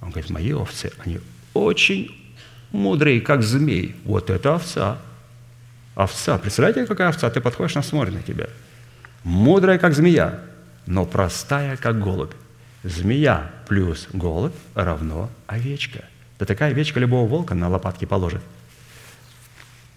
[0.00, 1.20] Он говорит, мои овцы, они
[1.54, 2.34] очень
[2.72, 3.96] мудрые, как змей.
[4.04, 4.98] Вот это овца.
[5.94, 6.38] Овца.
[6.38, 7.28] Представляете, какая овца?
[7.30, 8.46] Ты подходишь, она смотрит на тебя.
[9.24, 10.40] Мудрая, как змея,
[10.86, 12.32] но простая, как голубь.
[12.82, 16.04] Змея плюс голубь равно овечка.
[16.38, 18.40] Да такая овечка любого волка на лопатки положит.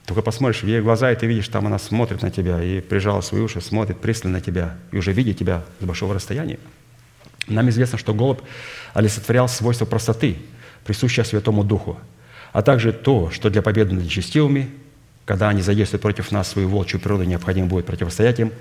[0.05, 3.22] Только посмотришь в ей глаза, и ты видишь, там она смотрит на тебя и прижала
[3.22, 6.60] свои уши, смотрит пристально на тебя и уже видит тебя с большого расстояния.
[7.47, 8.41] Нам известно, что голубь
[8.93, 10.38] олицетворял свойство простоты,
[10.84, 11.97] присущее Святому Духу,
[12.51, 14.69] а также то, что для победы над нечестивыми,
[15.23, 18.51] когда они задействуют против нас свою волчью природу, необходимо будет противостоять им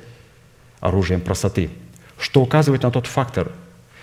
[0.79, 1.71] оружием простоты,
[2.19, 3.51] что указывает на тот фактор–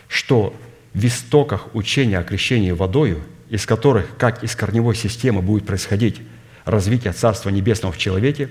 [0.10, 0.54] что
[0.94, 6.18] в истоках учения о крещении водою, из которых, как из корневой системы, будет происходить
[6.66, 8.50] развитие Царства Небесного в человеке,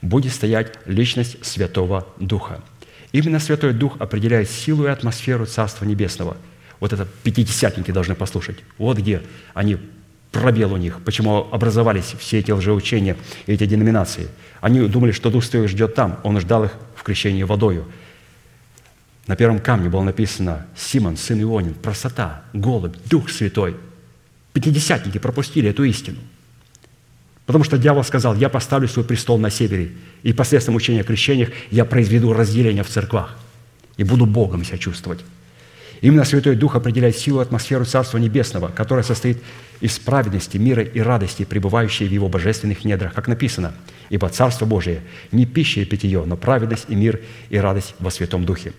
[0.00, 2.62] будет стоять личность Святого Духа.
[3.10, 6.36] Именно Святой Дух определяет силу и атмосферу Царства Небесного.
[6.80, 8.56] Вот это пятидесятники должны послушать.
[8.78, 9.22] Вот где
[9.54, 9.76] они,
[10.30, 13.16] пробел у них, почему образовались все эти лжеучения
[13.46, 14.28] и эти деноминации.
[14.60, 17.86] Они думали, что Дух Святой ждет там, Он ждал их в крещении водою–
[19.32, 23.76] на первом камне было написано «Симон, сын Ионин, простота, голубь, Дух Святой».
[24.52, 26.18] Пятидесятники пропустили эту истину.
[27.46, 29.92] Потому что дьявол сказал, я поставлю свой престол на севере,
[30.22, 33.38] и посредством учения о крещениях я произведу разделение в церквах,
[33.96, 35.20] и буду Богом себя чувствовать.
[36.02, 39.38] Именно Святой Дух определяет силу атмосферу Царства Небесного, которая состоит
[39.80, 43.72] из праведности, мира и радости, пребывающей в Его божественных недрах, как написано,
[44.10, 45.00] «Ибо Царство Божие
[45.30, 47.18] не пища и питье, но праведность и мир
[47.48, 48.74] и радость во Святом Духе».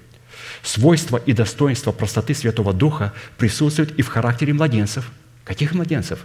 [0.63, 5.11] Свойства и достоинства простоты Святого Духа присутствуют и в характере младенцев.
[5.43, 6.19] Каких младенцев?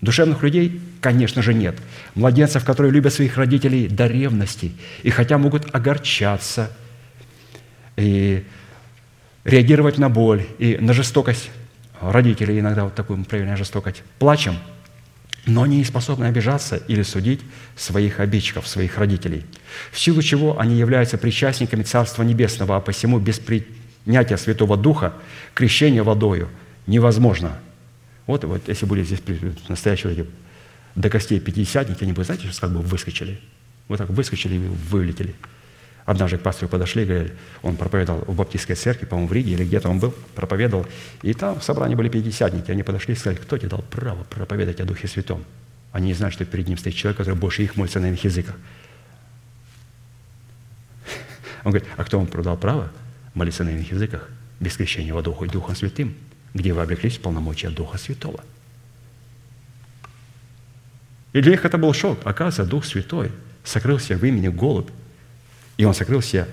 [0.00, 0.80] Душевных людей?
[1.02, 1.76] Конечно же, нет.
[2.14, 6.70] Младенцев, которые любят своих родителей до ревности, и хотя могут огорчаться
[7.96, 8.44] и
[9.44, 11.50] реагировать на боль и на жестокость
[12.00, 14.56] родителей, иногда вот такую проявленную жестокость, плачем,
[15.44, 17.40] но не способны обижаться или судить
[17.76, 19.44] своих обидчиков, своих родителей,
[19.90, 23.38] в силу чего они являются причастниками Царства Небесного, а посему без
[24.04, 25.14] принятия Святого Духа
[25.54, 26.48] крещение водою
[26.86, 27.58] невозможно.
[28.26, 29.20] Вот, вот если были здесь
[29.68, 30.26] настоящие эти
[30.94, 33.40] до костей пятидесятники, они бы, знаете, сейчас как бы выскочили.
[33.88, 35.34] Вот так выскочили и вылетели.
[36.04, 39.88] Однажды к пастору подошли, говорили, он проповедовал в баптистской церкви, по-моему, в Риге или где-то
[39.88, 40.86] он был, проповедовал.
[41.22, 42.70] И там в собрании были пятидесятники.
[42.70, 45.44] Они подошли и сказали, кто тебе дал право проповедовать о Духе Святом?
[45.92, 48.56] Они не знают, что перед ним стоит человек, который больше их молится на иных языках.
[51.64, 52.90] Он говорит, а кто вам продал право
[53.34, 54.28] молиться на иных языках
[54.60, 56.14] без крещения во Духу и Духом Святым,
[56.54, 58.44] где вы облеклись в полномочия Духа Святого?
[61.32, 62.20] И для них это был шок.
[62.24, 63.32] Оказывается, Дух Святой
[63.64, 64.90] сокрылся в имени голубь
[65.76, 66.48] и он сокрылся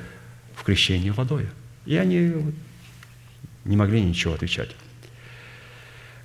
[0.55, 1.47] в крещении водой.
[1.85, 2.33] И они
[3.65, 4.75] не могли ничего отвечать.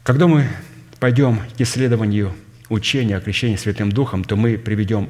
[0.03, 0.49] Когда мы
[1.01, 2.35] пойдем к исследованию
[2.69, 5.09] учения о крещении Святым Духом, то мы приведем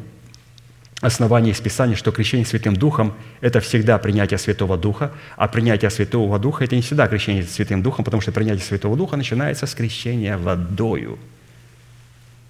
[1.07, 6.39] основание из Писания, что крещение Святым Духом– это всегда принятие Святого Духа, а принятие Святого
[6.39, 10.39] Духа– это не всегда крещение Святым Духом, потому что принятие Святого Духа начинается с крещения
[10.39, 11.19] водою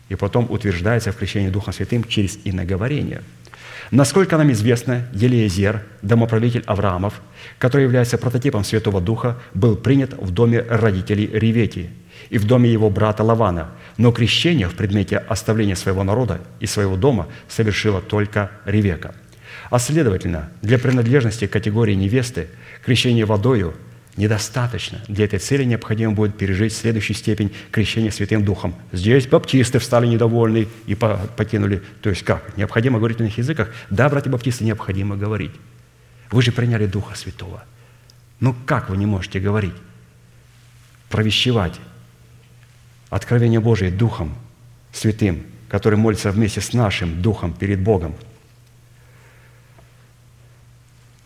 [0.08, 3.22] и потом утверждается в крещении Духом Святым через иноговорение–
[3.90, 7.20] Насколько нам известно, Елиезер, домоправитель Авраамов,
[7.58, 11.90] который является прототипом Святого Духа, был принят в доме родителей Ревети
[12.30, 16.96] и в доме его брата Лавана, но крещение в предмете оставления своего народа и своего
[16.96, 19.14] дома совершила только Ревека.
[19.70, 22.48] А следовательно, для принадлежности к категории невесты
[22.84, 23.74] крещение водою–
[24.16, 25.00] недостаточно.
[25.08, 28.74] Для этой цели необходимо будет пережить следующую степень крещения Святым Духом.
[28.92, 31.82] Здесь баптисты встали недовольны и покинули.
[32.00, 32.56] То есть как?
[32.56, 33.70] Необходимо говорить на их языках?
[33.90, 35.52] Да, братья баптисты, необходимо говорить.
[36.30, 37.64] Вы же приняли Духа Святого.
[38.40, 39.74] Ну как вы не можете говорить?
[41.08, 41.78] Провещевать
[43.10, 44.34] откровение Божие Духом
[44.92, 48.14] Святым, который молится вместе с нашим Духом перед Богом–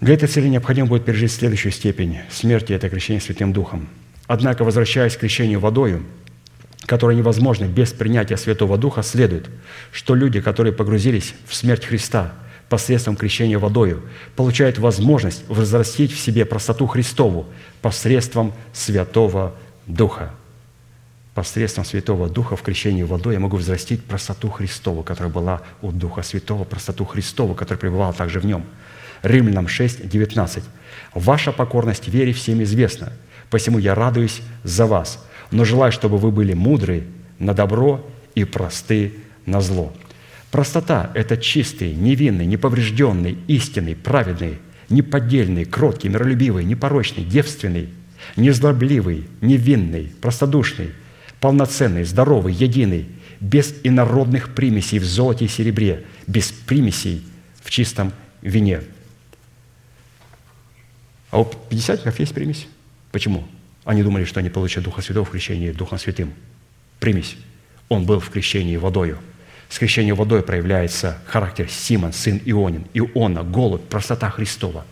[0.01, 3.89] для этой цели необходимо будет пережить следующую степень смерти– это крещение Святым Духом.
[4.29, 6.05] Однако, возвращаясь к крещению водою,
[6.87, 9.51] которое невозможно без принятия Святого Духа, следует,
[9.91, 12.33] что люди, которые погрузились в смерть Христа
[12.69, 14.03] посредством крещения водою,
[14.37, 17.47] получают возможность возрастить в себе простоту Христову
[17.83, 19.55] посредством Святого
[19.87, 20.33] Духа.
[21.35, 26.23] Посредством Святого Духа в крещении водой я могу взрастить простоту Христову, которая была у Духа
[26.23, 28.65] Святого, простоту Христову, которая пребывала также в нем–
[29.23, 30.65] Римлянам 6, 19.
[31.15, 33.12] «Ваша покорность вере всем известна,
[33.51, 37.05] посему я радуюсь за вас, но желаю, чтобы вы были мудры
[37.39, 39.15] на добро и просты
[39.47, 39.93] на зло».
[40.51, 44.59] Простота– это чистый, невинный, неповрежденный, истинный, праведный,
[44.89, 47.90] неподдельный, кроткий, миролюбивый, непорочный, девственный,
[48.36, 50.93] незлобливый, невинный, простодушный,
[51.40, 53.09] полноценный, здоровый, единый,
[53.40, 57.24] без инородных примесей в золоте и серебре, без примесей
[57.62, 58.81] в чистом вине–
[61.31, 62.67] а у пятидесятников есть примесь.
[63.13, 63.47] Почему?
[63.85, 66.33] Они думали, что они получат Духа Святого в крещении Духом Святым.
[67.01, 67.37] Примесь.
[67.89, 69.19] Он был в крещении водою.
[69.69, 74.85] С крещением водой проявляется характер Симон, сын Ионин, Иона, голод, простота Христова.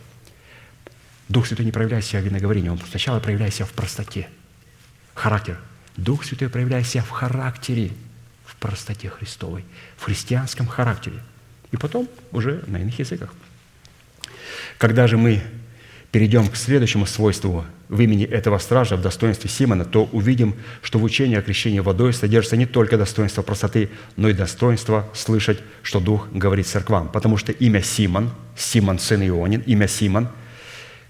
[1.29, 4.29] Дух Святой не проявляет себя в виноговорении, он сначала проявляет себя в простоте.
[5.15, 5.59] Характер.
[5.97, 7.91] Дух Святой проявляет себя в характере,
[8.45, 9.65] в простоте Христовой,
[9.97, 11.21] в христианском характере.
[11.73, 13.33] И потом уже на иных языках.
[14.79, 15.43] Когда же мы
[16.17, 21.05] перейдем к следующему свойству в имени этого стража в достоинстве Симона, то увидим, что в
[21.05, 26.27] учении о крещении водой содержится не только достоинство простоты, но и достоинство слышать, что Дух
[26.33, 27.11] говорит церквам.
[27.11, 30.29] Потому что имя Симон, Симон, сын Ионин, имя Симон,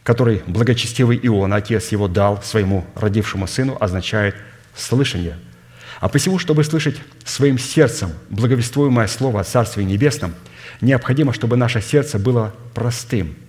[0.03, 4.35] который благочестивый Ион, отец его дал своему родившему сыну, означает
[4.75, 5.37] слышание.
[6.01, 10.35] А посему, чтобы слышать своим сердцем благовествуемое слово о Царстве Небесном,
[10.81, 13.37] необходимо, чтобы наше сердце было простым–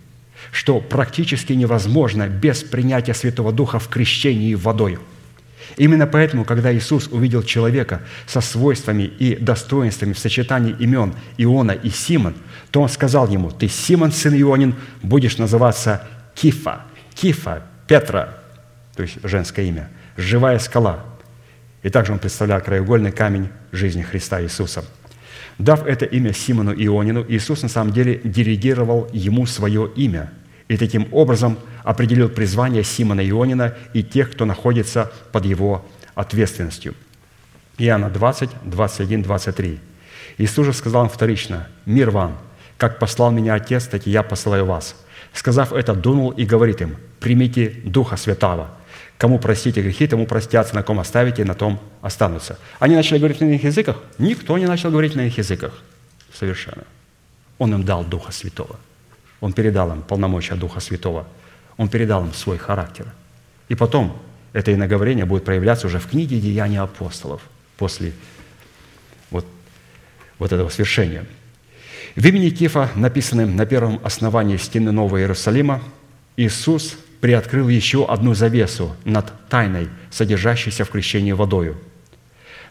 [0.52, 5.00] что практически невозможно без принятия Святого Духа в крещении водой.
[5.76, 11.90] Именно поэтому, когда Иисус увидел человека со свойствами и достоинствами в сочетании имен Иона и
[11.90, 12.36] Симон,
[12.72, 16.84] то Он сказал ему, «Ты, Симон, сын Ионин, будешь называться Кифа».
[17.14, 18.36] Кифа, Петра,
[18.96, 21.04] то есть женское имя, живая скала.
[21.82, 24.86] И также он представлял краеугольный камень жизни Христа Иисуса–
[25.58, 30.32] Дав это имя Симону Ионину, Иисус на самом деле делегировал ему свое имя
[30.68, 36.94] и таким образом определил призвание Симона Ионина и тех, кто находится под его ответственностью.
[37.78, 39.80] Иоанна 20, 21, 23.
[40.40, 42.38] Иисус же сказал им вторично, «Мир вам!
[42.78, 44.96] Как послал меня Отец, так и я посылаю вас.
[45.34, 48.70] Сказав это, дунул и говорит им, примите Духа Святого.
[49.18, 52.60] Кому простите грехи, тому простятся, на ком оставите, на том останутся.
[52.80, 53.98] Они начали говорить на иных языках?
[54.20, 55.74] Никто не начал говорить на иных языках.
[56.34, 56.84] Совершенно.
[57.58, 58.80] Он им дал Духа Святого.
[59.42, 61.26] Он передал им полномочия Духа Святого.
[61.78, 63.08] Он передал им свой характер.
[63.70, 64.22] И потом
[64.54, 67.42] это иноговорение будет проявляться уже в книге «Деяния апостолов»
[67.78, 68.14] после
[69.32, 69.46] вот,
[70.38, 71.26] вот этого свершения–
[72.18, 75.84] в имени Кифа, написанным на первом основании стены Нового Иерусалима,
[76.36, 81.78] Иисус приоткрыл еще одну завесу над тайной, содержащейся в крещении водою,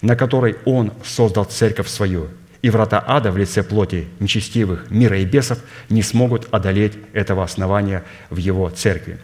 [0.02, 2.28] на которой Он создал церковь свою,
[2.62, 5.58] и врата ада в лице плоти нечестивых, мира и бесов
[5.88, 9.18] не смогут одолеть этого основания в Его церкви.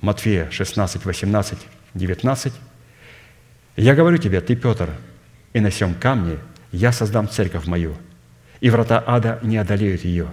[0.00, 1.58] Матфея 16, 18,
[1.94, 2.52] 19.
[3.76, 4.90] «Я говорю тебе, ты, Петр,
[5.52, 6.38] и на сем камне
[6.72, 7.96] я создам церковь мою,
[8.60, 10.28] и врата ада не одолеют ее.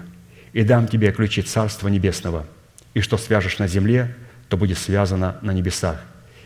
[0.53, 2.45] И дам тебе ключи Царства Небесного,
[2.93, 4.15] и что свяжешь на земле,
[4.49, 5.99] то будет связано на небесах,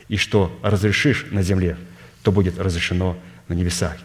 [0.07, 1.77] и что разрешишь на земле,
[2.23, 3.17] то будет разрешено
[3.47, 3.97] на небесах».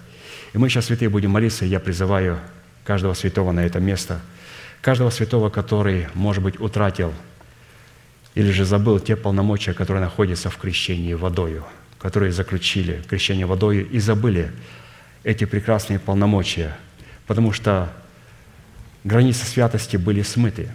[0.53, 2.39] И мы сейчас, святые, будем молиться, и я призываю
[2.85, 4.21] каждого святого на это место,
[4.81, 7.13] каждого святого, который, может быть, утратил
[8.35, 11.65] или же забыл те полномочия, которые находятся в крещении водою,
[11.99, 14.51] которые заключили крещение водою и забыли
[15.23, 16.77] эти прекрасные полномочия–
[17.27, 17.93] потому что
[19.03, 20.69] границы святости были смыты.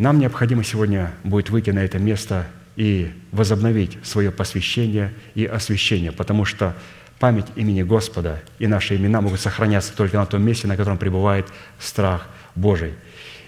[0.00, 6.46] Нам необходимо сегодня будет выйти на это место и возобновить свое посвящение и освящение, потому
[6.46, 6.74] что
[7.18, 11.48] память имени Господа и наши имена могут сохраняться только на том месте, на котором пребывает
[11.78, 12.94] страх Божий.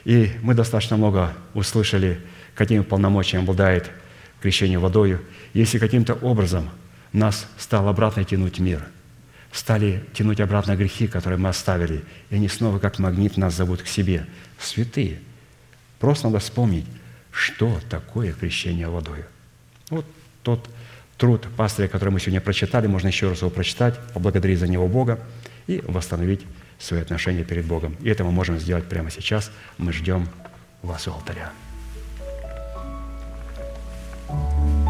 [0.04, 2.20] И мы достаточно много услышали,
[2.54, 3.90] какими полномочиями обладает
[4.42, 5.22] крещение водою.
[5.54, 6.68] Если каким-то образом
[7.14, 8.84] нас стал обратно тянуть мир–
[9.52, 13.86] стали тянуть обратно грехи, которые мы оставили, и они снова как магнит нас зовут к
[13.86, 14.26] себе.
[14.58, 15.20] Святые.
[16.02, 16.84] Просто надо вспомнить,
[17.30, 19.24] что такое крещение водой.
[19.88, 20.04] Вот
[20.42, 20.68] тот
[21.16, 25.20] труд пастыря, который мы сегодня прочитали, можно еще раз его прочитать, поблагодарить за него Бога
[25.68, 26.40] и восстановить
[26.80, 27.96] свои отношения перед Богом.
[28.00, 29.52] И это мы можем сделать прямо сейчас.
[29.78, 30.28] Мы ждем
[30.82, 31.52] вас у алтаря.
[34.28, 34.81] thank you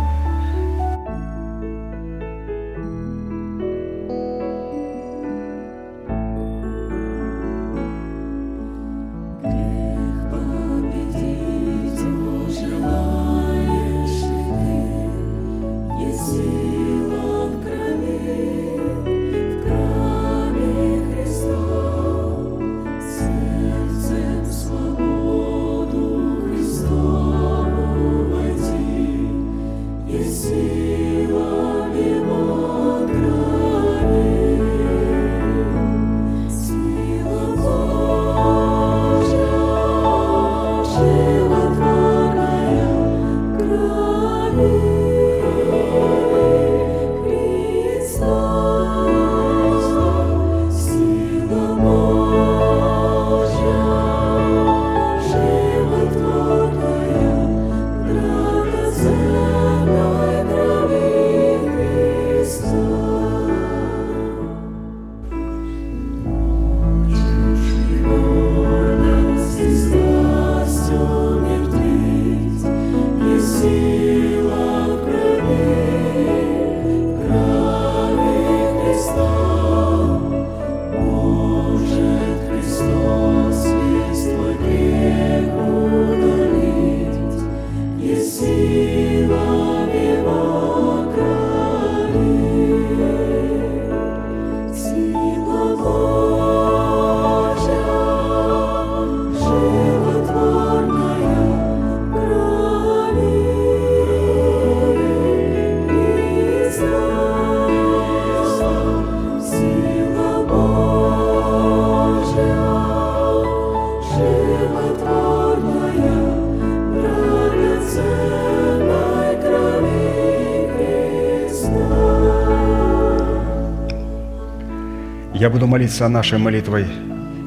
[125.43, 126.86] Я буду молиться нашей молитвой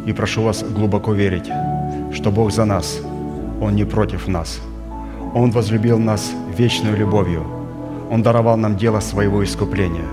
[0.06, 1.50] и прошу вас глубоко верить,
[2.12, 3.00] что Бог за нас,
[3.62, 4.60] Он не против нас.
[5.34, 7.46] Он возлюбил нас вечной любовью.
[8.12, 10.04] Он даровал нам дело своего искупления.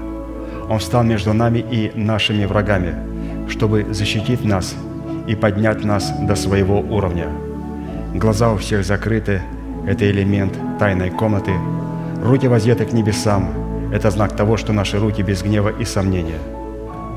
[0.71, 2.95] Он встал между нами и нашими врагами,
[3.49, 4.77] чтобы защитить нас
[5.27, 7.27] и поднять нас до своего уровня.
[8.15, 9.43] Глаза у всех закрыты,
[9.89, 11.55] это элемент тайной комнаты.
[12.23, 13.49] Руки воздеты к небесам,
[13.93, 16.39] это знак того, что наши руки без гнева и сомнения–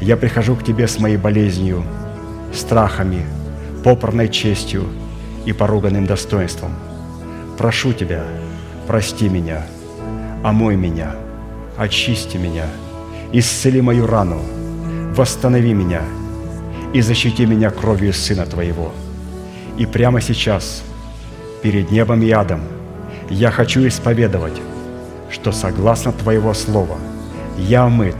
[0.00, 1.84] Я прихожу к Тебе с моей болезнью,
[2.54, 3.26] страхами,
[3.84, 4.86] попорной честью
[5.44, 6.72] и поруганным достоинством.
[7.58, 8.24] Прошу Тебя,
[8.86, 9.66] прости меня,
[10.42, 11.14] омой меня,
[11.76, 12.66] очисти меня,
[13.32, 14.40] исцели мою рану,
[15.14, 16.02] восстанови меня
[16.94, 18.92] и защити меня кровью Сына Твоего.
[19.76, 20.82] И прямо сейчас,
[21.62, 22.62] перед небом и адом,
[23.28, 24.60] я хочу исповедовать,
[25.30, 26.96] что согласно Твоего Слова
[27.58, 28.16] я омыт,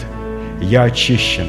[0.60, 1.48] я очищен,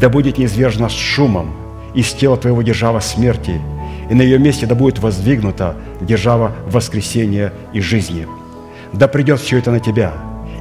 [0.00, 1.54] Да будет неизвержена с шумом
[1.94, 3.60] из тела твоего держава смерти,
[4.10, 8.26] и на ее месте да будет воздвигнута держава воскресения и жизни.
[8.92, 10.12] Да придет все это на тебя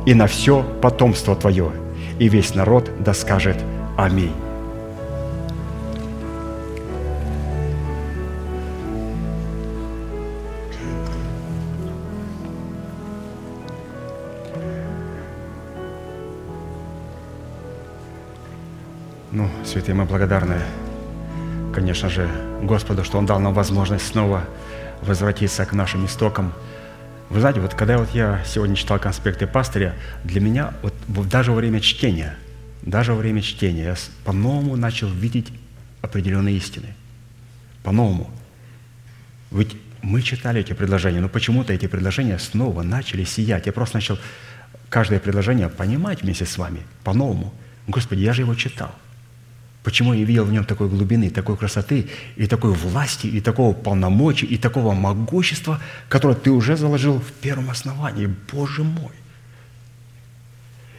[0.05, 1.71] и на все потомство твое,
[2.19, 3.57] и весь народ да скажет
[3.97, 4.33] Аминь.
[19.31, 20.61] Ну, святые, мы благодарны
[21.71, 22.29] конечно же,
[22.61, 24.47] Господу, что Он дал нам возможность снова
[25.01, 26.53] возвратиться к нашим истокам.
[27.29, 31.57] Вы знаете, вот когда вот я сегодня читал конспекты пастыря, для меня вот даже во
[31.57, 32.35] время чтения,
[32.81, 33.95] даже во время чтения я
[34.25, 35.47] по-новому начал видеть
[36.01, 36.93] определенные истины.
[37.83, 38.29] По-новому.
[39.51, 43.65] Ведь мы читали эти предложения, но почему-то эти предложения снова начали сиять.
[43.65, 44.19] Я просто начал
[44.89, 47.53] каждое предложение понимать вместе с вами по-новому.
[47.87, 48.93] Господи, я же его читал–
[49.83, 54.45] Почему я видел в нем такой глубины, такой красоты, и такой власти, и такого полномочия,
[54.45, 58.33] и такого могущества, которое ты уже заложил в первом основании.
[58.51, 59.11] Боже мой!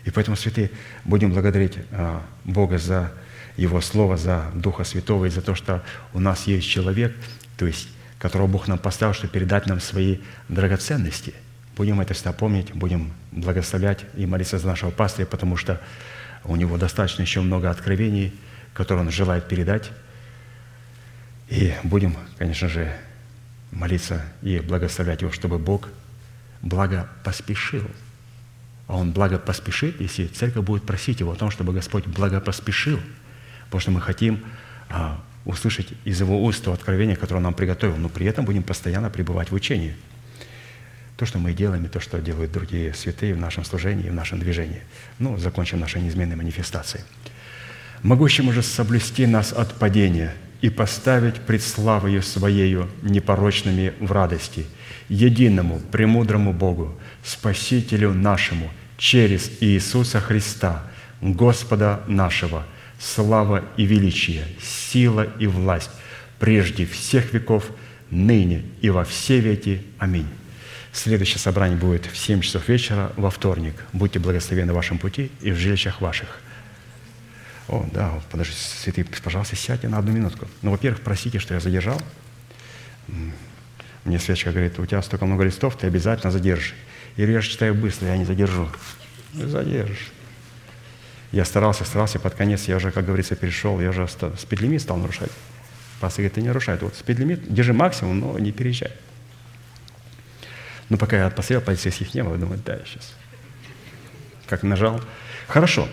[0.05, 0.73] И поэтому, святые,
[1.05, 3.13] будем благодарить а, Бога за
[3.57, 7.15] Его Слово, за Духа Святого и за то, что у нас есть человек,
[7.57, 7.89] то есть,
[8.19, 10.19] которого Бог нам поставил, чтобы передать нам свои
[10.49, 11.35] драгоценности.
[11.77, 15.81] Будем это всегда помнить, будем благословлять и молиться за нашего пастыря, потому что
[16.43, 18.35] у него достаточно еще много откровений–
[18.75, 19.91] который он желает передать.
[21.49, 22.93] И будем, конечно же,
[23.71, 25.89] молиться и благословлять его, чтобы Бог
[26.63, 27.85] благо поспешил.
[28.87, 33.01] А он благо поспешит, если церковь будет просить его о том, чтобы Господь благо поспешил,
[33.67, 34.45] потому что мы хотим
[34.89, 38.63] а, услышать из его уст то откровение, которое он нам приготовил, но при этом будем
[38.63, 39.97] постоянно пребывать в учении.
[41.17, 44.41] То, что мы делаем, и то, что делают другие святые в нашем служении в нашем
[44.41, 44.83] движении.
[45.19, 47.05] Ну, закончим нашей неизменной манифестацией
[48.03, 54.67] могущему же соблюсти нас от падения и поставить пред славою Своею непорочными в радости,
[55.09, 60.85] единому, премудрому Богу, Спасителю нашему, через Иисуса Христа,
[61.21, 62.65] Господа нашего,
[62.99, 65.91] слава и величие, сила и власть,
[66.39, 67.71] прежде всех веков,
[68.11, 69.83] ныне и во все веки.
[69.99, 70.29] Аминь.
[70.93, 73.75] Следующее собрание будет в 7 часов вечера во вторник.
[73.93, 76.42] Будьте благословены в вашем пути и в жилищах ваших.
[77.73, 80.47] О, да, подождите, святые, пожалуйста, сядьте на одну минутку.
[80.61, 81.99] Ну, во-первых, простите, что я задержал.
[84.05, 86.75] Мне свечка говорит, у тебя столько много листов, ты обязательно задержишь.
[87.17, 88.69] Говорю, я читаю быстро, я не задержу.
[89.33, 90.13] Задержишь.
[91.31, 95.31] Я старался, старался, под конец я уже, как говорится, перешел, я уже спидлимит стал нарушать.
[95.99, 96.77] Пастор говорит, ты не нарушай.
[96.77, 98.93] Вот спидлимит, держи максимум, но не переезжай.
[100.91, 103.15] Ну, пока я посмотрел, полицейских не было, думаю, да, сейчас.
[104.47, 105.01] Как нажал.
[105.49, 105.89] Хорошо.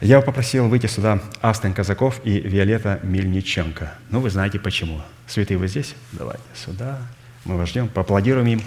[0.00, 3.94] Я попросил выйти сюда Астен Казаков и Виолетта Мельниченко.
[4.10, 5.00] Ну, вы знаете почему.
[5.26, 5.94] Святые, вы здесь?
[6.12, 6.98] Давайте сюда.
[7.44, 7.88] Мы вас ждем.
[7.88, 8.62] Поаплодируем им.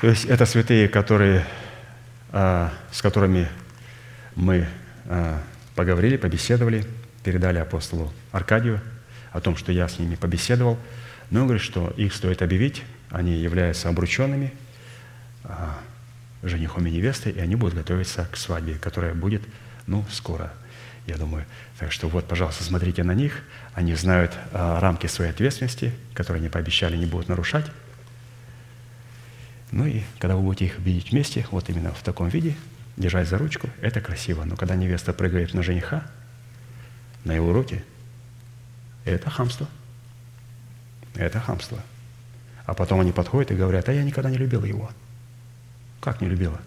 [0.00, 1.46] То есть это святые, которые,
[2.32, 3.48] а, с которыми
[4.34, 4.66] мы
[5.06, 5.40] а,
[5.76, 6.84] поговорили, побеседовали,
[7.22, 8.80] передали апостолу Аркадию
[9.32, 10.78] о том, что я с ними побеседовал.
[11.30, 12.82] Но он говорит, что их стоит объявить
[13.14, 14.52] они являются обрученными,
[15.44, 15.78] а,
[16.42, 19.42] женихом и невестой, и они будут готовиться к свадьбе, которая будет,
[19.86, 20.52] ну, скоро.
[21.06, 21.44] я думаю.
[21.78, 23.42] Так что вот, пожалуйста, смотрите на них.
[23.74, 27.66] Они знают а, рамки своей ответственности, которые они пообещали не будут нарушать.
[29.70, 32.54] Ну и когда вы будете их видеть вместе, вот именно в таком виде,
[32.96, 34.44] держать за ручку, это красиво.
[34.44, 36.04] Но когда невеста прыгает на жениха,
[37.24, 37.84] на его руки,
[39.04, 39.68] это хамство.
[41.14, 41.82] Это хамство.
[42.66, 44.90] А потом они подходят и говорят, а я никогда не любила его.
[46.00, 46.60] Как не любила?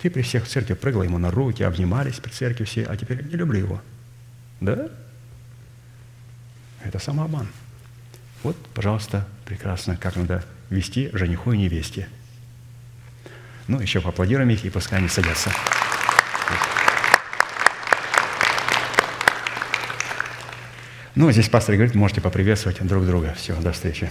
[0.00, 3.22] Ты при всех в церкви прыгала ему на руки, обнимались при церкви все, а теперь
[3.24, 3.82] не люблю его.
[4.60, 4.88] Да?
[6.84, 7.48] Это самообман.
[8.42, 12.08] Вот, пожалуйста, прекрасно, как надо вести жениху и невесте.
[13.66, 15.50] Ну, еще поаплодируем их, и пускай они садятся.
[21.14, 23.34] Ну, здесь пастор говорит, можете поприветствовать друг друга.
[23.36, 24.10] Все, до встречи.